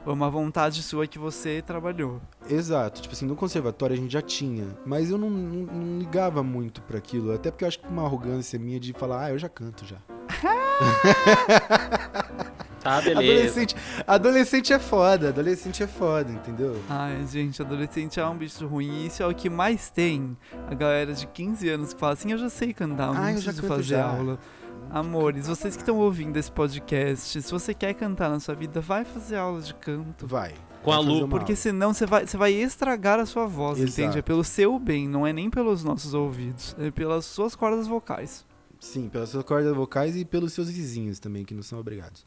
foi 0.05 0.12
uma 0.12 0.31
vontade 0.31 0.83
sua 0.83 1.07
que 1.07 1.19
você 1.19 1.62
trabalhou. 1.62 2.21
Exato. 2.49 3.03
Tipo 3.03 3.15
assim, 3.15 3.27
no 3.27 3.37
conservatório 3.37 3.95
a 3.95 3.97
gente 3.97 4.12
já 4.12 4.23
tinha. 4.23 4.67
Mas 4.85 5.11
eu 5.11 5.19
não, 5.19 5.31
não, 5.31 5.67
não 5.67 5.99
ligava 5.99 6.43
muito 6.43 6.83
para 6.83 6.99
aquilo. 6.99 7.33
Até 7.33 7.51
porque 7.51 7.65
eu 7.65 7.69
acho 7.69 7.79
que 7.79 7.87
uma 7.87 8.05
arrogância 8.05 8.59
minha 8.59 8.81
de 8.81 8.93
falar, 8.93 9.25
ah, 9.25 9.31
eu 9.31 9.38
já 9.38 9.49
canto 9.49 9.85
já. 9.87 9.97
Tá, 12.83 13.01
beleza. 13.01 13.21
Adolescente, 13.21 13.77
adolescente 14.07 14.73
é 14.73 14.79
foda, 14.79 15.29
adolescente 15.29 15.83
é 15.85 15.87
foda, 15.87 16.33
entendeu? 16.33 16.83
Ai, 16.91 17.25
gente, 17.31 17.62
adolescente 17.62 18.19
é 18.19 18.27
um 18.27 18.37
bicho 18.37 18.67
ruim. 18.67 19.07
Isso 19.07 19.23
é 19.23 19.27
o 19.27 19.33
que 19.33 19.49
mais 19.49 19.88
tem. 19.88 20.37
A 20.69 20.75
galera 20.75 21.15
de 21.15 21.27
15 21.29 21.69
anos 21.69 21.95
que 21.95 22.01
fala 22.01 22.15
assim, 22.15 22.33
eu 22.33 22.38
já 22.38 22.51
sei 22.51 22.75
cantar, 22.75 23.09
eu 23.09 23.15
não 23.15 23.23
ah, 23.23 23.33
preciso 23.33 23.62
fazer 23.62 23.83
já. 23.85 24.05
aula. 24.05 24.38
Amores, 24.93 25.47
vocês 25.47 25.75
que 25.75 25.81
estão 25.81 25.97
ouvindo 25.97 26.37
esse 26.37 26.53
podcast, 26.53 27.41
se 27.41 27.51
você 27.51 27.73
quer 27.73 27.95
cantar 27.95 28.29
na 28.29 28.39
sua 28.39 28.55
vida, 28.55 28.79
vai 28.79 29.07
fazer 29.07 29.37
aula 29.37 29.63
de 29.63 29.73
canto. 29.73 30.27
Vai. 30.27 30.53
Com 30.83 30.93
a 30.93 30.99
Lu. 30.99 31.27
Porque 31.29 31.57
senão 31.57 31.95
você 31.95 32.05
vai, 32.05 32.27
você 32.27 32.37
vai 32.37 32.53
estragar 32.53 33.19
a 33.19 33.25
sua 33.25 33.47
voz, 33.47 33.79
Exato. 33.79 33.91
entende? 33.91 34.19
É 34.19 34.23
pelo 34.23 34.45
seu 34.45 34.79
bem, 34.79 35.09
não 35.09 35.27
é 35.27 35.33
nem 35.33 35.49
pelos 35.49 35.83
nossos 35.83 36.13
ouvidos. 36.13 36.77
É 36.79 36.91
pelas 36.91 37.25
suas 37.25 37.57
cordas 37.57 37.87
vocais. 37.87 38.45
Sim, 38.79 39.09
pelas 39.09 39.31
suas 39.31 39.45
cordas 39.45 39.75
vocais 39.75 40.15
e 40.15 40.27
pelos 40.27 40.53
seus 40.53 40.69
vizinhos 40.69 41.19
também, 41.19 41.43
que 41.43 41.55
não 41.55 41.63
são 41.63 41.81
obrigados. 41.81 42.27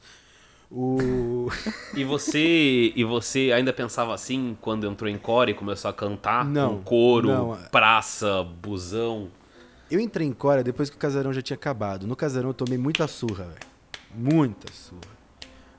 O... 0.72 1.48
e 1.96 2.04
você 2.04 2.92
e 2.96 3.04
você 3.04 3.52
ainda 3.54 3.72
pensava 3.74 4.12
assim 4.12 4.58
quando 4.60 4.88
entrou 4.88 5.08
em 5.08 5.20
core 5.20 5.52
e 5.52 5.54
começou 5.54 5.88
a 5.88 5.94
cantar? 5.94 6.44
Não. 6.44 6.78
Com 6.78 6.84
coro, 6.84 7.28
não. 7.28 7.58
praça, 7.70 8.44
busão? 8.44 9.30
Eu 9.90 10.00
entrei 10.00 10.28
em 10.28 10.34
Cora 10.34 10.64
depois 10.64 10.90
que 10.90 10.96
o 10.96 11.00
casarão 11.00 11.32
já 11.32 11.42
tinha 11.42 11.56
acabado. 11.56 12.08
No 12.08 12.16
casarão 12.16 12.50
eu 12.50 12.54
tomei 12.54 12.78
muita 12.78 13.08
surra, 13.08 13.46
velho. 13.46 13.60
Muita 14.14 14.72
surra. 14.72 15.16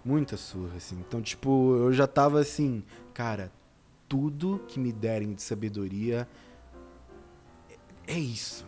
Muita 0.04 0.36
surra, 0.36 0.76
assim. 0.76 0.96
Então, 1.00 1.20
tipo, 1.20 1.76
eu 1.76 1.92
já 1.92 2.06
tava 2.06 2.38
assim, 2.38 2.84
cara, 3.12 3.50
tudo 4.08 4.62
que 4.68 4.78
me 4.78 4.92
derem 4.92 5.34
de 5.34 5.42
sabedoria 5.42 6.28
é, 8.06 8.12
é 8.14 8.18
isso. 8.18 8.64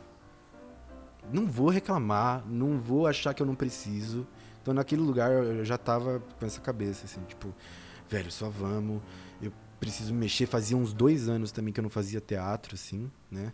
Não 1.33 1.47
vou 1.47 1.69
reclamar, 1.69 2.45
não 2.45 2.81
vou 2.81 3.07
achar 3.07 3.33
que 3.33 3.41
eu 3.41 3.47
não 3.47 3.55
preciso. 3.55 4.27
Então, 4.61 4.75
naquele 4.75 5.03
lugar 5.03 5.31
eu 5.31 5.65
já 5.65 5.79
tava 5.79 6.21
com 6.41 6.47
essa 6.47 6.61
cabeça, 6.61 7.05
assim, 7.05 7.21
tipo, 7.29 7.55
velho, 8.09 8.33
só 8.33 8.51
vamos. 8.51 9.01
Eu 9.41 9.53
preciso 9.79 10.13
mexer. 10.13 10.47
Fazia 10.47 10.77
uns 10.77 10.93
dois 10.93 11.29
anos 11.29 11.53
também 11.53 11.73
que 11.73 11.79
eu 11.79 11.83
não 11.83 11.91
fazia 11.91 12.21
teatro, 12.21 12.75
assim, 12.75 13.09
né? 13.31 13.53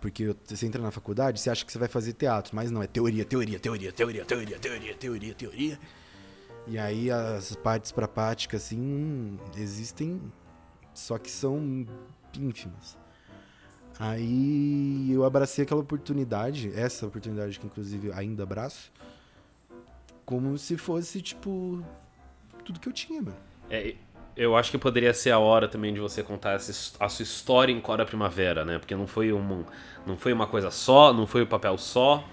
Porque 0.00 0.34
você 0.44 0.66
entra 0.66 0.80
na 0.80 0.90
faculdade, 0.90 1.40
você 1.40 1.50
acha 1.50 1.64
que 1.64 1.72
você 1.72 1.78
vai 1.78 1.88
fazer 1.88 2.12
teatro, 2.12 2.54
mas 2.54 2.70
não, 2.70 2.82
é 2.82 2.86
teoria, 2.86 3.24
teoria, 3.24 3.58
teoria, 3.58 3.92
teoria, 3.92 4.24
teoria, 4.24 4.58
teoria, 4.58 4.94
teoria, 4.94 5.34
teoria. 5.34 5.78
E 6.66 6.78
aí 6.78 7.10
as 7.10 7.56
partes 7.56 7.90
para 7.90 8.06
prática, 8.06 8.56
assim, 8.58 9.38
existem, 9.56 10.20
só 10.92 11.18
que 11.18 11.30
são 11.30 11.86
ínfimas. 12.38 12.96
Aí 13.98 15.10
eu 15.10 15.24
abracei 15.24 15.64
aquela 15.64 15.80
oportunidade, 15.80 16.70
essa 16.74 17.06
oportunidade 17.06 17.58
que 17.58 17.66
inclusive 17.66 18.12
ainda 18.12 18.44
abraço, 18.44 18.92
como 20.24 20.56
se 20.58 20.76
fosse, 20.76 21.20
tipo, 21.22 21.82
tudo 22.64 22.78
que 22.78 22.88
eu 22.88 22.92
tinha, 22.92 23.22
mano. 23.22 23.36
É, 23.70 23.96
eu 24.38 24.56
acho 24.56 24.70
que 24.70 24.78
poderia 24.78 25.12
ser 25.12 25.32
a 25.32 25.38
hora 25.38 25.66
também 25.66 25.92
de 25.92 25.98
você 25.98 26.22
contar 26.22 26.52
essa, 26.52 26.94
a 27.00 27.08
sua 27.08 27.24
história 27.24 27.72
em 27.72 27.80
Cora 27.80 28.06
Primavera, 28.06 28.64
né? 28.64 28.78
Porque 28.78 28.94
não 28.94 29.06
foi, 29.06 29.32
um, 29.32 29.64
não 30.06 30.16
foi 30.16 30.32
uma 30.32 30.46
coisa 30.46 30.70
só, 30.70 31.12
não 31.12 31.26
foi 31.26 31.42
o 31.42 31.44
um 31.44 31.48
papel 31.48 31.76
só. 31.76 32.24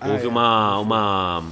Ah, 0.00 0.08
houve 0.08 0.26
é, 0.26 0.28
uma, 0.28 0.78
uma, 0.80 1.44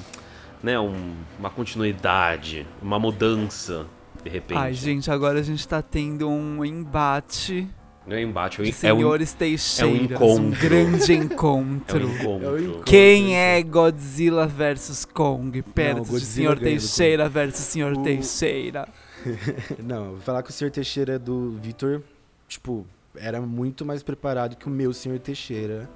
né, 0.60 0.78
um, 0.80 1.14
uma 1.38 1.48
continuidade, 1.48 2.66
uma 2.82 2.98
mudança, 2.98 3.86
de 4.24 4.28
repente. 4.28 4.58
Ai, 4.58 4.74
gente, 4.74 5.08
agora 5.12 5.38
a 5.38 5.42
gente 5.44 5.66
tá 5.66 5.80
tendo 5.80 6.28
um 6.28 6.64
embate 6.64 7.68
não 8.06 8.16
é 8.16 8.22
embate, 8.22 8.60
é 8.60 8.64
um, 8.64 8.72
senhores 8.72 9.32
é 9.32 9.34
um, 9.34 9.38
Teixeiras, 9.38 9.80
é 9.80 9.86
um, 9.86 10.04
encontro. 10.04 10.42
um 10.42 10.50
grande 10.50 11.12
encontro. 11.12 11.98
é 11.98 12.04
um 12.04 12.14
encontro. 12.14 12.56
É 12.56 12.60
encontro. 12.62 12.82
Quem 12.84 13.36
é 13.36 13.62
Godzilla 13.62 14.46
versus 14.46 15.04
Kong? 15.04 15.62
Perto 15.62 16.10
Não, 16.10 16.18
de 16.18 16.24
Senhor 16.24 16.58
Teixeira 16.58 17.28
versus 17.28 17.64
Senhor 17.64 17.92
o... 17.92 18.02
Teixeira. 18.02 18.88
não, 19.78 20.12
vou 20.12 20.20
falar 20.20 20.42
que 20.42 20.50
o 20.50 20.52
Sr. 20.52 20.70
Teixeira 20.70 21.18
do 21.18 21.52
Vitor, 21.52 22.02
tipo, 22.48 22.86
era 23.14 23.40
muito 23.40 23.84
mais 23.84 24.02
preparado 24.02 24.56
que 24.56 24.66
o 24.66 24.70
meu 24.70 24.92
Sr. 24.92 25.18
Teixeira. 25.18 25.88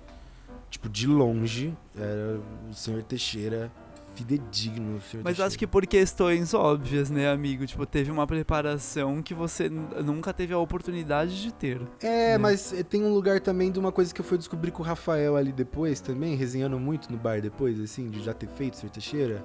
Tipo, 0.71 0.89
de 0.89 1.07
longe, 1.07 1.73
era 1.97 2.41
o 2.69 2.75
Sr. 2.75 3.03
Teixeira 3.03 3.71
fidedigno. 4.15 5.01
Sr. 5.01 5.21
Mas 5.23 5.41
acho 5.41 5.59
que 5.59 5.67
por 5.67 5.87
questões 5.87 6.55
óbvias, 6.55 7.11
né, 7.11 7.31
amigo? 7.31 7.67
Tipo, 7.67 7.85
teve 7.85 8.11
uma 8.11 8.27
preparação 8.27 9.23
que 9.23 9.35
você 9.35 9.69
nunca 9.69 10.33
teve 10.33 10.55
a 10.55 10.59
oportunidade 10.59 11.43
de 11.43 11.53
ter. 11.53 11.81
É, 12.01 12.33
né? 12.33 12.39
mas 12.39 12.73
eh, 12.73 12.83
tem 12.83 13.03
um 13.03 13.13
lugar 13.13 13.41
também 13.41 13.71
de 13.71 13.79
uma 13.79 13.93
coisa 13.93 14.15
que 14.15 14.21
eu 14.21 14.25
fui 14.25 14.39
descobrir 14.39 14.71
com 14.71 14.83
o 14.83 14.87
Rafael 14.87 15.37
ali 15.37 15.53
depois 15.53 16.01
também, 16.01 16.37
resenhando 16.37 16.79
muito 16.79 17.11
no 17.11 17.19
bar 17.19 17.41
depois, 17.41 17.81
assim, 17.81 18.09
de 18.09 18.23
já 18.23 18.33
ter 18.33 18.49
feito 18.49 18.77
Sr. 18.77 18.91
Teixeira 18.91 19.45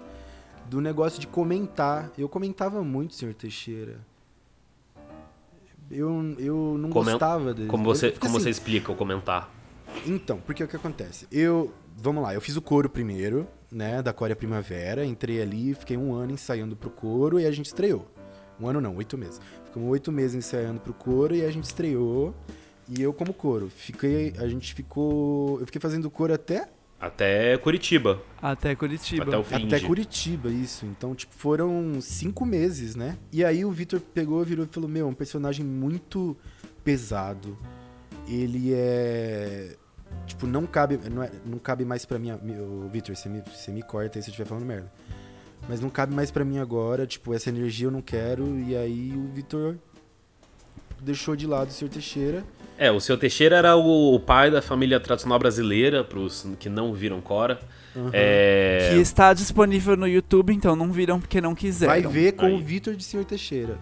do 0.69 0.79
negócio 0.79 1.19
de 1.19 1.27
comentar. 1.27 2.11
Eu 2.17 2.29
comentava 2.29 2.83
muito, 2.83 3.15
senhor 3.15 3.33
Teixeira. 3.33 3.97
Eu, 5.89 6.35
eu 6.37 6.77
não 6.77 6.89
Coment... 6.91 7.13
gostava 7.13 7.53
dele. 7.53 7.67
Como 7.67 7.83
você, 7.83 8.11
como 8.11 8.35
assim, 8.35 8.43
você 8.43 8.49
explica 8.51 8.91
o 8.91 8.95
comentar? 8.95 9.49
Então, 10.05 10.39
porque 10.45 10.63
o 10.63 10.67
que 10.67 10.75
acontece? 10.75 11.27
Eu, 11.31 11.73
vamos 11.97 12.21
lá, 12.21 12.33
eu 12.33 12.41
fiz 12.41 12.55
o 12.55 12.61
coro 12.61 12.87
primeiro, 12.87 13.47
né, 13.71 14.01
da 14.01 14.11
Coreia 14.13 14.35
Primavera, 14.35 15.05
entrei 15.05 15.41
ali, 15.41 15.73
fiquei 15.73 15.97
um 15.97 16.13
ano 16.13 16.31
ensaiando 16.31 16.75
pro 16.75 16.89
coro 16.89 17.39
e 17.39 17.45
a 17.45 17.51
gente 17.51 17.67
estreou. 17.67 18.07
Um 18.59 18.67
ano 18.67 18.81
não, 18.81 18.95
oito 18.97 19.17
meses. 19.17 19.39
Ficamos 19.65 19.89
oito 19.89 20.11
meses 20.11 20.35
ensaiando 20.35 20.79
pro 20.79 20.93
coro 20.93 21.35
e 21.35 21.45
a 21.45 21.51
gente 21.51 21.65
estreou. 21.65 22.35
E 22.89 23.01
eu 23.01 23.13
como 23.13 23.33
coro. 23.33 23.69
Fiquei, 23.69 24.33
a 24.37 24.47
gente 24.47 24.73
ficou, 24.73 25.59
eu 25.59 25.65
fiquei 25.65 25.79
fazendo 25.79 26.09
coro 26.09 26.33
até 26.33 26.67
até 26.99 27.57
Curitiba. 27.57 28.21
Até 28.41 28.75
Curitiba. 28.75 29.23
Até 29.23 29.37
o 29.37 29.43
fim. 29.43 29.67
Até 29.67 29.79
Curitiba, 29.79 30.49
isso. 30.49 30.85
Então, 30.85 31.15
tipo, 31.15 31.33
foram 31.33 32.01
cinco 32.01 32.45
meses, 32.45 32.95
né? 32.95 33.17
E 33.31 33.45
aí 33.45 33.63
o 33.63 33.71
Vitor 33.71 34.01
pegou, 34.01 34.43
virou 34.43 34.65
e 34.65 34.67
falou: 34.67 34.89
Meu, 34.89 35.07
é 35.07 35.09
um 35.09 35.13
personagem 35.13 35.65
muito 35.65 36.35
pesado. 36.83 37.57
Ele 38.27 38.73
é. 38.73 39.77
Tipo, 40.25 40.45
não 40.45 40.65
cabe, 40.65 40.99
não, 41.09 41.23
é, 41.23 41.31
não 41.45 41.57
cabe 41.57 41.85
mais 41.85 42.05
pra 42.05 42.19
mim. 42.19 42.31
Vitor, 42.91 43.15
você 43.15 43.27
me, 43.27 43.41
você 43.41 43.71
me 43.71 43.81
corta 43.81 44.19
aí 44.19 44.23
se 44.23 44.29
eu 44.29 44.31
estiver 44.31 44.47
falando 44.47 44.65
merda. 44.65 44.91
Mas 45.67 45.81
não 45.81 45.89
cabe 45.89 46.13
mais 46.13 46.31
pra 46.31 46.45
mim 46.45 46.59
agora. 46.59 47.05
Tipo, 47.05 47.33
essa 47.33 47.49
energia 47.49 47.87
eu 47.87 47.91
não 47.91 48.01
quero. 48.01 48.59
E 48.59 48.75
aí 48.75 49.13
o 49.15 49.27
Vitor 49.33 49.75
deixou 51.01 51.35
de 51.35 51.47
lado 51.47 51.69
o 51.69 51.71
Sr. 51.71 51.89
Teixeira 51.89 52.43
é, 52.79 52.89
o 52.89 53.01
seu 53.01 53.17
Teixeira 53.17 53.57
era 53.57 53.75
o, 53.75 54.17
pai 54.21 54.49
da 54.49 54.61
família 54.61 55.01
tradicional 55.01 55.37
brasileira, 55.37 56.01
para 56.01 56.17
os 56.17 56.47
que 56.57 56.69
não 56.69 56.93
viram 56.93 57.19
Cora. 57.19 57.59
Uhum. 57.93 58.09
É... 58.13 58.91
Que 58.93 59.01
está 59.01 59.33
disponível 59.33 59.97
no 59.97 60.07
YouTube, 60.07 60.53
então 60.53 60.77
não 60.77 60.89
viram 60.89 61.19
porque 61.19 61.41
não 61.41 61.53
quiseram. 61.53 61.91
Vai 61.91 62.01
ver 62.09 62.31
com 62.31 62.45
Aí. 62.45 62.53
o 62.53 62.57
Vitor 62.57 62.95
de 62.95 63.03
Senhor 63.03 63.25
Teixeira. 63.25 63.77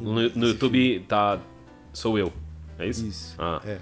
No, 0.00 0.14
no 0.14 0.48
YouTube 0.48 0.80
filme. 0.80 1.06
tá. 1.06 1.38
Sou 1.92 2.18
eu. 2.18 2.32
É 2.80 2.88
isso? 2.88 3.06
Isso. 3.06 3.34
Ah. 3.38 3.60
É. 3.64 3.78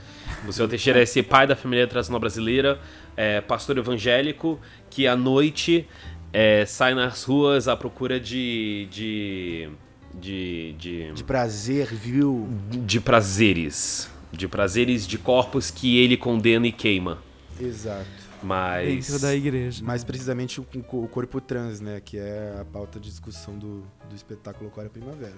O 0.47 0.53
seu 0.53 0.69
Teixeira 0.69 1.01
é 1.01 1.03
esse 1.03 1.23
pai 1.23 1.47
da 1.47 1.57
família 1.57 1.87
tradicional 1.87 2.21
brasileira, 2.21 2.81
é, 3.17 3.41
pastor 3.41 3.79
evangélico, 3.79 4.61
que 4.91 5.07
à 5.07 5.17
noite 5.17 5.87
é, 6.33 6.65
sai 6.67 6.95
nas 6.95 7.25
ruas 7.25 7.69
à 7.69 7.77
procura 7.77 8.19
de. 8.19 8.89
de. 8.91 9.69
de. 10.15 10.73
de, 10.79 11.13
de 11.13 11.25
prazer, 11.25 11.87
viu? 11.87 12.49
De 12.71 13.01
prazeres 13.01 14.11
de 14.33 14.47
prazeres 14.47 15.07
de 15.07 15.19
corpos 15.19 15.71
que 15.71 15.99
ele 15.99 16.17
condena 16.17 16.67
e 16.67 16.73
queima. 16.73 17.19
Exato. 17.61 18.07
Mas. 18.43 19.07
Dentro 19.07 19.23
da 19.23 19.35
igreja. 19.35 19.85
Mais 19.85 20.05
precisamente 20.05 20.61
o, 20.61 20.67
o 20.93 21.09
corpo 21.09 21.41
trans, 21.41 21.81
né? 21.81 22.01
Que 22.01 22.19
é 22.19 22.57
a 22.61 22.65
pauta 22.65 23.01
de 23.01 23.09
discussão 23.09 23.59
do, 23.59 23.83
do 24.09 24.15
espetáculo 24.15 24.71
Cora 24.71 24.89
Primavera. 24.89 25.37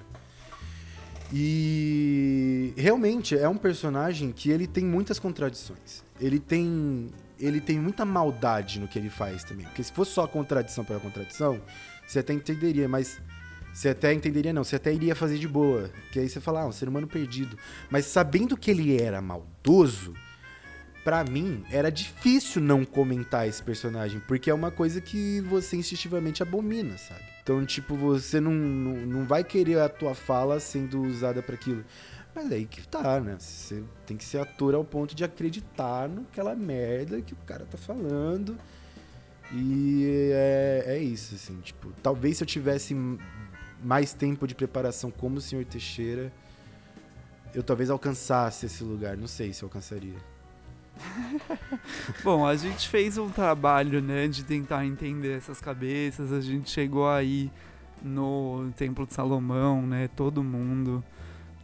E 1.32 2.74
realmente 2.76 3.36
é 3.36 3.48
um 3.48 3.56
personagem 3.56 4.32
que 4.32 4.50
ele 4.50 4.66
tem 4.66 4.84
muitas 4.84 5.18
contradições. 5.18 6.02
Ele 6.20 6.38
tem 6.38 7.10
ele 7.38 7.60
tem 7.60 7.78
muita 7.78 8.04
maldade 8.04 8.78
no 8.78 8.86
que 8.86 8.98
ele 8.98 9.08
faz 9.08 9.42
também. 9.44 9.64
Porque 9.66 9.82
se 9.82 9.92
fosse 9.92 10.12
só 10.12 10.26
contradição 10.26 10.84
pela 10.84 11.00
contradição, 11.00 11.60
você 12.06 12.18
até 12.18 12.34
entenderia, 12.34 12.86
mas 12.86 13.18
você 13.72 13.90
até 13.90 14.12
entenderia 14.12 14.52
não, 14.52 14.62
você 14.62 14.76
até 14.76 14.92
iria 14.92 15.14
fazer 15.14 15.38
de 15.38 15.48
boa. 15.48 15.90
Que 16.12 16.20
aí 16.20 16.28
você 16.28 16.40
fala, 16.40 16.62
ah, 16.62 16.66
um 16.66 16.72
ser 16.72 16.88
humano 16.88 17.06
perdido. 17.06 17.56
Mas 17.88 18.04
sabendo 18.06 18.56
que 18.56 18.70
ele 18.70 19.00
era 19.00 19.22
maldoso, 19.22 20.14
para 21.02 21.24
mim 21.24 21.64
era 21.70 21.90
difícil 21.90 22.60
não 22.60 22.84
comentar 22.84 23.48
esse 23.48 23.62
personagem, 23.62 24.20
porque 24.28 24.50
é 24.50 24.54
uma 24.54 24.70
coisa 24.70 25.00
que 25.00 25.40
você 25.42 25.76
instintivamente 25.76 26.42
abomina, 26.42 26.98
sabe? 26.98 27.24
Então, 27.43 27.64
tipo, 27.64 27.97
você 27.97 28.41
não, 28.41 28.53
não, 28.53 28.97
não 29.07 29.26
vai 29.26 29.43
querer 29.43 29.78
a 29.78 29.88
tua 29.88 30.14
fala 30.14 30.61
sendo 30.61 31.03
usada 31.03 31.43
para 31.43 31.55
aquilo. 31.55 31.84
Mas 32.34 32.53
aí 32.53 32.64
que 32.64 32.86
tá, 32.86 33.20
né? 33.20 33.36
Você 33.38 33.82
tem 34.07 34.16
que 34.16 34.24
ser 34.24 34.38
ator 34.38 34.74
ao 34.74 34.84
ponto 34.84 35.14
de 35.14 35.24
acreditar 35.24 36.09
naquela 36.09 36.55
merda 36.55 37.20
que 37.20 37.32
o 37.32 37.36
cara 37.47 37.66
tá 37.66 37.76
falando. 37.76 38.57
E 39.53 40.30
é, 40.32 40.84
é 40.86 40.99
isso, 40.99 41.34
assim, 41.34 41.61
tipo, 41.61 41.93
talvez 42.03 42.36
se 42.36 42.45
eu 42.45 42.47
tivesse 42.47 42.95
mais 43.82 44.12
tempo 44.12 44.47
de 44.47 44.55
preparação 44.55 45.11
como 45.11 45.38
o 45.38 45.41
senhor 45.41 45.64
Teixeira, 45.64 46.32
eu 47.53 47.62
talvez 47.62 47.91
alcançasse 47.91 48.66
esse 48.66 48.84
lugar. 48.84 49.16
Não 49.16 49.26
sei 49.26 49.53
se 49.53 49.64
eu 49.64 49.66
alcançaria. 49.66 50.14
Bom, 52.22 52.46
a 52.46 52.57
gente 52.57 52.88
fez 52.88 53.18
um 53.18 53.28
trabalho, 53.28 54.01
né, 54.01 54.28
de 54.28 54.44
tentar 54.44 54.84
entender 54.84 55.36
essas 55.36 55.61
cabeças. 55.61 56.32
A 56.32 56.40
gente 56.40 56.70
chegou 56.70 57.09
aí 57.09 57.51
no 58.03 58.70
Templo 58.76 59.07
de 59.07 59.14
Salomão, 59.14 59.82
né, 59.86 60.09
todo 60.09 60.42
mundo, 60.42 61.05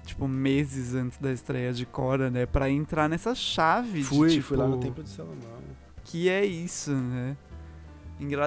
tipo, 0.05 0.27
meses 0.29 0.95
antes 0.95 1.19
da 1.19 1.33
estreia 1.33 1.73
de 1.73 1.87
Cora, 1.87 2.31
né, 2.31 2.47
para 2.47 2.71
entrar 2.71 3.09
nessa 3.09 3.35
chave. 3.35 4.03
Fui, 4.03 4.29
de, 4.29 4.35
tipo, 4.37 4.49
fui 4.49 4.57
lá 4.57 4.67
no 4.67 4.79
Templo 4.79 5.03
de 5.03 5.11
Salomão. 5.11 5.57
Que 6.05 6.29
é 6.29 6.45
isso, 6.45 6.93
né? 6.93 7.37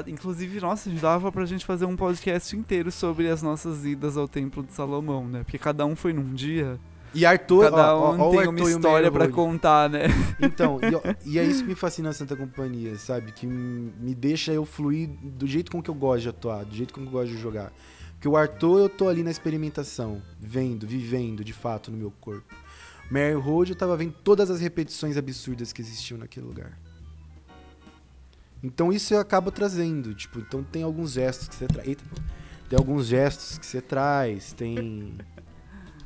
Inclusive, 0.07 0.59
nossa, 0.59 0.89
dava 0.89 1.31
pra 1.31 1.45
gente 1.45 1.63
fazer 1.65 1.85
um 1.85 1.95
podcast 1.95 2.55
inteiro 2.57 2.91
sobre 2.91 3.29
as 3.29 3.43
nossas 3.43 3.85
idas 3.85 4.17
ao 4.17 4.27
Templo 4.27 4.63
de 4.63 4.71
Salomão, 4.71 5.27
né? 5.27 5.43
Porque 5.43 5.59
cada 5.59 5.85
um 5.85 5.95
foi 5.95 6.11
num 6.11 6.33
dia. 6.33 6.79
E 7.13 7.25
Arthur, 7.25 7.71
Cada 7.71 7.95
ó, 7.95 8.15
um 8.15 8.21
ó, 8.21 8.29
tem 8.29 8.41
uma 8.41 8.51
Arthur 8.51 8.65
o 8.65 8.69
história 8.69 9.11
pra 9.11 9.25
Meyer 9.25 9.33
contar, 9.33 9.89
né? 9.89 10.03
Então, 10.39 10.79
e, 11.25 11.29
e 11.33 11.39
é 11.39 11.43
isso 11.43 11.63
que 11.63 11.69
me 11.69 11.75
fascina 11.75 12.09
na 12.09 12.13
Santa 12.13 12.35
Companhia, 12.35 12.95
sabe? 12.97 13.31
Que 13.31 13.47
me 13.47 14.13
deixa 14.13 14.53
eu 14.53 14.65
fluir 14.65 15.09
do 15.09 15.47
jeito 15.47 15.71
com 15.71 15.81
que 15.81 15.89
eu 15.89 15.95
gosto 15.95 16.23
de 16.23 16.29
atuar, 16.29 16.65
do 16.65 16.75
jeito 16.75 16.93
com 16.93 17.01
que 17.01 17.07
eu 17.07 17.11
gosto 17.11 17.31
de 17.31 17.37
jogar. 17.37 17.71
Porque 18.13 18.27
o 18.27 18.35
Arthur, 18.35 18.79
eu 18.81 18.89
tô 18.89 19.07
ali 19.07 19.23
na 19.23 19.31
experimentação, 19.31 20.21
vendo, 20.39 20.85
vivendo 20.85 21.43
de 21.43 21.53
fato 21.53 21.89
no 21.89 21.97
meu 21.97 22.11
corpo. 22.19 22.53
Mary 23.09 23.33
Road, 23.33 23.71
eu 23.71 23.77
tava 23.77 23.97
vendo 23.97 24.13
todas 24.23 24.51
as 24.51 24.59
repetições 24.59 25.17
absurdas 25.17 25.73
que 25.73 25.81
existiam 25.81 26.17
naquele 26.17 26.45
lugar. 26.45 26.77
Então 28.61 28.91
isso 28.91 29.13
eu 29.13 29.19
acabo 29.19 29.51
trazendo, 29.51 30.13
tipo, 30.13 30.39
então 30.39 30.63
tem 30.63 30.83
alguns 30.83 31.13
gestos 31.13 31.47
que 31.47 31.55
você 31.55 31.65
traz. 31.65 31.97
Tem 32.69 32.77
alguns 32.77 33.07
gestos 33.07 33.57
que 33.57 33.65
você 33.65 33.81
traz, 33.81 34.53
tem. 34.53 35.17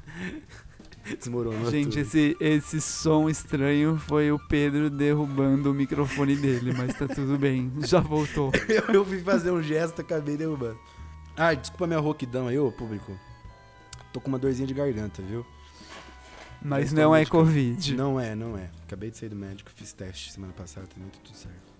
Desmoronou 1.20 1.70
Gente, 1.70 1.90
tudo. 1.90 2.00
esse, 2.00 2.38
esse 2.40 2.82
som 2.82 3.30
estranho 3.30 3.98
foi 3.98 4.32
o 4.32 4.40
Pedro 4.40 4.90
derrubando 4.90 5.72
o 5.72 5.74
microfone 5.74 6.36
dele, 6.36 6.74
mas 6.74 6.98
tá 6.98 7.08
tudo 7.08 7.38
bem, 7.38 7.72
já 7.80 8.00
voltou. 8.00 8.52
eu, 8.70 8.94
eu 8.94 9.06
fui 9.06 9.20
fazer 9.20 9.52
um 9.52 9.62
gesto, 9.62 10.02
acabei 10.02 10.38
derrubando. 10.38 10.80
Ah, 11.36 11.54
desculpa 11.54 11.88
minha 11.88 12.00
rouquidão 12.00 12.48
aí, 12.48 12.58
ô 12.58 12.72
público. 12.72 13.12
Tô 14.14 14.22
com 14.22 14.30
uma 14.30 14.40
dorzinha 14.40 14.68
de 14.68 14.74
garganta, 14.74 15.22
viu? 15.22 15.46
Mas 16.62 16.94
não 16.94 17.14
é 17.14 17.20
médico. 17.20 17.38
Covid. 17.38 17.96
Não 17.96 18.20
é, 18.20 18.36
não 18.36 18.58
é. 18.58 18.70
Acabei 18.86 19.12
de 19.12 19.18
sair 19.18 19.30
do 19.30 19.36
médico, 19.36 19.70
fiz 19.76 19.92
teste 19.92 20.32
semana 20.32 20.54
passada 20.54 20.88
também, 20.88 21.10
tá 21.10 21.18
tudo 21.24 21.36
certo. 21.36 21.74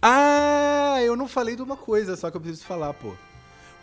Ah, 0.00 0.96
eu 1.02 1.14
não 1.14 1.28
falei 1.28 1.54
de 1.54 1.62
uma 1.62 1.76
coisa, 1.76 2.16
só 2.16 2.28
que 2.30 2.36
eu 2.36 2.40
preciso 2.40 2.64
falar, 2.64 2.92
pô. 2.94 3.14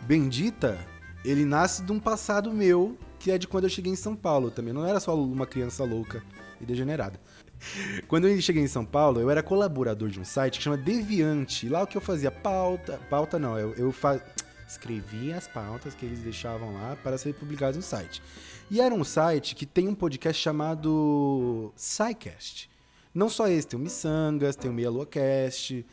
Bendita, 0.02 0.78
ele 1.24 1.46
nasce 1.46 1.82
de 1.82 1.92
um 1.92 1.98
passado 1.98 2.52
meu, 2.52 2.98
que 3.20 3.30
é 3.30 3.36
de 3.36 3.46
quando 3.46 3.64
eu 3.64 3.70
cheguei 3.70 3.92
em 3.92 3.96
São 3.96 4.16
Paulo 4.16 4.50
também. 4.50 4.72
Não 4.72 4.84
era 4.84 4.98
só 4.98 5.14
uma 5.14 5.46
criança 5.46 5.84
louca 5.84 6.24
e 6.58 6.64
degenerada. 6.64 7.20
Quando 8.08 8.26
eu 8.26 8.40
cheguei 8.40 8.62
em 8.62 8.66
São 8.66 8.84
Paulo, 8.84 9.20
eu 9.20 9.30
era 9.30 9.42
colaborador 9.42 10.08
de 10.08 10.18
um 10.18 10.24
site 10.24 10.56
que 10.56 10.64
chama 10.64 10.78
Deviante. 10.78 11.68
Lá 11.68 11.82
o 11.82 11.86
que 11.86 11.98
eu 11.98 12.00
fazia 12.00 12.30
pauta, 12.30 12.98
pauta 13.10 13.38
não, 13.38 13.58
eu, 13.58 13.74
eu 13.74 13.92
fa... 13.92 14.18
escrevia 14.66 15.36
as 15.36 15.46
pautas 15.46 15.94
que 15.94 16.06
eles 16.06 16.20
deixavam 16.20 16.72
lá 16.72 16.96
para 16.96 17.18
serem 17.18 17.38
publicadas 17.38 17.76
no 17.76 17.82
site. 17.82 18.22
E 18.70 18.80
era 18.80 18.94
um 18.94 19.04
site 19.04 19.54
que 19.54 19.66
tem 19.66 19.86
um 19.86 19.94
podcast 19.94 20.42
chamado 20.42 21.70
SciCast. 21.76 22.70
Não 23.12 23.28
só 23.28 23.48
esse, 23.48 23.68
tem 23.68 23.78
o 23.78 23.82
Missangas, 23.82 24.56
tem 24.56 24.70
o 24.70 24.74
Meia 24.74 24.88
Lua 24.88 25.04
Cast. 25.04 25.84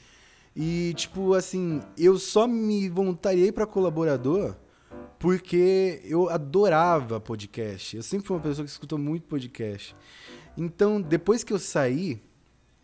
E, 0.55 0.93
tipo, 0.95 1.33
assim, 1.33 1.81
eu 1.97 2.17
só 2.17 2.47
me 2.47 2.87
voluntariei 2.87 3.51
para 3.51 3.65
colaborador 3.65 4.55
porque 5.19 6.01
eu 6.05 6.29
adorava 6.29 7.19
podcast. 7.19 7.95
Eu 7.97 8.03
sempre 8.03 8.27
fui 8.27 8.35
uma 8.37 8.43
pessoa 8.43 8.65
que 8.65 8.71
escutou 8.71 8.97
muito 8.99 9.23
podcast. 9.27 9.95
Então, 10.57 11.01
depois 11.01 11.43
que 11.43 11.51
eu 11.53 11.59
saí 11.59 12.21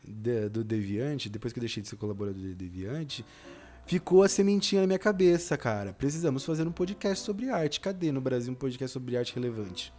da- 0.07 0.47
do 0.47 0.63
Deviante, 0.63 1.29
depois 1.29 1.53
que 1.53 1.59
eu 1.59 1.61
deixei 1.61 1.81
de 1.81 1.89
ser 1.89 1.95
colaborador 1.95 2.41
do 2.41 2.53
Deviante, 2.55 3.25
ficou 3.85 4.23
a 4.23 4.27
sementinha 4.29 4.81
na 4.81 4.87
minha 4.87 4.99
cabeça, 4.99 5.57
cara. 5.57 5.93
Precisamos 5.93 6.43
fazer 6.45 6.67
um 6.67 6.71
podcast 6.71 7.23
sobre 7.23 7.49
arte. 7.49 7.79
Cadê 7.79 8.11
no 8.11 8.21
Brasil 8.21 8.51
um 8.51 8.55
podcast 8.55 8.93
sobre 8.93 9.17
arte 9.17 9.33
relevante? 9.35 9.93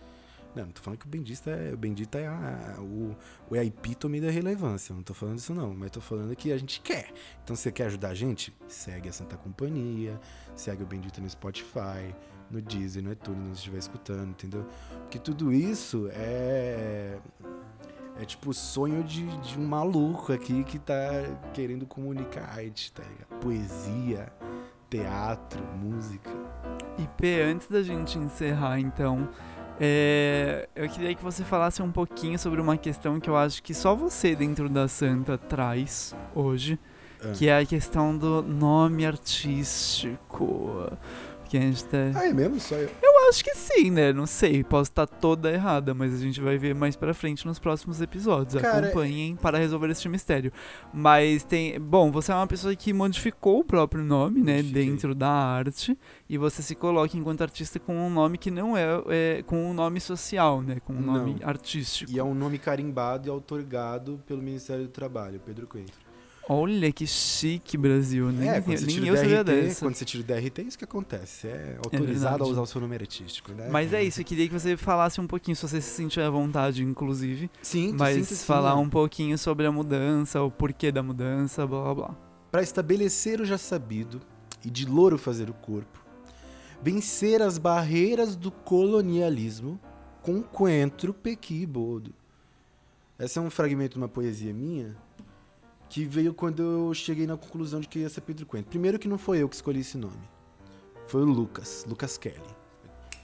Não, 0.54 0.64
não 0.64 0.72
tô 0.72 0.80
falando 0.80 0.98
que 0.98 1.06
o 1.06 1.08
Bendita 1.08 1.50
é, 1.50 1.72
o 1.72 1.76
Bendita 1.76 2.18
é 2.18 2.26
a, 2.26 2.76
o, 2.80 3.16
é 3.52 3.58
a 3.58 3.64
epítome 3.64 4.20
da 4.20 4.30
relevância. 4.30 4.94
Não 4.94 5.02
tô 5.02 5.14
falando 5.14 5.38
isso 5.38 5.54
não, 5.54 5.74
mas 5.74 5.90
tô 5.90 6.00
falando 6.00 6.34
que 6.36 6.52
a 6.52 6.56
gente 6.58 6.80
quer. 6.80 7.12
Então, 7.42 7.56
você 7.56 7.72
quer 7.72 7.86
ajudar 7.86 8.10
a 8.10 8.14
gente? 8.14 8.54
Segue 8.68 9.08
a 9.08 9.12
Santa 9.12 9.36
Companhia, 9.36 10.20
segue 10.54 10.82
o 10.82 10.86
Bendita 10.86 11.20
no 11.20 11.28
Spotify, 11.28 12.14
no 12.50 12.62
Deezer, 12.62 13.02
no 13.02 13.12
iTunes, 13.12 13.46
se 13.48 13.54
estiver 13.54 13.78
escutando, 13.78 14.30
entendeu? 14.30 14.64
Porque 15.02 15.18
tudo 15.18 15.52
isso 15.52 16.08
é 16.12 17.18
é 18.16 18.24
tipo 18.24 18.50
o 18.50 18.54
sonho 18.54 19.02
de, 19.02 19.26
de 19.38 19.58
um 19.58 19.66
maluco 19.66 20.32
aqui 20.32 20.62
que 20.62 20.78
tá 20.78 20.94
querendo 21.52 21.84
comunicar 21.84 22.44
arte, 22.56 22.92
tá 22.92 23.02
ligado? 23.02 23.40
Poesia, 23.40 24.32
teatro, 24.88 25.62
música. 25.76 26.30
E 26.96 27.08
P, 27.20 27.42
antes 27.42 27.66
da 27.66 27.82
gente 27.82 28.16
encerrar, 28.16 28.78
então, 28.78 29.28
é, 29.80 30.68
eu 30.74 30.88
queria 30.88 31.14
que 31.14 31.22
você 31.22 31.42
falasse 31.44 31.82
um 31.82 31.90
pouquinho 31.90 32.38
sobre 32.38 32.60
uma 32.60 32.76
questão 32.76 33.18
que 33.20 33.28
eu 33.28 33.36
acho 33.36 33.62
que 33.62 33.74
só 33.74 33.94
você 33.94 34.34
dentro 34.36 34.68
da 34.68 34.86
Santa 34.88 35.36
traz 35.36 36.14
hoje, 36.34 36.78
Ah. 37.24 37.32
que 37.32 37.48
é 37.48 37.58
a 37.58 37.64
questão 37.66 38.16
do 38.16 38.42
nome 38.42 39.04
artístico. 39.06 40.90
Gente 41.50 41.84
tá... 41.84 41.98
Ah, 42.14 42.26
é 42.26 42.32
mesmo? 42.32 42.58
Só 42.58 42.74
eu. 42.74 42.90
Eu 43.02 43.28
acho 43.28 43.44
que 43.44 43.54
sim, 43.54 43.90
né? 43.90 44.12
Não 44.12 44.26
sei, 44.26 44.62
posso 44.64 44.90
estar 44.90 45.06
toda 45.06 45.50
errada, 45.50 45.94
mas 45.94 46.12
a 46.12 46.18
gente 46.18 46.40
vai 46.40 46.58
ver 46.58 46.74
mais 46.74 46.96
pra 46.96 47.14
frente 47.14 47.46
nos 47.46 47.58
próximos 47.58 48.00
episódios. 48.00 48.60
Cara, 48.60 48.86
Acompanhem 48.88 49.36
para 49.36 49.58
resolver 49.58 49.90
este 49.90 50.08
mistério. 50.08 50.52
Mas 50.92 51.44
tem. 51.44 51.78
Bom, 51.80 52.10
você 52.10 52.32
é 52.32 52.34
uma 52.34 52.46
pessoa 52.46 52.74
que 52.74 52.92
modificou 52.92 53.60
o 53.60 53.64
próprio 53.64 54.02
nome, 54.02 54.42
né? 54.42 54.56
Modifiquei. 54.56 54.84
Dentro 54.86 55.14
da 55.14 55.30
arte. 55.30 55.96
E 56.28 56.36
você 56.36 56.62
se 56.62 56.74
coloca 56.74 57.16
enquanto 57.16 57.42
artista 57.42 57.78
com 57.78 57.94
um 57.96 58.10
nome 58.10 58.38
que 58.38 58.50
não 58.50 58.76
é, 58.76 58.86
é 59.08 59.42
com 59.42 59.70
um 59.70 59.72
nome 59.74 60.00
social, 60.00 60.60
né? 60.62 60.80
Com 60.84 60.94
um 60.94 61.00
nome 61.00 61.36
Não. 61.40 61.48
artístico. 61.48 62.10
E 62.10 62.18
é 62.18 62.24
um 62.24 62.34
nome 62.34 62.58
carimbado 62.58 63.28
e 63.28 63.30
outorgado 63.30 64.20
pelo 64.26 64.42
Ministério 64.42 64.84
do 64.84 64.90
Trabalho, 64.90 65.40
Pedro 65.44 65.66
Coentro. 65.66 66.03
Olha 66.48 66.92
que 66.92 67.06
chique, 67.06 67.76
Brasil. 67.76 68.30
Nem, 68.30 68.48
é, 68.48 68.60
quando 68.60 68.76
você 68.76 68.86
nem 68.86 68.94
tira 68.96 69.06
eu 69.06 69.14
o 69.14 69.16
sabia 69.16 69.44
DRT, 69.44 69.62
dessa. 69.62 69.84
quando 69.84 69.94
você 69.94 70.04
tira 70.04 70.22
o 70.22 70.26
DRT, 70.26 70.60
é 70.60 70.64
isso 70.64 70.78
que 70.78 70.84
acontece. 70.84 71.48
É 71.48 71.76
autorizado 71.78 72.30
verdade. 72.30 72.42
a 72.42 72.52
usar 72.52 72.60
o 72.60 72.66
seu 72.66 72.80
nome 72.80 72.94
artístico, 72.94 73.52
né? 73.52 73.68
Mas 73.70 73.92
é 73.92 74.02
isso, 74.02 74.20
eu 74.20 74.24
queria 74.24 74.46
que 74.46 74.52
você 74.52 74.76
falasse 74.76 75.20
um 75.20 75.26
pouquinho, 75.26 75.56
se 75.56 75.62
você 75.62 75.80
se 75.80 75.90
sentir 75.90 76.20
à 76.20 76.28
vontade, 76.28 76.82
inclusive. 76.82 77.50
Sim, 77.62 77.94
Mas 77.98 78.26
sim, 78.26 78.34
sim, 78.34 78.44
falar 78.44 78.76
um 78.76 78.88
pouquinho 78.88 79.38
sobre 79.38 79.66
a 79.66 79.72
mudança, 79.72 80.42
o 80.42 80.50
porquê 80.50 80.92
da 80.92 81.02
mudança, 81.02 81.66
blá 81.66 81.82
blá 81.82 81.94
blá. 81.94 82.16
Para 82.50 82.62
estabelecer 82.62 83.40
o 83.40 83.44
já 83.44 83.56
sabido 83.58 84.20
e 84.64 84.70
de 84.70 84.84
louro 84.86 85.16
fazer 85.16 85.48
o 85.48 85.54
corpo, 85.54 86.04
vencer 86.82 87.40
as 87.40 87.56
barreiras 87.56 88.36
do 88.36 88.50
colonialismo 88.50 89.80
com 90.22 90.42
coentro, 90.42 91.14
pequi 91.14 91.62
e 91.62 91.66
bodo. 91.66 92.12
Esse 93.18 93.38
é 93.38 93.42
um 93.42 93.50
fragmento 93.50 93.94
de 93.94 93.98
uma 93.98 94.08
poesia 94.08 94.52
minha 94.52 94.96
que 95.88 96.04
veio 96.04 96.34
quando 96.34 96.62
eu 96.62 96.94
cheguei 96.94 97.26
na 97.26 97.36
conclusão 97.36 97.80
de 97.80 97.88
que 97.88 98.00
ia 98.00 98.08
ser 98.08 98.20
Pedro 98.22 98.46
Coentro. 98.46 98.70
Primeiro 98.70 98.98
que 98.98 99.08
não 99.08 99.18
foi 99.18 99.38
eu 99.38 99.48
que 99.48 99.54
escolhi 99.54 99.80
esse 99.80 99.96
nome. 99.96 100.28
Foi 101.06 101.22
o 101.22 101.24
Lucas, 101.24 101.84
Lucas 101.88 102.16
Kelly. 102.16 102.40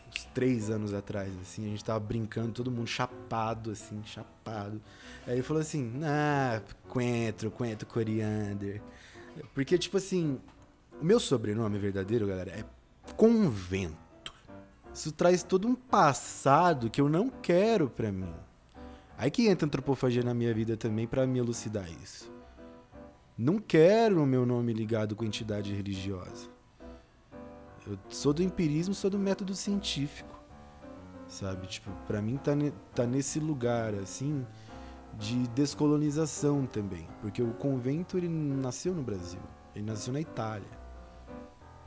Uns 0.09 0.25
três 0.35 0.71
anos 0.71 0.93
atrás, 0.93 1.33
assim, 1.41 1.65
a 1.67 1.69
gente 1.69 1.85
tava 1.85 2.01
brincando, 2.01 2.53
todo 2.53 2.71
mundo 2.71 2.87
chapado, 2.87 3.71
assim, 3.71 4.03
chapado. 4.05 4.81
Aí 5.27 5.35
ele 5.35 5.43
falou 5.43 5.61
assim, 5.61 5.93
ah, 6.05 6.61
Coentro, 6.89 7.51
Coentro 7.51 7.87
Coriander. 7.87 8.83
Porque, 9.55 9.79
tipo 9.79 9.97
assim, 9.97 10.39
o 11.01 11.05
meu 11.05 11.21
sobrenome 11.21 11.79
verdadeiro, 11.79 12.27
galera, 12.27 12.51
é 12.51 12.65
Convento. 13.17 14.33
Isso 14.93 15.13
traz 15.13 15.43
todo 15.43 15.67
um 15.69 15.75
passado 15.75 16.91
que 16.91 17.01
eu 17.01 17.09
não 17.09 17.29
quero 17.29 17.89
pra 17.89 18.11
mim. 18.11 18.33
Aí 19.17 19.31
que 19.31 19.49
entra 19.49 19.67
antropofagia 19.67 20.23
na 20.23 20.35
minha 20.35 20.53
vida 20.53 20.77
também 20.77 21.07
pra 21.07 21.27
me 21.27 21.39
elucidar 21.39 21.89
isso. 22.03 22.31
Não 23.43 23.59
quero 23.59 24.23
o 24.23 24.27
meu 24.27 24.45
nome 24.45 24.71
ligado 24.71 25.17
com 25.17 25.25
entidade 25.25 25.75
religiosa. 25.75 26.51
Eu 27.87 27.99
sou 28.11 28.35
do 28.35 28.43
empirismo, 28.43 28.93
sou 28.93 29.09
do 29.09 29.19
método 29.19 29.55
científico. 29.55 30.39
Sabe? 31.27 31.67
Tipo, 31.67 31.91
pra 32.07 32.21
mim 32.21 32.37
tá, 32.37 32.55
ne- 32.55 32.75
tá 32.95 33.07
nesse 33.07 33.41
lugar, 33.41 33.95
assim, 33.95 34.47
de 35.19 35.49
descolonização 35.49 36.67
também. 36.67 37.09
Porque 37.23 37.43
o 37.43 37.55
convento, 37.55 38.19
ele 38.19 38.29
nasceu 38.29 38.95
no 38.95 39.03
Brasil. 39.03 39.41
Ele 39.75 39.87
nasceu 39.87 40.13
na 40.13 40.21
Itália. 40.21 40.69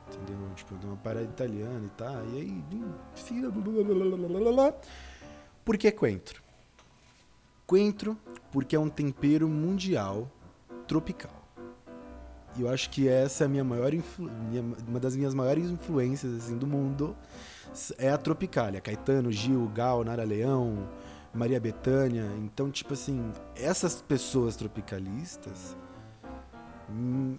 Entendeu? 0.08 0.36
Tipo, 0.56 0.76
de 0.76 0.86
uma 0.86 0.96
parada 0.96 1.26
italiana 1.26 1.86
e 1.86 1.90
tá. 1.90 2.20
E 2.32 2.36
aí, 2.40 2.64
blá. 2.68 2.88
Por 5.64 5.78
que 5.78 5.92
coentro? 5.92 6.42
Coentro, 7.64 8.18
porque 8.50 8.74
é 8.74 8.80
um 8.80 8.88
tempero 8.88 9.48
mundial 9.48 10.28
tropical. 10.88 11.43
E 12.56 12.62
eu 12.62 12.68
acho 12.68 12.88
que 12.90 13.08
essa 13.08 13.44
é 13.44 13.46
a 13.46 13.48
minha 13.48 13.64
maior 13.64 13.92
influ- 13.92 14.30
uma 14.86 15.00
das 15.00 15.16
minhas 15.16 15.34
maiores 15.34 15.70
influências 15.70 16.36
assim, 16.36 16.56
do 16.56 16.66
mundo 16.66 17.16
é 17.98 18.10
a 18.10 18.18
Tropicália. 18.18 18.80
Caetano, 18.80 19.32
Gil, 19.32 19.68
Gal, 19.74 20.04
Nara 20.04 20.24
Leão, 20.24 20.88
Maria 21.34 21.58
Bethânia. 21.58 22.24
Então, 22.38 22.70
tipo 22.70 22.92
assim, 22.94 23.32
essas 23.56 24.00
pessoas 24.00 24.54
tropicalistas 24.54 25.76
hum, 26.88 27.36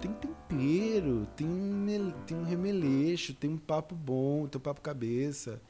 tem 0.00 0.12
tempero, 0.12 1.26
tem 1.34 1.46
um, 1.48 2.12
tem 2.24 2.36
um 2.36 2.44
remeleixo, 2.44 3.34
tem 3.34 3.50
um 3.50 3.58
papo 3.58 3.94
bom, 3.94 4.46
tem 4.46 4.58
um 4.58 4.62
papo 4.62 4.80
cabeça, 4.80 5.60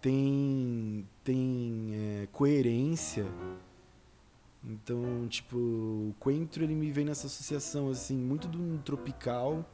tem, 0.00 1.06
tem 1.22 1.90
é, 1.94 2.28
coerência. 2.32 3.24
Então, 4.64 5.26
tipo, 5.28 5.56
o 5.56 6.14
coentro 6.20 6.62
ele 6.62 6.74
me 6.74 6.90
vem 6.90 7.04
nessa 7.04 7.26
associação 7.26 7.90
assim, 7.90 8.16
muito 8.16 8.46
do 8.46 8.62
um 8.62 8.78
tropical, 8.78 9.64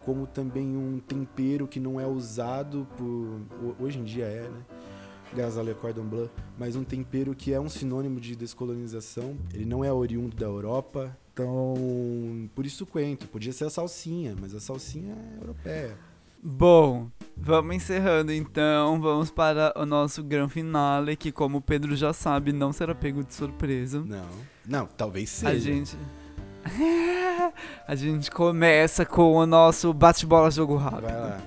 como 0.00 0.26
também 0.26 0.76
um 0.76 1.00
tempero 1.00 1.66
que 1.66 1.80
não 1.80 1.98
é 2.00 2.06
usado 2.06 2.86
por 2.96 3.04
ho- 3.04 3.76
hoje 3.80 3.98
em 3.98 4.04
dia 4.04 4.26
é, 4.26 4.42
né? 4.48 4.62
Gazale 5.34 5.74
cordon 5.74 6.04
bleu, 6.04 6.30
mas 6.56 6.76
um 6.76 6.84
tempero 6.84 7.34
que 7.34 7.52
é 7.52 7.58
um 7.60 7.68
sinônimo 7.68 8.20
de 8.20 8.36
descolonização. 8.36 9.36
Ele 9.52 9.64
não 9.64 9.82
é 9.84 9.92
oriundo 9.92 10.36
da 10.36 10.46
Europa, 10.46 11.16
então 11.32 11.74
por 12.54 12.64
isso 12.64 12.84
o 12.84 12.86
coentro. 12.86 13.26
Podia 13.28 13.52
ser 13.52 13.64
a 13.64 13.70
salsinha, 13.70 14.36
mas 14.40 14.54
a 14.54 14.60
salsinha 14.60 15.14
é 15.14 15.42
europeia. 15.42 15.98
Bom, 16.40 17.10
vamos 17.36 17.76
encerrando 17.76 18.32
então. 18.32 19.00
Vamos 19.00 19.30
para 19.30 19.72
o 19.76 19.84
nosso 19.84 20.22
grande 20.22 20.52
finale, 20.52 21.16
que, 21.16 21.30
como 21.30 21.58
o 21.58 21.60
Pedro 21.60 21.94
já 21.94 22.12
sabe, 22.12 22.52
não 22.52 22.72
será 22.72 22.94
pego 22.94 23.22
de 23.22 23.34
surpresa. 23.34 24.02
Não, 24.04 24.28
não, 24.66 24.86
talvez 24.86 25.28
seja. 25.30 25.50
A 25.50 25.58
gente. 25.58 25.96
A 27.86 27.94
gente 27.94 28.30
começa 28.30 29.06
com 29.06 29.36
o 29.36 29.46
nosso 29.46 29.92
bate-bola 29.94 30.50
jogo 30.50 30.76
rápido. 30.76 31.02
Vai 31.02 31.20
lá. 31.20 31.40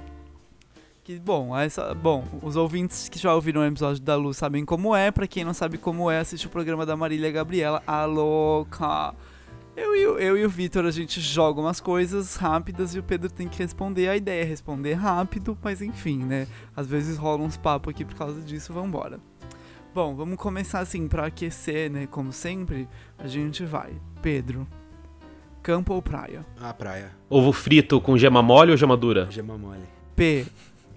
Que 1.04 1.20
bom, 1.20 1.58
essa, 1.58 1.94
bom, 1.96 2.24
os 2.42 2.56
ouvintes 2.56 3.10
que 3.10 3.18
já 3.18 3.34
ouviram 3.34 3.62
o 3.62 3.66
episódio 3.66 4.02
da 4.02 4.16
Lu 4.16 4.32
sabem 4.34 4.64
como 4.64 4.96
é. 4.96 5.10
Pra 5.10 5.28
quem 5.28 5.44
não 5.44 5.56
sabe 5.56 5.78
como 5.78 6.10
é, 6.10 6.20
assiste 6.20 6.46
o 6.46 6.52
programa 6.52 6.86
da 6.86 6.96
Marília 6.96 7.32
Gabriela, 7.32 7.82
a 7.88 8.06
louca. 8.06 9.14
Eu 9.82 9.96
e, 9.96 10.08
o- 10.08 10.18
eu 10.20 10.38
e 10.38 10.46
o 10.46 10.50
Vitor, 10.50 10.86
a 10.86 10.92
gente 10.92 11.22
joga 11.22 11.62
umas 11.62 11.80
coisas 11.80 12.36
rápidas 12.36 12.94
e 12.96 13.00
o 13.00 13.04
Pedro 13.04 13.30
tem 13.32 13.48
que 13.48 13.60
responder. 13.60 14.10
A 14.10 14.18
ideia 14.18 14.42
é 14.42 14.46
responder 14.46 14.94
rápido, 14.96 15.58
mas 15.64 15.82
enfim, 15.82 16.18
né? 16.18 16.48
Às 16.76 16.88
vezes 16.88 17.18
rola 17.18 17.44
uns 17.44 17.56
papos 17.56 17.92
aqui 17.92 18.04
por 18.04 18.16
causa 18.16 18.42
disso, 18.42 18.74
vambora. 18.74 19.20
Bom, 19.96 20.16
vamos 20.16 20.38
começar 20.38 20.80
assim, 20.80 21.08
pra 21.08 21.28
aquecer, 21.28 21.90
né? 21.90 22.08
Como 22.08 22.32
sempre, 22.34 22.88
a 23.18 23.28
gente 23.28 23.64
vai. 23.64 23.94
Pedro, 24.22 24.68
campo 25.64 25.94
ou 25.94 26.02
praia? 26.02 26.46
A 26.62 26.74
praia, 26.74 27.12
Ovo 27.30 27.52
frito 27.54 28.00
com 28.02 28.18
gema 28.18 28.42
mole 28.44 28.72
ou 28.72 28.78
gema 28.78 28.98
dura? 28.98 29.28
gema 29.32 29.58
mole. 29.58 29.84
P. 30.16 30.46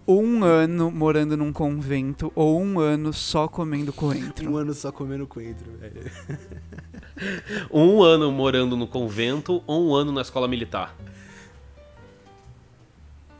Um 0.06 0.42
ano 0.42 0.90
morando 0.90 1.36
num 1.36 1.52
convento 1.52 2.32
ou 2.34 2.60
um 2.60 2.80
ano 2.80 3.12
só 3.12 3.46
comendo 3.46 3.92
coentro? 3.92 4.50
Um 4.50 4.56
ano 4.56 4.74
só 4.74 4.90
comendo 4.90 5.26
coentro, 5.26 5.70
velho. 5.78 6.10
Um 7.70 8.02
ano 8.02 8.32
morando 8.32 8.76
no 8.76 8.86
convento 8.86 9.62
ou 9.66 9.90
um 9.90 9.94
ano 9.94 10.10
na 10.10 10.22
escola 10.22 10.48
militar? 10.48 10.96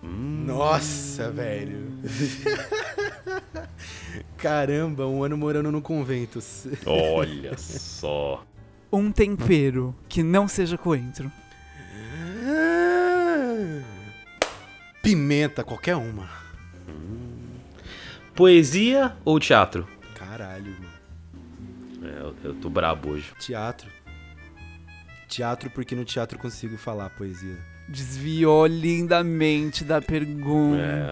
Nossa, 0.02 1.30
velho. 1.30 1.92
Caramba, 4.36 5.06
um 5.06 5.24
ano 5.24 5.36
morando 5.36 5.72
no 5.72 5.80
convento. 5.80 6.38
Olha 6.86 7.56
só. 7.58 8.44
Um 8.92 9.10
tempero 9.10 9.94
que 10.08 10.22
não 10.22 10.46
seja 10.46 10.76
coentro. 10.76 11.32
Pimenta, 15.02 15.64
qualquer 15.64 15.96
uma. 15.96 16.41
Poesia 18.34 19.14
ou 19.24 19.38
teatro? 19.38 19.86
Caralho, 20.14 20.72
irmão. 20.72 20.90
É, 22.02 22.20
eu, 22.20 22.34
eu 22.44 22.54
tô 22.54 22.70
brabo 22.70 23.10
hoje. 23.10 23.30
Teatro. 23.38 23.90
Teatro 25.28 25.70
porque 25.70 25.94
no 25.94 26.04
teatro 26.04 26.38
eu 26.38 26.42
consigo 26.42 26.78
falar 26.78 27.10
poesia. 27.10 27.58
Desviou 27.88 28.66
lindamente 28.66 29.84
da 29.84 30.00
pergunta. 30.00 31.10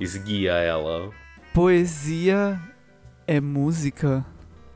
Esguia 0.00 0.52
ela. 0.52 1.10
Poesia 1.52 2.58
é 3.26 3.38
música? 3.40 4.24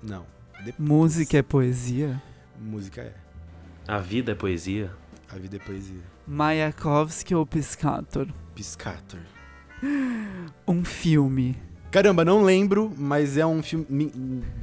Não. 0.03 0.27
Depois. 0.63 0.89
Música 0.89 1.39
é 1.39 1.43
poesia? 1.43 2.23
Música 2.59 3.01
é. 3.01 3.15
A 3.89 3.99
vida 3.99 4.33
é 4.33 4.35
poesia? 4.35 4.91
A 5.33 5.37
vida 5.37 5.57
é 5.57 5.59
poesia. 5.59 6.03
Mayakovsky 6.27 7.35
ou 7.35 7.47
Piscator? 7.47 8.29
Piscator. 8.55 9.21
Um 10.67 10.85
filme. 10.85 11.57
Caramba, 11.91 12.25
não 12.25 12.43
lembro, 12.43 12.93
mas 12.97 13.37
é 13.39 13.47
um 13.47 13.63
filme 13.63 14.13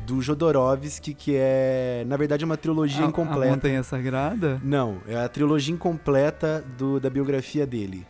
do 0.06 0.22
Jodorowsky 0.22 1.14
que 1.14 1.36
é, 1.36 2.04
na 2.08 2.16
verdade, 2.18 2.44
uma 2.46 2.58
trilogia 2.58 3.02
A- 3.04 3.06
A 3.06 3.10
incompleta. 3.10 3.52
Montanha 3.56 3.82
Sagrada? 3.84 4.62
Não, 4.64 4.98
é 5.08 5.16
a 5.16 5.28
trilogia 5.30 5.74
incompleta 5.74 6.64
do, 6.78 7.00
da 7.00 7.10
biografia 7.10 7.66
dele. 7.66 8.06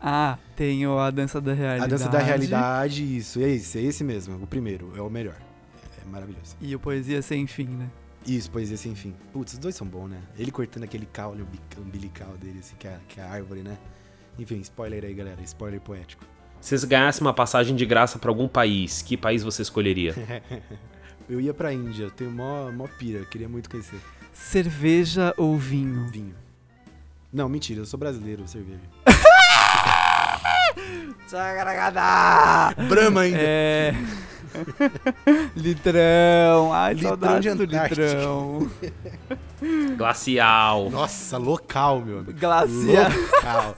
Ah, 0.00 0.36
tem 0.54 0.86
o 0.86 0.98
A 0.98 1.10
Dança 1.10 1.40
da 1.40 1.54
Realidade. 1.54 1.84
A 1.84 1.86
Dança 1.86 2.08
da 2.10 2.18
Realidade, 2.18 3.16
isso, 3.16 3.40
é 3.40 3.48
esse, 3.48 3.78
é 3.78 3.82
esse 3.82 4.04
mesmo, 4.04 4.42
o 4.42 4.46
primeiro, 4.46 4.92
é 4.96 5.00
o 5.00 5.08
melhor. 5.08 5.36
É 6.04 6.10
maravilhoso. 6.10 6.56
E 6.60 6.74
o 6.74 6.78
Poesia 6.78 7.22
Sem 7.22 7.46
Fim, 7.46 7.68
né? 7.68 7.88
Isso, 8.26 8.50
poesia 8.50 8.78
sem 8.78 8.94
fim. 8.94 9.14
Putz, 9.34 9.52
os 9.52 9.58
dois 9.58 9.74
são 9.74 9.86
bons, 9.86 10.08
né? 10.08 10.16
Ele 10.38 10.50
cortando 10.50 10.84
aquele 10.84 11.04
caule 11.04 11.42
umbi- 11.42 11.60
umbilical 11.78 12.30
dele, 12.40 12.58
assim, 12.60 12.74
que 12.78 12.88
é, 12.88 12.96
que 13.06 13.20
é 13.20 13.22
a 13.22 13.30
árvore, 13.30 13.60
né? 13.62 13.76
Enfim, 14.38 14.58
spoiler 14.60 15.04
aí, 15.04 15.14
galera, 15.14 15.40
spoiler 15.42 15.80
poético. 15.80 16.24
Se 16.60 16.70
vocês 16.70 16.84
ganhassem 16.84 17.20
uma 17.20 17.34
passagem 17.34 17.76
de 17.76 17.84
graça 17.84 18.18
pra 18.18 18.30
algum 18.30 18.48
país, 18.48 19.02
que 19.02 19.16
país 19.16 19.42
você 19.42 19.62
escolheria? 19.62 20.14
Eu 21.28 21.40
ia 21.40 21.54
pra 21.54 21.72
Índia, 21.72 22.10
tenho 22.10 22.30
mó, 22.30 22.70
mó 22.70 22.86
pira, 22.86 23.24
queria 23.24 23.48
muito 23.48 23.70
conhecer. 23.70 23.98
Cerveja 24.32 25.32
ou 25.38 25.56
vinho? 25.56 26.06
Vinho. 26.08 26.34
Não, 27.32 27.48
mentira, 27.48 27.80
eu 27.80 27.86
sou 27.86 27.98
brasileiro, 27.98 28.46
cerveja. 28.46 28.80
Brahma 32.88 33.22
ainda. 33.22 33.38
É. 33.40 33.94
litrão. 35.56 36.72
Ai, 36.72 36.94
Litrão 36.94 37.10
saudades 37.10 37.52
de 37.52 37.58
do 37.58 37.64
litrão. 37.64 38.70
Glacial. 39.96 40.90
Nossa, 40.90 41.38
local, 41.38 42.00
meu 42.00 42.18
amigo. 42.18 42.38
Glacial. 42.38 43.10
Local. 43.34 43.76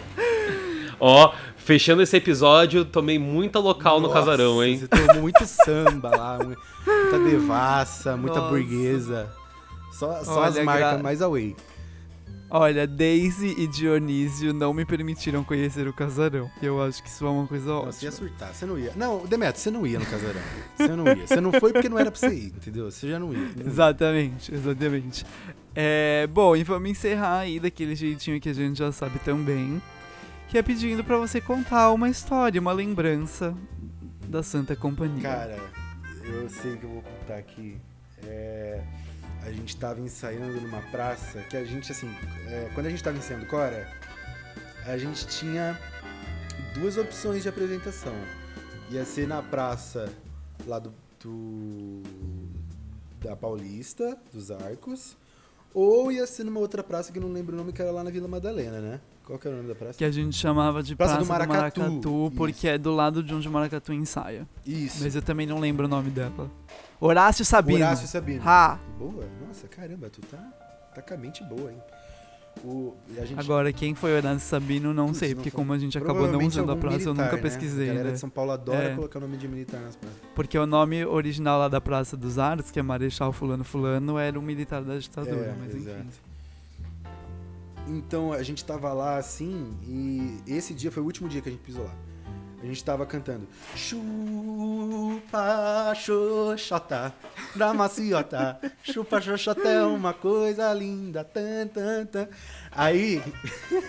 Ó, 1.00 1.32
fechando 1.56 2.02
esse 2.02 2.16
episódio, 2.16 2.84
tomei 2.84 3.18
muita 3.18 3.58
local 3.58 4.00
no 4.00 4.08
Nossa, 4.08 4.20
casarão, 4.20 4.62
hein? 4.62 4.78
Você 4.78 4.88
tomou 4.88 5.22
muito 5.22 5.44
samba 5.46 6.10
lá, 6.10 6.38
mu- 6.38 6.56
muita 6.86 7.18
devassa, 7.24 8.16
muita 8.16 8.38
Nossa. 8.40 8.50
burguesa. 8.50 9.30
Só, 9.92 10.22
só 10.22 10.44
as 10.44 10.56
Olha, 10.56 10.64
marcas 10.64 10.92
gra- 10.94 11.02
mais 11.02 11.22
away. 11.22 11.56
Olha, 12.50 12.84
Daisy 12.84 13.54
e 13.56 13.66
Dionísio 13.68 14.52
não 14.52 14.74
me 14.74 14.84
permitiram 14.84 15.44
conhecer 15.44 15.86
o 15.86 15.92
casarão. 15.92 16.50
E 16.60 16.66
eu 16.66 16.82
acho 16.82 17.00
que 17.00 17.08
isso 17.08 17.24
é 17.24 17.28
uma 17.30 17.46
coisa 17.46 17.66
Nossa, 17.66 17.92
você 17.92 18.06
ia 18.06 18.10
ótima. 18.10 18.28
surtar, 18.28 18.52
você 18.54 18.66
não 18.66 18.76
ia. 18.78 18.92
Não, 18.96 19.24
Demetrio, 19.24 19.60
você 19.62 19.70
não 19.70 19.86
ia 19.86 19.98
no 20.00 20.06
casarão. 20.06 20.40
Você 20.76 20.88
não 20.88 21.06
ia. 21.06 21.26
Você 21.26 21.40
não 21.40 21.52
foi 21.52 21.72
porque 21.72 21.88
não 21.88 21.98
era 21.98 22.10
pra 22.10 22.18
você 22.18 22.34
ir, 22.34 22.46
entendeu? 22.46 22.90
Você 22.90 23.08
já 23.08 23.20
não 23.20 23.32
ia. 23.32 23.38
Não 23.38 23.62
ia. 23.62 23.66
Exatamente, 23.66 24.52
exatamente. 24.52 25.24
É, 25.76 26.26
bom, 26.26 26.56
e 26.56 26.64
vamos 26.64 26.90
encerrar 26.90 27.38
aí 27.38 27.60
daquele 27.60 27.94
jeitinho 27.94 28.40
que 28.40 28.48
a 28.48 28.52
gente 28.52 28.78
já 28.78 28.90
sabe 28.90 29.20
também. 29.20 29.80
Que 30.48 30.58
é 30.58 30.62
pedindo 30.62 31.04
pra 31.04 31.16
você 31.16 31.40
contar 31.40 31.92
uma 31.92 32.10
história, 32.10 32.60
uma 32.60 32.72
lembrança 32.72 33.54
da 34.26 34.42
Santa 34.42 34.74
Companhia. 34.74 35.22
Cara, 35.22 35.56
eu 36.24 36.50
sei 36.50 36.76
que 36.76 36.82
eu 36.82 36.90
vou 36.90 37.02
contar 37.02 37.36
aqui. 37.36 37.76
É, 38.26 38.82
a 39.44 39.50
gente 39.50 39.76
tava 39.76 40.00
ensaiando 40.00 40.60
numa 40.60 40.80
praça 40.90 41.40
que 41.48 41.56
a 41.56 41.64
gente, 41.64 41.90
assim, 41.92 42.08
é, 42.46 42.70
quando 42.74 42.86
a 42.86 42.90
gente 42.90 43.02
tava 43.02 43.16
ensaiando 43.18 43.46
Cora, 43.46 43.88
a 44.86 44.96
gente 44.98 45.26
tinha 45.26 45.78
duas 46.74 46.96
opções 46.96 47.42
de 47.42 47.48
apresentação. 47.48 48.14
Ia 48.90 49.04
ser 49.04 49.26
na 49.26 49.42
praça 49.42 50.12
lá 50.66 50.78
do, 50.78 50.92
do- 51.22 52.02
da 53.20 53.36
Paulista, 53.36 54.16
dos 54.32 54.50
Arcos, 54.50 55.16
ou 55.72 56.10
ia 56.10 56.26
ser 56.26 56.44
numa 56.44 56.58
outra 56.60 56.82
praça 56.82 57.12
que 57.12 57.18
eu 57.18 57.22
não 57.22 57.32
lembro 57.32 57.54
o 57.54 57.58
nome, 57.58 57.72
que 57.72 57.80
era 57.80 57.90
lá 57.90 58.02
na 58.02 58.10
Vila 58.10 58.26
Madalena, 58.26 58.80
né? 58.80 59.00
Qual 59.24 59.38
que 59.38 59.46
era 59.46 59.54
o 59.54 59.58
nome 59.58 59.68
da 59.68 59.76
praça? 59.76 59.96
Que 59.96 60.04
a 60.04 60.10
gente 60.10 60.34
chamava 60.36 60.82
de 60.82 60.96
Praça 60.96 61.14
Praça, 61.14 61.24
do 61.24 61.26
do 61.26 61.48
Maracatu, 61.48 61.80
Maracatu, 61.80 62.32
porque 62.36 62.66
é 62.66 62.76
do 62.76 62.90
lado 62.92 63.22
de 63.22 63.32
onde 63.32 63.46
o 63.46 63.50
Maracatu 63.50 63.92
ensaia. 63.92 64.48
Isso. 64.66 65.04
Mas 65.04 65.14
eu 65.14 65.22
também 65.22 65.46
não 65.46 65.60
lembro 65.60 65.86
o 65.86 65.88
nome 65.88 66.10
dela. 66.10 66.50
Horácio 67.00 67.44
Sabino. 67.44 67.78
Horácio 67.78 68.06
Sabino. 68.06 68.42
Ha! 68.44 68.78
Boa. 68.98 69.24
Nossa, 69.46 69.66
caramba, 69.68 70.10
tu 70.10 70.20
tá, 70.22 70.38
tá 70.94 71.00
com 71.02 71.14
a 71.14 71.16
mente 71.16 71.42
boa, 71.44 71.70
hein? 71.72 71.78
O, 72.64 72.94
e 73.08 73.18
a 73.18 73.24
gente, 73.24 73.38
Agora, 73.40 73.72
quem 73.72 73.94
foi 73.94 74.14
Horácio 74.14 74.40
Sabino, 74.46 74.92
não 74.92 75.06
Putz, 75.06 75.18
sei, 75.18 75.28
não 75.30 75.36
porque 75.36 75.50
foi- 75.50 75.56
como 75.58 75.72
a 75.72 75.78
gente 75.78 75.96
acabou 75.96 76.26
não 76.30 76.40
usando 76.46 76.70
a 76.72 76.76
praça, 76.76 76.96
eu 76.96 77.14
militar, 77.14 77.24
nunca 77.24 77.36
né? 77.36 77.42
pesquisei, 77.42 77.84
A 77.86 77.92
galera 77.92 78.08
né? 78.08 78.14
de 78.14 78.20
São 78.20 78.28
Paulo 78.28 78.50
adora 78.50 78.90
É. 78.90 78.94
colocar 78.94 79.18
o 79.18 79.22
nome 79.22 79.36
de 79.38 79.48
militar 79.48 79.80
nas 79.80 79.96
praças. 79.96 80.18
Porque 80.34 80.58
o 80.58 80.66
nome 80.66 81.04
original 81.06 81.58
lá 81.58 81.68
da 81.68 81.80
Praça 81.80 82.16
dos 82.16 82.38
Arcos, 82.38 82.70
que 82.70 82.78
é 82.78 82.82
Marechal 82.82 83.32
Fulano 83.32 83.64
Fulano, 83.64 84.18
era 84.18 84.38
um 84.38 84.42
militar 84.42 84.82
da 84.82 84.98
ditadura, 84.98 85.36
É, 85.36 85.54
mas 85.58 85.74
enfim. 85.74 85.88
exato. 85.88 86.30
Então 87.88 88.32
a 88.32 88.42
gente 88.42 88.64
tava 88.64 88.92
lá 88.92 89.16
assim, 89.16 89.74
e 89.86 90.40
esse 90.46 90.74
dia 90.74 90.92
foi 90.92 91.02
o 91.02 91.06
último 91.06 91.28
dia 91.28 91.40
que 91.40 91.48
a 91.48 91.52
gente 91.52 91.62
pisou 91.62 91.84
lá. 91.84 91.94
A 92.62 92.66
gente 92.66 92.84
tava 92.84 93.06
cantando 93.06 93.48
Chupa 93.74 93.94
Xoxota 95.94 97.12
da 97.56 97.72
maciota 97.72 98.60
Chupa 98.82 99.18
Xoxota 99.20 99.66
é 99.66 99.82
uma 99.82 100.12
coisa 100.12 100.72
linda 100.74 101.24
tan, 101.24 101.66
tan, 101.68 102.04
tan. 102.06 102.28
Aí 102.70 103.22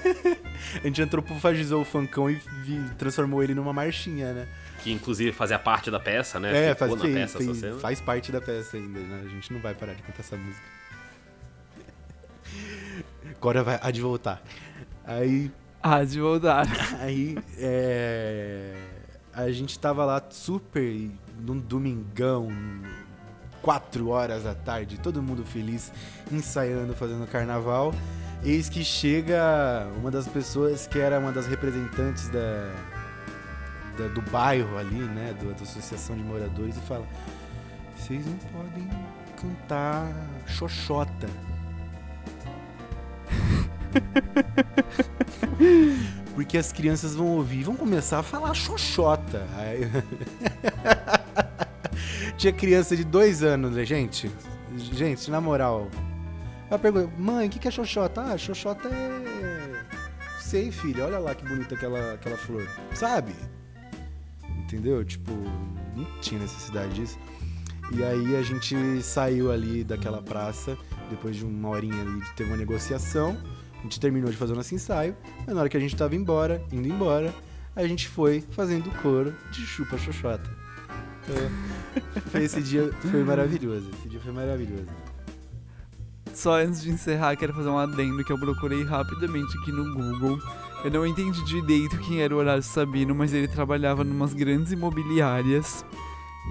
a 0.82 0.88
gente 0.88 1.02
antropofagizou 1.02 1.82
o 1.82 1.86
funkão 1.86 2.30
e 2.30 2.36
vi- 2.64 2.90
transformou 2.98 3.44
ele 3.44 3.54
numa 3.54 3.74
marchinha, 3.74 4.34
né? 4.34 4.48
Que 4.82 4.92
inclusive 4.92 5.34
fazia 5.34 5.60
parte 5.60 5.92
da 5.92 6.00
peça, 6.00 6.40
né? 6.40 6.70
É, 6.70 6.76
faz, 6.76 6.94
fez- 7.00 7.14
peça 7.14 7.38
fez- 7.40 7.82
faz 7.82 8.00
parte 8.02 8.32
da 8.32 8.40
peça 8.40 8.78
ainda, 8.78 9.00
né? 9.00 9.22
A 9.26 9.28
gente 9.28 9.52
não 9.52 9.60
vai 9.60 9.76
parar 9.76 9.94
de 9.94 10.02
cantar 10.02 10.22
essa 10.22 10.38
música. 10.38 10.66
Agora 13.38 13.64
vai, 13.64 13.80
há 13.82 13.92
de 13.92 14.02
voltar. 14.02 14.42
Aí, 15.06 15.52
Ah, 15.84 16.04
de 16.04 16.20
voltar. 16.20 16.68
aí, 17.02 17.38
é, 17.58 18.74
a 19.34 19.50
gente 19.52 19.78
tava 19.80 20.06
lá 20.06 20.22
super 20.30 21.10
num 21.40 21.58
domingão, 21.58 22.50
quatro 23.62 24.10
horas 24.10 24.44
da 24.44 24.54
tarde, 24.54 25.00
todo 25.00 25.22
mundo 25.24 25.44
feliz, 25.44 25.92
ensaiando, 26.32 26.94
fazendo 26.94 27.26
carnaval. 27.28 27.94
Eis 28.44 28.70
que 28.70 28.84
chega 28.84 29.88
uma 29.98 30.10
das 30.12 30.28
pessoas 30.28 30.88
que 30.88 31.00
era 31.00 31.20
uma 31.20 31.32
das 31.32 31.46
representantes 31.48 32.28
da, 32.30 32.72
da- 33.98 34.08
do 34.14 34.22
bairro 34.32 34.78
ali, 34.78 34.96
né, 35.00 35.34
do- 35.40 35.54
da 35.54 35.62
associação 35.64 36.16
de 36.16 36.24
moradores 36.24 36.76
e 36.78 36.82
fala: 36.82 37.06
vocês 37.96 38.26
não 38.26 38.38
podem 38.38 38.88
cantar 39.40 40.08
xoxota. 40.48 41.28
Porque 46.34 46.58
as 46.58 46.72
crianças 46.72 47.14
vão 47.14 47.28
ouvir 47.28 47.60
e 47.60 47.64
vão 47.64 47.76
começar 47.76 48.20
a 48.20 48.24
falar 48.24 48.54
xoxota. 48.54 49.46
Tinha 52.38 52.54
criança 52.54 52.96
de 52.96 53.04
dois 53.04 53.44
anos, 53.44 53.76
né, 53.76 53.86
gente? 53.86 54.32
Gente, 54.78 55.30
na 55.30 55.42
moral. 55.42 55.90
Ela 56.70 56.80
pergunta, 56.80 57.12
mãe, 57.18 57.48
o 57.48 57.50
que, 57.50 57.68
é 57.68 57.72
xoxota? 57.72 58.22
Ah, 58.22 58.38
xoxota 58.38 58.88
é. 58.88 59.84
Sei, 60.40 60.72
filha, 60.72 61.06
olha 61.06 61.20
lá 61.20 61.36
que 61.36 61.46
bonita 61.46 61.76
aquela, 61.76 62.14
aquela 62.14 62.38
flor. 62.38 62.66
Sabe? 62.94 63.36
Entendeu? 64.64 65.04
Tipo, 65.04 65.34
não 65.96 66.06
tinha 66.22 66.40
necessidade 66.40 66.94
disso. 66.94 67.20
E 67.94 68.04
aí 68.04 68.38
a 68.38 68.42
gente 68.42 69.04
saiu 69.04 69.52
ali 69.52 69.84
daquela 69.84 70.22
praça, 70.22 70.78
depois 71.10 71.36
de 71.36 71.46
uma 71.46 71.70
horinha 71.70 72.02
ali 72.02 72.22
de 72.22 72.34
ter 72.36 72.46
uma 72.46 72.56
negociação. 72.56 73.38
A 73.82 73.84
gente 73.84 74.00
terminou 74.00 74.30
de 74.30 74.38
fazer 74.38 74.54
o 74.54 74.56
nosso 74.56 74.74
ensaio, 74.76 75.16
mas 75.40 75.56
na 75.56 75.62
hora 75.62 75.70
que 75.70 75.76
a 75.76 75.80
gente 75.80 75.96
tava 75.96 76.16
embora, 76.16 76.64
indo 76.72 76.88
embora, 76.88 77.34
a 77.76 77.86
gente 77.88 78.08
foi 78.08 78.42
fazendo 78.52 78.92
coro 79.02 79.34
de 79.52 79.66
chupa 79.66 79.98
xoxota. 79.98 80.50
Então, 81.24 82.22
foi 82.28 82.44
esse 82.44 82.62
dia 82.62 82.92
foi 83.10 83.24
maravilhoso. 83.24 83.90
Esse 83.98 84.08
dia 84.08 84.20
foi 84.20 84.32
maravilhoso. 84.32 84.88
Só 86.34 86.62
antes 86.62 86.82
de 86.82 86.92
encerrar, 86.92 87.36
quero 87.36 87.54
fazer 87.54 87.70
um 87.70 87.78
adendo 87.78 88.24
que 88.24 88.32
eu 88.32 88.40
procurei 88.40 88.84
rapidamente 88.84 89.58
aqui 89.60 89.72
no 89.72 89.94
Google. 89.96 90.40
Eu 90.84 90.92
não 90.92 91.06
entendi 91.06 91.44
direito 91.46 91.98
quem 92.00 92.22
era 92.22 92.34
o 92.34 92.38
Horácio 92.38 92.72
Sabino, 92.72 93.14
mas 93.14 93.34
ele 93.34 93.48
trabalhava 93.48 94.04
numas 94.04 94.34
grandes 94.34 94.72
imobiliárias. 94.72 95.84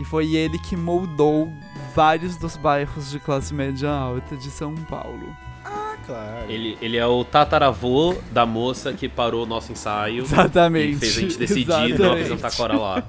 E 0.00 0.04
foi 0.04 0.34
ele 0.34 0.58
que 0.58 0.76
moldou 0.76 1.48
vários 1.94 2.36
dos 2.36 2.56
bairros 2.56 3.10
de 3.10 3.18
classe 3.20 3.54
média 3.54 3.90
alta 3.90 4.36
de 4.36 4.50
São 4.50 4.74
Paulo. 4.74 5.34
Claro. 6.06 6.50
Ele, 6.50 6.76
ele 6.80 6.96
é 6.96 7.06
o 7.06 7.24
tataravô 7.24 8.16
da 8.32 8.44
moça 8.44 8.92
que 8.92 9.08
parou 9.08 9.44
o 9.44 9.46
nosso 9.46 9.72
ensaio 9.72 10.22
Exatamente. 10.24 10.96
e 10.96 10.98
fez 10.98 11.16
a 11.16 11.20
gente 11.20 11.38
decidir 11.38 11.98
não 11.98 12.12
apresentar 12.12 12.50
Cora 12.52 12.76
lá. 12.76 13.04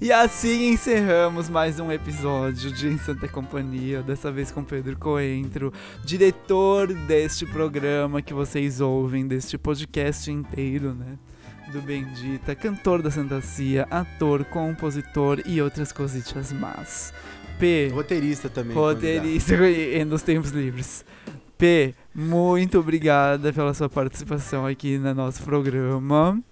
E 0.00 0.12
assim 0.12 0.72
encerramos 0.72 1.48
mais 1.48 1.78
um 1.78 1.90
episódio 1.90 2.72
de 2.72 2.88
Em 2.88 2.98
Santa 2.98 3.28
Companhia, 3.28 4.02
dessa 4.02 4.30
vez 4.30 4.50
com 4.50 4.62
Pedro 4.64 4.96
Coentro, 4.98 5.72
diretor 6.04 6.92
deste 6.92 7.46
programa 7.46 8.20
que 8.20 8.34
vocês 8.34 8.80
ouvem, 8.80 9.26
deste 9.26 9.56
podcast 9.56 10.30
inteiro, 10.30 10.94
né? 10.94 11.18
Do 11.72 11.80
Bendita, 11.80 12.54
cantor 12.54 13.00
da 13.00 13.10
Santa 13.10 13.40
Cia, 13.40 13.86
ator, 13.90 14.44
compositor 14.44 15.40
e 15.46 15.62
outras 15.62 15.92
cositas 15.92 16.52
más. 16.52 17.14
P, 17.58 17.90
Roteirista 17.94 18.48
também. 18.48 18.76
roteirista 18.76 19.54
e 19.70 20.04
nos 20.04 20.22
tempos 20.22 20.50
livres. 20.50 21.04
P, 21.62 21.94
muito 22.12 22.80
obrigada 22.80 23.52
pela 23.52 23.72
sua 23.72 23.88
participação 23.88 24.66
aqui 24.66 24.98
no 24.98 25.14
nosso 25.14 25.44
programa. 25.44 26.42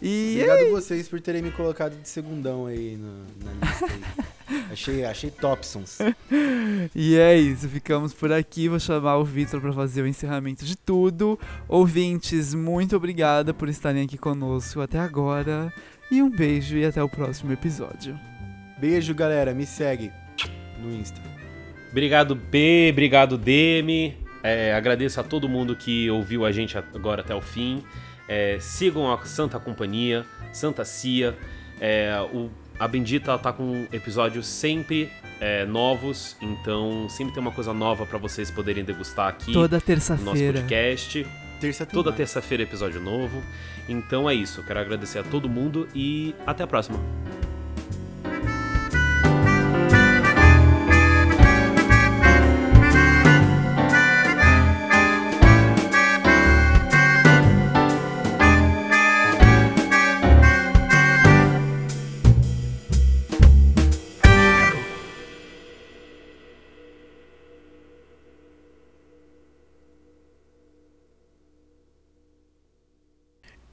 E 0.00 0.38
é 0.38 0.44
Obrigado 0.44 0.70
vocês 0.70 1.08
por 1.08 1.20
terem 1.20 1.42
me 1.42 1.50
colocado 1.50 2.00
de 2.00 2.08
segundão 2.08 2.66
aí 2.66 2.96
no- 2.96 3.24
na 3.44 3.66
lista. 3.66 3.86
Aí. 4.48 4.62
achei, 4.70 5.04
achei 5.04 5.32
Topsons. 5.32 5.98
E 6.94 7.16
é 7.16 7.36
isso, 7.36 7.68
ficamos 7.68 8.14
por 8.14 8.30
aqui. 8.32 8.68
Vou 8.68 8.78
chamar 8.78 9.16
o 9.16 9.24
Vitor 9.24 9.60
para 9.60 9.72
fazer 9.72 10.02
o 10.02 10.06
encerramento 10.06 10.64
de 10.64 10.76
tudo. 10.76 11.36
Ouvintes, 11.66 12.54
muito 12.54 12.94
obrigada 12.94 13.52
por 13.52 13.68
estarem 13.68 14.04
aqui 14.04 14.16
conosco 14.16 14.80
até 14.80 15.00
agora. 15.00 15.74
E 16.08 16.22
um 16.22 16.30
beijo 16.30 16.76
e 16.76 16.84
até 16.84 17.02
o 17.02 17.08
próximo 17.08 17.52
episódio. 17.52 18.16
Beijo, 18.78 19.12
galera. 19.12 19.52
Me 19.52 19.66
segue 19.66 20.12
no 20.80 20.94
Insta. 20.94 21.20
Obrigado, 21.90 22.36
B, 22.36 22.90
obrigado, 22.92 23.36
DM. 23.36 24.21
É, 24.42 24.74
agradeço 24.74 25.20
a 25.20 25.22
todo 25.22 25.48
mundo 25.48 25.76
que 25.76 26.10
ouviu 26.10 26.44
a 26.44 26.50
gente 26.52 26.76
agora 26.76 27.20
até 27.20 27.34
o 27.34 27.40
fim. 27.40 27.84
É, 28.28 28.58
sigam 28.60 29.12
a 29.12 29.18
Santa 29.24 29.58
Companhia, 29.60 30.24
Santa 30.52 30.84
Cia. 30.84 31.36
É, 31.80 32.12
o- 32.32 32.50
a 32.78 32.88
Bendita 32.88 33.36
tá 33.38 33.52
com 33.52 33.86
episódios 33.92 34.46
sempre 34.46 35.10
é, 35.40 35.64
novos, 35.64 36.36
então 36.40 37.08
sempre 37.08 37.34
tem 37.34 37.40
uma 37.42 37.52
coisa 37.52 37.72
nova 37.72 38.06
pra 38.06 38.18
vocês 38.18 38.50
poderem 38.50 38.82
degustar 38.84 39.28
aqui 39.28 39.52
Toda 39.52 39.68
no 39.68 39.74
nosso 39.74 39.86
terça-feira. 39.86 40.60
podcast. 40.60 41.26
Terça 41.60 41.86
Toda 41.86 42.10
terça-feira 42.12 42.62
episódio 42.64 43.00
novo. 43.00 43.40
Então 43.88 44.28
é 44.28 44.34
isso. 44.34 44.62
Quero 44.64 44.80
agradecer 44.80 45.18
a 45.20 45.22
todo 45.22 45.48
mundo 45.48 45.88
e 45.94 46.34
até 46.46 46.64
a 46.64 46.66
próxima. 46.66 46.98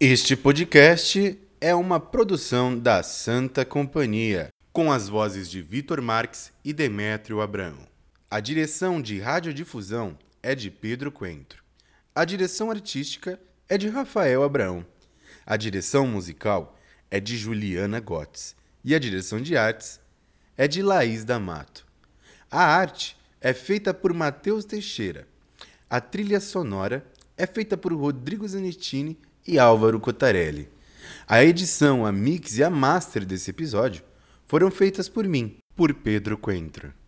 Este 0.02 0.38
podcast 0.38 1.38
é 1.60 1.76
uma 1.76 2.00
produção 2.00 2.80
da 2.80 3.04
Santa 3.04 3.66
Companhia, 3.66 4.48
com 4.72 4.94
as 4.94 5.10
vozes 5.10 5.50
de 5.50 5.62
Vitor 5.62 6.02
Marques 6.02 6.54
e 6.64 6.72
Demétrio 6.72 7.42
Abrão. 7.42 7.78
A 8.32 8.40
direção 8.40 9.02
de 9.02 9.20
radiodifusão 9.20 10.18
é 10.42 10.56
de 10.56 10.72
Pedro 10.72 11.12
Coentro. 11.12 11.62
A 12.16 12.24
direção 12.24 12.72
artística 12.72 13.38
é 13.68 13.78
de 13.78 13.90
Rafael 13.90 14.42
Abraão. 14.42 14.86
A 15.46 15.58
direção 15.58 16.08
musical 16.08 16.80
é 17.12 17.20
de 17.20 17.36
Juliana 17.36 18.00
Gotts. 18.00 18.56
E 18.86 18.96
a 18.96 19.00
direção 19.00 19.42
de 19.42 19.58
artes 19.58 20.00
é 20.56 20.66
de 20.66 20.82
Laís 20.82 21.26
D'Amato. 21.26 21.86
A 22.50 22.64
arte 22.64 23.18
é 23.42 23.52
feita 23.52 23.94
por 23.94 24.14
Matheus 24.14 24.64
Teixeira. 24.64 25.28
A 25.90 26.00
trilha 26.00 26.40
sonora 26.40 27.06
é 27.36 27.46
feita 27.46 27.76
por 27.76 27.92
Rodrigo 27.92 28.48
Zanettini 28.48 29.18
e 29.50 29.58
Álvaro 29.58 30.00
Cotarelli. 30.00 30.70
A 31.28 31.44
edição, 31.44 32.06
a 32.06 32.12
mix 32.12 32.58
e 32.58 32.64
a 32.64 32.70
master 32.70 33.26
desse 33.26 33.50
episódio 33.50 34.04
foram 34.46 34.70
feitas 34.70 35.10
por 35.10 35.28
mim, 35.28 35.58
por 35.76 35.94
Pedro 35.94 36.38
Coentro. 36.38 36.99